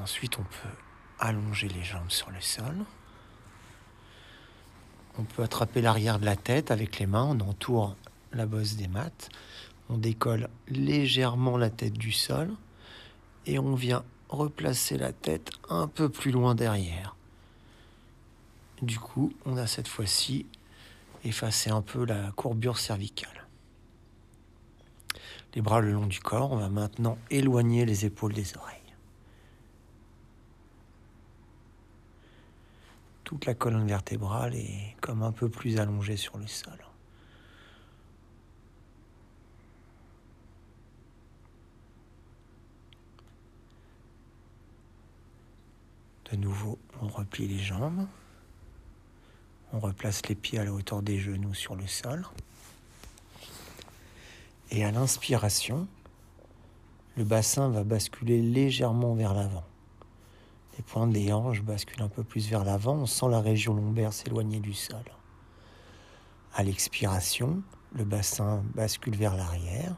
Ensuite, 0.00 0.38
on 0.38 0.42
peut 0.42 0.76
allonger 1.18 1.68
les 1.68 1.82
jambes 1.82 2.10
sur 2.10 2.30
le 2.30 2.40
sol. 2.40 2.84
On 5.18 5.24
peut 5.24 5.42
attraper 5.42 5.80
l'arrière 5.80 6.18
de 6.18 6.24
la 6.24 6.36
tête 6.36 6.70
avec 6.70 6.98
les 6.98 7.06
mains, 7.06 7.24
on 7.24 7.40
entoure 7.40 7.96
la 8.32 8.46
bosse 8.46 8.76
des 8.76 8.88
mattes, 8.88 9.30
on 9.88 9.98
décolle 9.98 10.48
légèrement 10.68 11.56
la 11.56 11.70
tête 11.70 11.94
du 11.94 12.12
sol 12.12 12.50
et 13.46 13.58
on 13.58 13.74
vient 13.74 14.04
replacer 14.28 14.98
la 14.98 15.12
tête 15.12 15.50
un 15.68 15.88
peu 15.88 16.08
plus 16.08 16.30
loin 16.30 16.54
derrière. 16.54 17.16
Du 18.82 18.98
coup, 18.98 19.32
on 19.44 19.56
a 19.56 19.66
cette 19.66 19.88
fois-ci 19.88 20.46
effacé 21.24 21.70
un 21.70 21.82
peu 21.82 22.04
la 22.04 22.30
courbure 22.32 22.78
cervicale. 22.78 23.46
Les 25.54 25.62
bras 25.62 25.80
le 25.80 25.92
long 25.92 26.06
du 26.06 26.20
corps, 26.20 26.52
on 26.52 26.58
va 26.58 26.68
maintenant 26.68 27.18
éloigner 27.30 27.84
les 27.84 28.04
épaules 28.04 28.34
des 28.34 28.56
oreilles. 28.56 28.78
toute 33.28 33.44
la 33.44 33.52
colonne 33.52 33.86
vertébrale 33.86 34.54
est 34.54 34.96
comme 35.02 35.22
un 35.22 35.32
peu 35.32 35.50
plus 35.50 35.78
allongée 35.78 36.16
sur 36.16 36.38
le 36.38 36.46
sol. 36.46 36.87
De 46.30 46.36
nouveau, 46.36 46.78
on 47.00 47.08
replie 47.08 47.48
les 47.48 47.58
jambes. 47.58 48.06
On 49.72 49.78
replace 49.78 50.26
les 50.28 50.34
pieds 50.34 50.58
à 50.58 50.64
la 50.64 50.72
hauteur 50.72 51.02
des 51.02 51.18
genoux 51.18 51.54
sur 51.54 51.74
le 51.74 51.86
sol. 51.86 52.26
Et 54.70 54.84
à 54.84 54.90
l'inspiration, 54.90 55.88
le 57.16 57.24
bassin 57.24 57.70
va 57.70 57.84
basculer 57.84 58.42
légèrement 58.42 59.14
vers 59.14 59.34
l'avant. 59.34 59.64
Les 60.76 60.82
pointes 60.82 61.12
des 61.12 61.32
hanches 61.32 61.62
basculent 61.62 62.02
un 62.02 62.08
peu 62.08 62.22
plus 62.22 62.48
vers 62.48 62.64
l'avant. 62.64 62.94
On 62.94 63.06
sent 63.06 63.28
la 63.30 63.40
région 63.40 63.74
lombaire 63.74 64.12
s'éloigner 64.12 64.60
du 64.60 64.74
sol. 64.74 65.02
À 66.54 66.62
l'expiration, 66.62 67.62
le 67.92 68.04
bassin 68.04 68.62
bascule 68.74 69.16
vers 69.16 69.34
l'arrière 69.34 69.96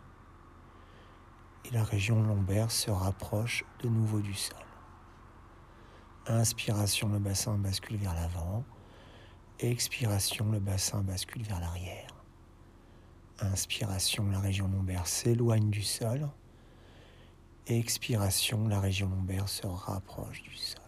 et 1.65 1.75
la 1.75 1.85
région 1.85 2.23
lombaire 2.23 2.71
se 2.71 2.91
rapproche 2.91 3.65
de 3.83 3.89
nouveau 3.89 4.21
du 4.21 4.35
sol. 4.35 4.70
Inspiration, 6.27 7.09
le 7.09 7.19
bassin 7.19 7.57
bascule 7.57 7.97
vers 7.97 8.15
l'avant. 8.15 8.65
Expiration, 9.59 10.51
le 10.51 10.61
bassin 10.61 11.03
bascule 11.03 11.43
vers 11.43 11.61
l'arrière. 11.61 12.15
Inspiration, 13.41 14.29
la 14.31 14.39
région 14.39 14.69
lombaire 14.69 15.07
s'éloigne 15.07 15.71
du 15.71 15.83
sol. 15.83 16.29
Expiration, 17.67 18.69
la 18.69 18.81
région 18.81 19.09
lombaire 19.09 19.49
se 19.49 19.67
rapproche 19.67 20.43
du 20.43 20.55
sol. 20.55 20.81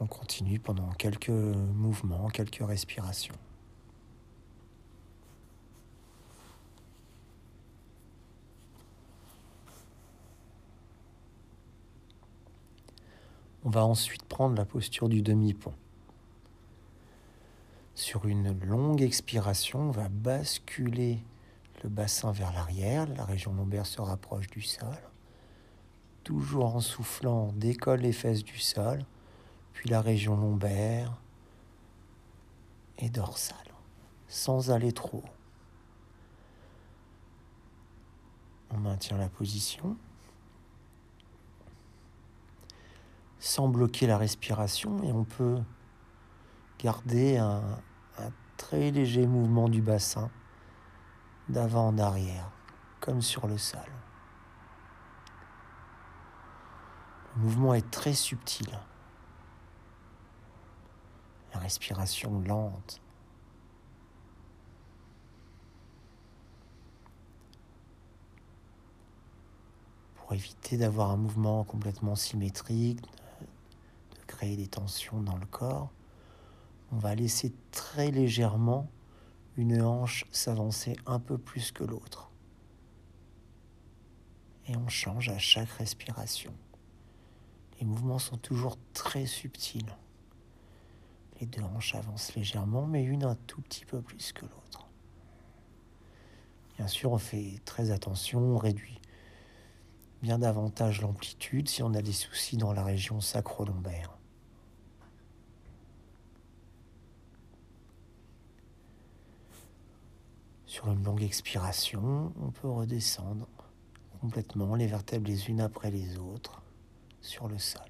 On 0.00 0.06
continue 0.06 0.58
pendant 0.58 0.90
quelques 0.92 1.30
mouvements, 1.30 2.28
quelques 2.28 2.62
respirations. 2.66 3.34
On 13.66 13.70
va 13.70 13.84
ensuite 13.84 14.22
prendre 14.22 14.54
la 14.54 14.64
posture 14.64 15.08
du 15.08 15.22
demi-pont. 15.22 15.74
Sur 17.96 18.26
une 18.26 18.56
longue 18.64 19.02
expiration, 19.02 19.88
on 19.88 19.90
va 19.90 20.08
basculer 20.08 21.18
le 21.82 21.88
bassin 21.88 22.30
vers 22.30 22.52
l'arrière, 22.52 23.08
la 23.08 23.24
région 23.24 23.52
lombaire 23.52 23.84
se 23.84 24.00
rapproche 24.00 24.46
du 24.46 24.62
sol. 24.62 24.96
Toujours 26.22 26.76
en 26.76 26.80
soufflant, 26.80 27.48
on 27.48 27.52
décolle 27.54 28.02
les 28.02 28.12
fesses 28.12 28.44
du 28.44 28.56
sol, 28.56 29.04
puis 29.72 29.90
la 29.90 30.00
région 30.00 30.36
lombaire 30.36 31.20
et 32.98 33.10
dorsale, 33.10 33.74
sans 34.28 34.70
aller 34.70 34.92
trop 34.92 35.18
haut. 35.18 35.30
On 38.70 38.78
maintient 38.78 39.18
la 39.18 39.28
position. 39.28 39.96
Sans 43.38 43.68
bloquer 43.68 44.06
la 44.06 44.18
respiration 44.18 45.02
et 45.02 45.12
on 45.12 45.24
peut 45.24 45.58
garder 46.78 47.38
un, 47.38 47.62
très 48.56 48.90
léger 48.90 49.26
mouvement 49.26 49.68
du 49.68 49.82
bassin 49.82 50.30
d'avant 51.48 51.88
en 51.88 51.98
arrière, 51.98 52.50
comme 53.00 53.20
sur 53.20 53.46
le 53.46 53.58
sol. 53.58 53.80
Le 57.36 57.42
mouvement 57.42 57.74
est 57.74 57.90
très 57.90 58.14
subtil. 58.14 58.66
La 61.52 61.60
respiration 61.60 62.40
lente. 62.40 63.02
Pour 70.14 70.32
éviter 70.32 70.78
d'avoir 70.78 71.10
un 71.10 71.16
mouvement 71.16 71.62
complètement 71.62 72.16
symétrique, 72.16 73.00
créer 74.36 74.56
des 74.56 74.66
tensions 74.66 75.22
dans 75.22 75.38
le 75.38 75.46
corps, 75.46 75.90
on 76.92 76.98
va 76.98 77.14
laisser 77.14 77.54
très 77.70 78.10
légèrement 78.10 78.86
une 79.56 79.80
hanche 79.80 80.26
s'avancer 80.30 80.94
un 81.06 81.18
peu 81.18 81.38
plus 81.38 81.72
que 81.72 81.84
l'autre. 81.84 82.30
Et 84.68 84.76
on 84.76 84.88
change 84.88 85.30
à 85.30 85.38
chaque 85.38 85.70
respiration. 85.70 86.52
Les 87.80 87.86
mouvements 87.86 88.18
sont 88.18 88.36
toujours 88.36 88.76
très 88.92 89.24
subtils. 89.24 89.96
Les 91.40 91.46
deux 91.46 91.62
hanches 91.62 91.94
avancent 91.94 92.34
légèrement, 92.34 92.86
mais 92.86 93.04
une 93.04 93.24
un 93.24 93.36
tout 93.46 93.62
petit 93.62 93.86
peu 93.86 94.02
plus 94.02 94.32
que 94.32 94.42
l'autre. 94.42 94.86
Bien 96.76 96.88
sûr, 96.88 97.12
on 97.12 97.18
fait 97.18 97.58
très 97.64 97.90
attention, 97.90 98.40
on 98.40 98.58
réduit 98.58 99.00
bien 100.20 100.38
davantage 100.38 101.00
l'amplitude 101.00 101.68
si 101.68 101.82
on 101.82 101.94
a 101.94 102.02
des 102.02 102.12
soucis 102.12 102.56
dans 102.56 102.72
la 102.72 102.84
région 102.84 103.20
sacro-lombaire. 103.20 104.15
Sur 110.76 110.92
une 110.92 111.02
longue 111.04 111.22
expiration, 111.22 112.34
on 112.38 112.50
peut 112.50 112.68
redescendre 112.68 113.48
complètement 114.20 114.74
les 114.74 114.86
vertèbres 114.86 115.26
les 115.26 115.48
unes 115.48 115.62
après 115.62 115.90
les 115.90 116.18
autres 116.18 116.60
sur 117.22 117.48
le 117.48 117.58
sol. 117.58 117.88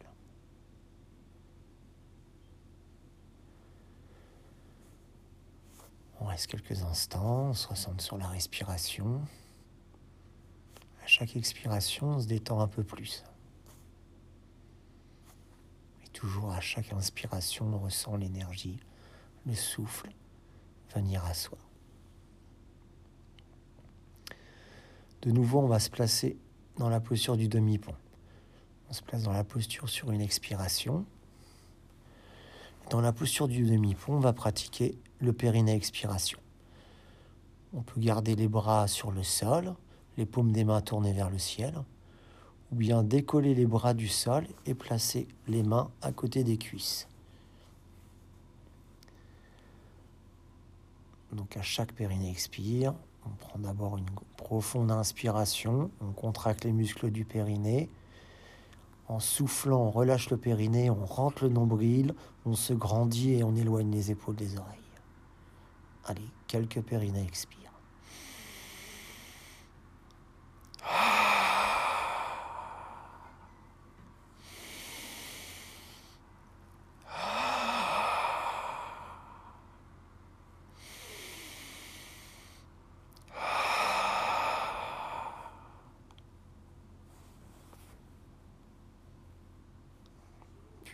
On 6.21 6.27
reste 6.27 6.47
quelques 6.47 6.81
instants, 6.83 7.47
on 7.49 7.55
se 7.55 7.67
ressent 7.67 7.99
sur 7.99 8.19
la 8.19 8.29
respiration. 8.29 9.21
À 11.03 11.09
chaque 11.09 11.35
expiration, 11.35 12.11
on 12.11 12.21
se 12.21 12.29
détend 12.29 12.61
un 12.61 12.69
peu 12.69 12.85
plus. 12.85 13.25
Et 16.05 16.09
toujours 16.11 16.53
à 16.53 16.61
chaque 16.61 16.93
inspiration, 16.93 17.67
on 17.67 17.79
ressent 17.81 18.15
l'énergie, 18.15 18.79
le 19.45 19.55
souffle 19.55 20.13
venir 20.95 21.25
à 21.25 21.35
soi. 21.35 21.59
De 25.27 25.33
nouveau, 25.33 25.59
on 25.59 25.67
va 25.67 25.81
se 25.81 25.91
placer 25.91 26.37
dans 26.79 26.89
la 26.89 27.01
posture 27.01 27.37
du 27.37 27.49
demi-pont. 27.49 27.97
On 28.89 28.93
se 28.93 29.03
place 29.03 29.25
dans 29.25 29.33
la 29.33 29.43
posture 29.43 29.89
sur 29.89 30.13
une 30.13 30.21
expiration. 30.21 31.05
Dans 32.91 33.01
la 33.01 33.13
posture 33.13 33.49
du 33.49 33.65
demi-pont, 33.65 34.15
on 34.15 34.21
va 34.21 34.33
pratiquer 34.33 34.97
le 35.19 35.33
périnée 35.33 35.75
expiration. 35.75 36.39
On 37.75 37.83
peut 37.83 38.01
garder 38.01 38.37
les 38.37 38.47
bras 38.47 38.87
sur 38.87 39.11
le 39.11 39.25
sol, 39.25 39.75
les 40.17 40.27
paumes 40.27 40.53
des 40.53 40.63
mains 40.63 40.81
tournées 40.81 41.13
vers 41.13 41.29
le 41.29 41.39
ciel, 41.39 41.75
ou 42.71 42.77
bien 42.77 43.03
décoller 43.03 43.57
les 43.57 43.67
bras 43.67 43.95
du 43.95 44.07
sol 44.07 44.47
et 44.65 44.75
placer 44.75 45.27
les 45.49 45.65
mains 45.65 45.91
à 46.03 46.13
côté 46.13 46.45
des 46.45 46.57
cuisses. 46.57 47.09
Donc 51.33 51.57
à 51.57 51.63
chaque 51.63 51.93
périnée 51.93 52.31
expire, 52.31 52.95
on 53.27 53.37
prend 53.37 53.59
d'abord 53.59 53.97
une 53.97 54.07
profonde 54.37 54.91
inspiration, 54.91 55.91
on 56.01 56.13
contracte 56.13 56.65
les 56.65 56.73
muscles 56.73 57.11
du 57.11 57.25
périnée. 57.25 57.91
En 59.09 59.21
soufflant, 59.21 59.83
on 59.83 59.91
relâche 59.91 60.31
le 60.31 60.37
périnée, 60.37 60.91
on 60.91 61.05
rentre 61.05 61.45
le 61.45 61.51
nombril, 61.51 62.15
on 62.45 62.55
se 62.55 62.73
grandit 62.73 63.35
et 63.35 63.45
on 63.45 63.55
éloigne 63.55 63.91
les 63.91 64.11
épaules 64.11 64.37
des 64.37 64.59
oreilles. 64.59 64.79
Allez, 66.05 66.29
quelques 66.49 66.81
périnées 66.83 67.25
expirent. 67.25 67.67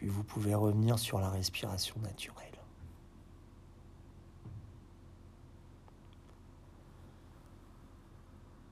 puis 0.03 0.11
vous 0.11 0.25
pouvez 0.25 0.57
sur 0.97 1.19
la 1.19 1.31
respiration 1.31 1.99
naturelle. 2.01 2.53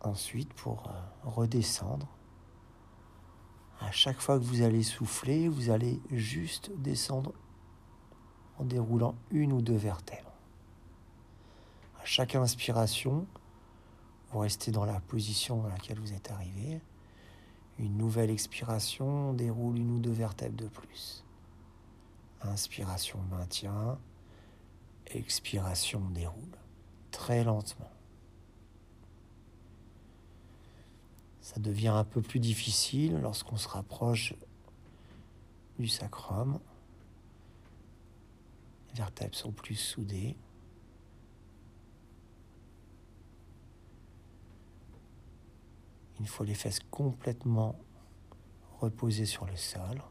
Ensuite, 0.03 0.53
pour 0.55 0.89
euh, 0.89 1.29
redescendre, 1.29 2.09
à 3.81 3.91
chaque 3.91 4.21
fois 4.21 4.39
que 4.39 4.45
vous 4.45 4.63
allez 4.63 4.83
souffler, 4.83 5.49
vous 5.49 5.71
allez 5.71 6.01
juste 6.11 6.71
descendre 6.79 7.33
en 8.59 8.65
déroulant 8.65 9.15
une 9.31 9.53
ou 9.53 9.61
deux 9.61 9.77
vertèbres. 9.77 10.33
À 12.01 12.05
chaque 12.05 12.35
inspiration, 12.35 13.27
vous 14.31 14.39
restez 14.39 14.71
dans 14.71 14.85
la 14.85 15.01
position 15.01 15.63
dans 15.63 15.69
laquelle 15.69 15.99
vous 15.99 16.13
êtes 16.13 16.31
arrivé. 16.31 16.81
Une 17.79 17.97
nouvelle 17.97 18.31
expiration, 18.31 19.31
on 19.31 19.33
déroule 19.33 19.79
une 19.79 19.91
ou 19.91 19.99
deux 19.99 20.13
vertèbres 20.13 20.57
de 20.57 20.69
plus. 20.69 21.25
Inspiration, 22.43 23.19
maintien. 23.31 23.99
Expiration, 25.07 26.01
déroule. 26.11 26.57
Très 27.11 27.45
lentement. 27.45 27.91
Ça 31.41 31.59
devient 31.59 31.89
un 31.89 32.05
peu 32.05 32.23
plus 32.23 32.39
difficile 32.39 33.19
lorsqu'on 33.21 33.57
se 33.57 33.69
rapproche 33.69 34.35
du 35.79 35.89
sacrum. 35.89 36.61
Les 38.91 38.95
vertèbres 38.95 39.35
sont 39.35 39.53
plus 39.53 39.77
soudées. 39.77 40.37
Une 46.21 46.27
fois 46.27 46.47
les 46.47 46.55
fesses 46.55 46.81
complètement 46.91 47.79
reposées 48.81 49.27
sur 49.27 49.47
le 49.47 49.57
sol, 49.57 50.03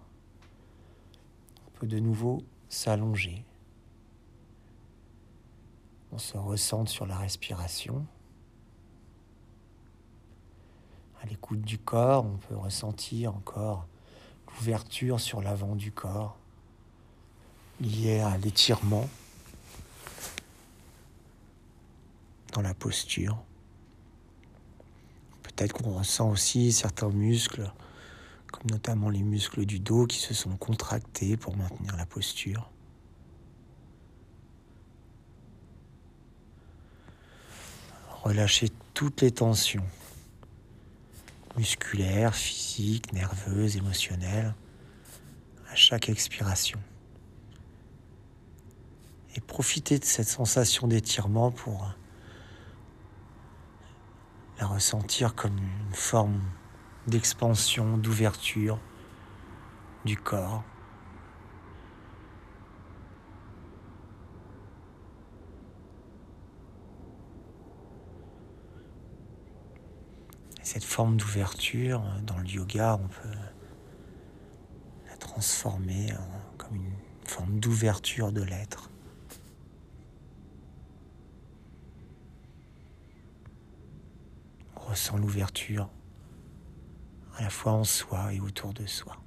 de 1.86 2.00
nouveau 2.00 2.44
s'allonger. 2.70 3.44
On 6.12 6.18
se 6.18 6.38
ressente 6.38 6.90
sur 6.90 7.06
la 7.06 7.18
respiration. 7.18 8.06
À 11.22 11.26
l'écoute 11.26 11.62
du 11.62 11.78
corps, 11.78 12.26
on 12.26 12.38
peut 12.38 12.56
ressentir 12.56 13.36
encore 13.36 13.88
l'ouverture 14.48 15.20
sur 15.20 15.42
l'avant 15.42 15.76
du 15.76 15.92
corps 15.92 16.38
liée 17.82 18.20
à 18.20 18.38
l'étirement 18.38 19.08
dans 22.54 22.62
la 22.62 22.74
posture. 22.74 23.38
Peut-être 25.44 25.74
qu'on 25.74 25.98
ressent 25.98 26.30
aussi 26.30 26.72
certains 26.72 27.10
muscles, 27.10 27.72
comme 28.52 28.70
notamment 28.72 29.10
les 29.10 29.24
muscles 29.24 29.66
du 29.66 29.80
dos 29.80 30.06
qui 30.06 30.20
se 30.20 30.34
sont 30.34 30.56
contractés 30.58 31.38
pour 31.38 31.56
maintenir 31.56 31.96
la 31.96 32.06
posture. 32.06 32.70
Relâchez 38.24 38.70
toutes 38.94 39.22
les 39.22 39.32
tensions 39.32 39.86
musculaires, 41.58 42.36
physiques, 42.36 43.14
nerveuses, 43.14 43.78
émotionnelles 43.78 44.54
à 45.70 45.76
chaque 45.76 46.10
expiration. 46.10 46.80
Et 49.36 49.42
profitez 49.42 50.00
de 50.00 50.06
cette 50.06 50.28
sensation 50.28 50.88
d'étirement 50.88 51.52
pour 51.52 51.94
la 54.60 54.66
ressentir 54.66 55.36
comme 55.36 55.58
une 55.58 55.94
forme 55.94 56.42
d'expansion, 57.10 57.98
d'ouverture 57.98 58.80
du 60.06 60.18
corps. 60.18 60.64
cette 70.62 70.84
forme 70.84 71.18
d'ouverture, 71.18 72.04
dans 72.28 72.38
le 72.38 72.46
yoga, 72.46 73.00
on 73.04 73.08
peut 73.08 73.38
la 75.08 75.18
transformer 75.18 76.14
comme 76.60 76.76
une 76.76 76.94
forme 77.26 77.60
d'ouverture 77.60 78.32
de 78.32 78.44
l'être. 78.44 78.92
ressent 84.76 85.18
l'ouverture 85.18 85.90
à 87.40 87.44
la 87.44 87.50
fois 87.50 87.72
en 87.72 87.86
soi 87.86 88.34
et 88.34 88.42
autour 88.42 88.74
de 88.74 88.86
soi. 88.86 89.19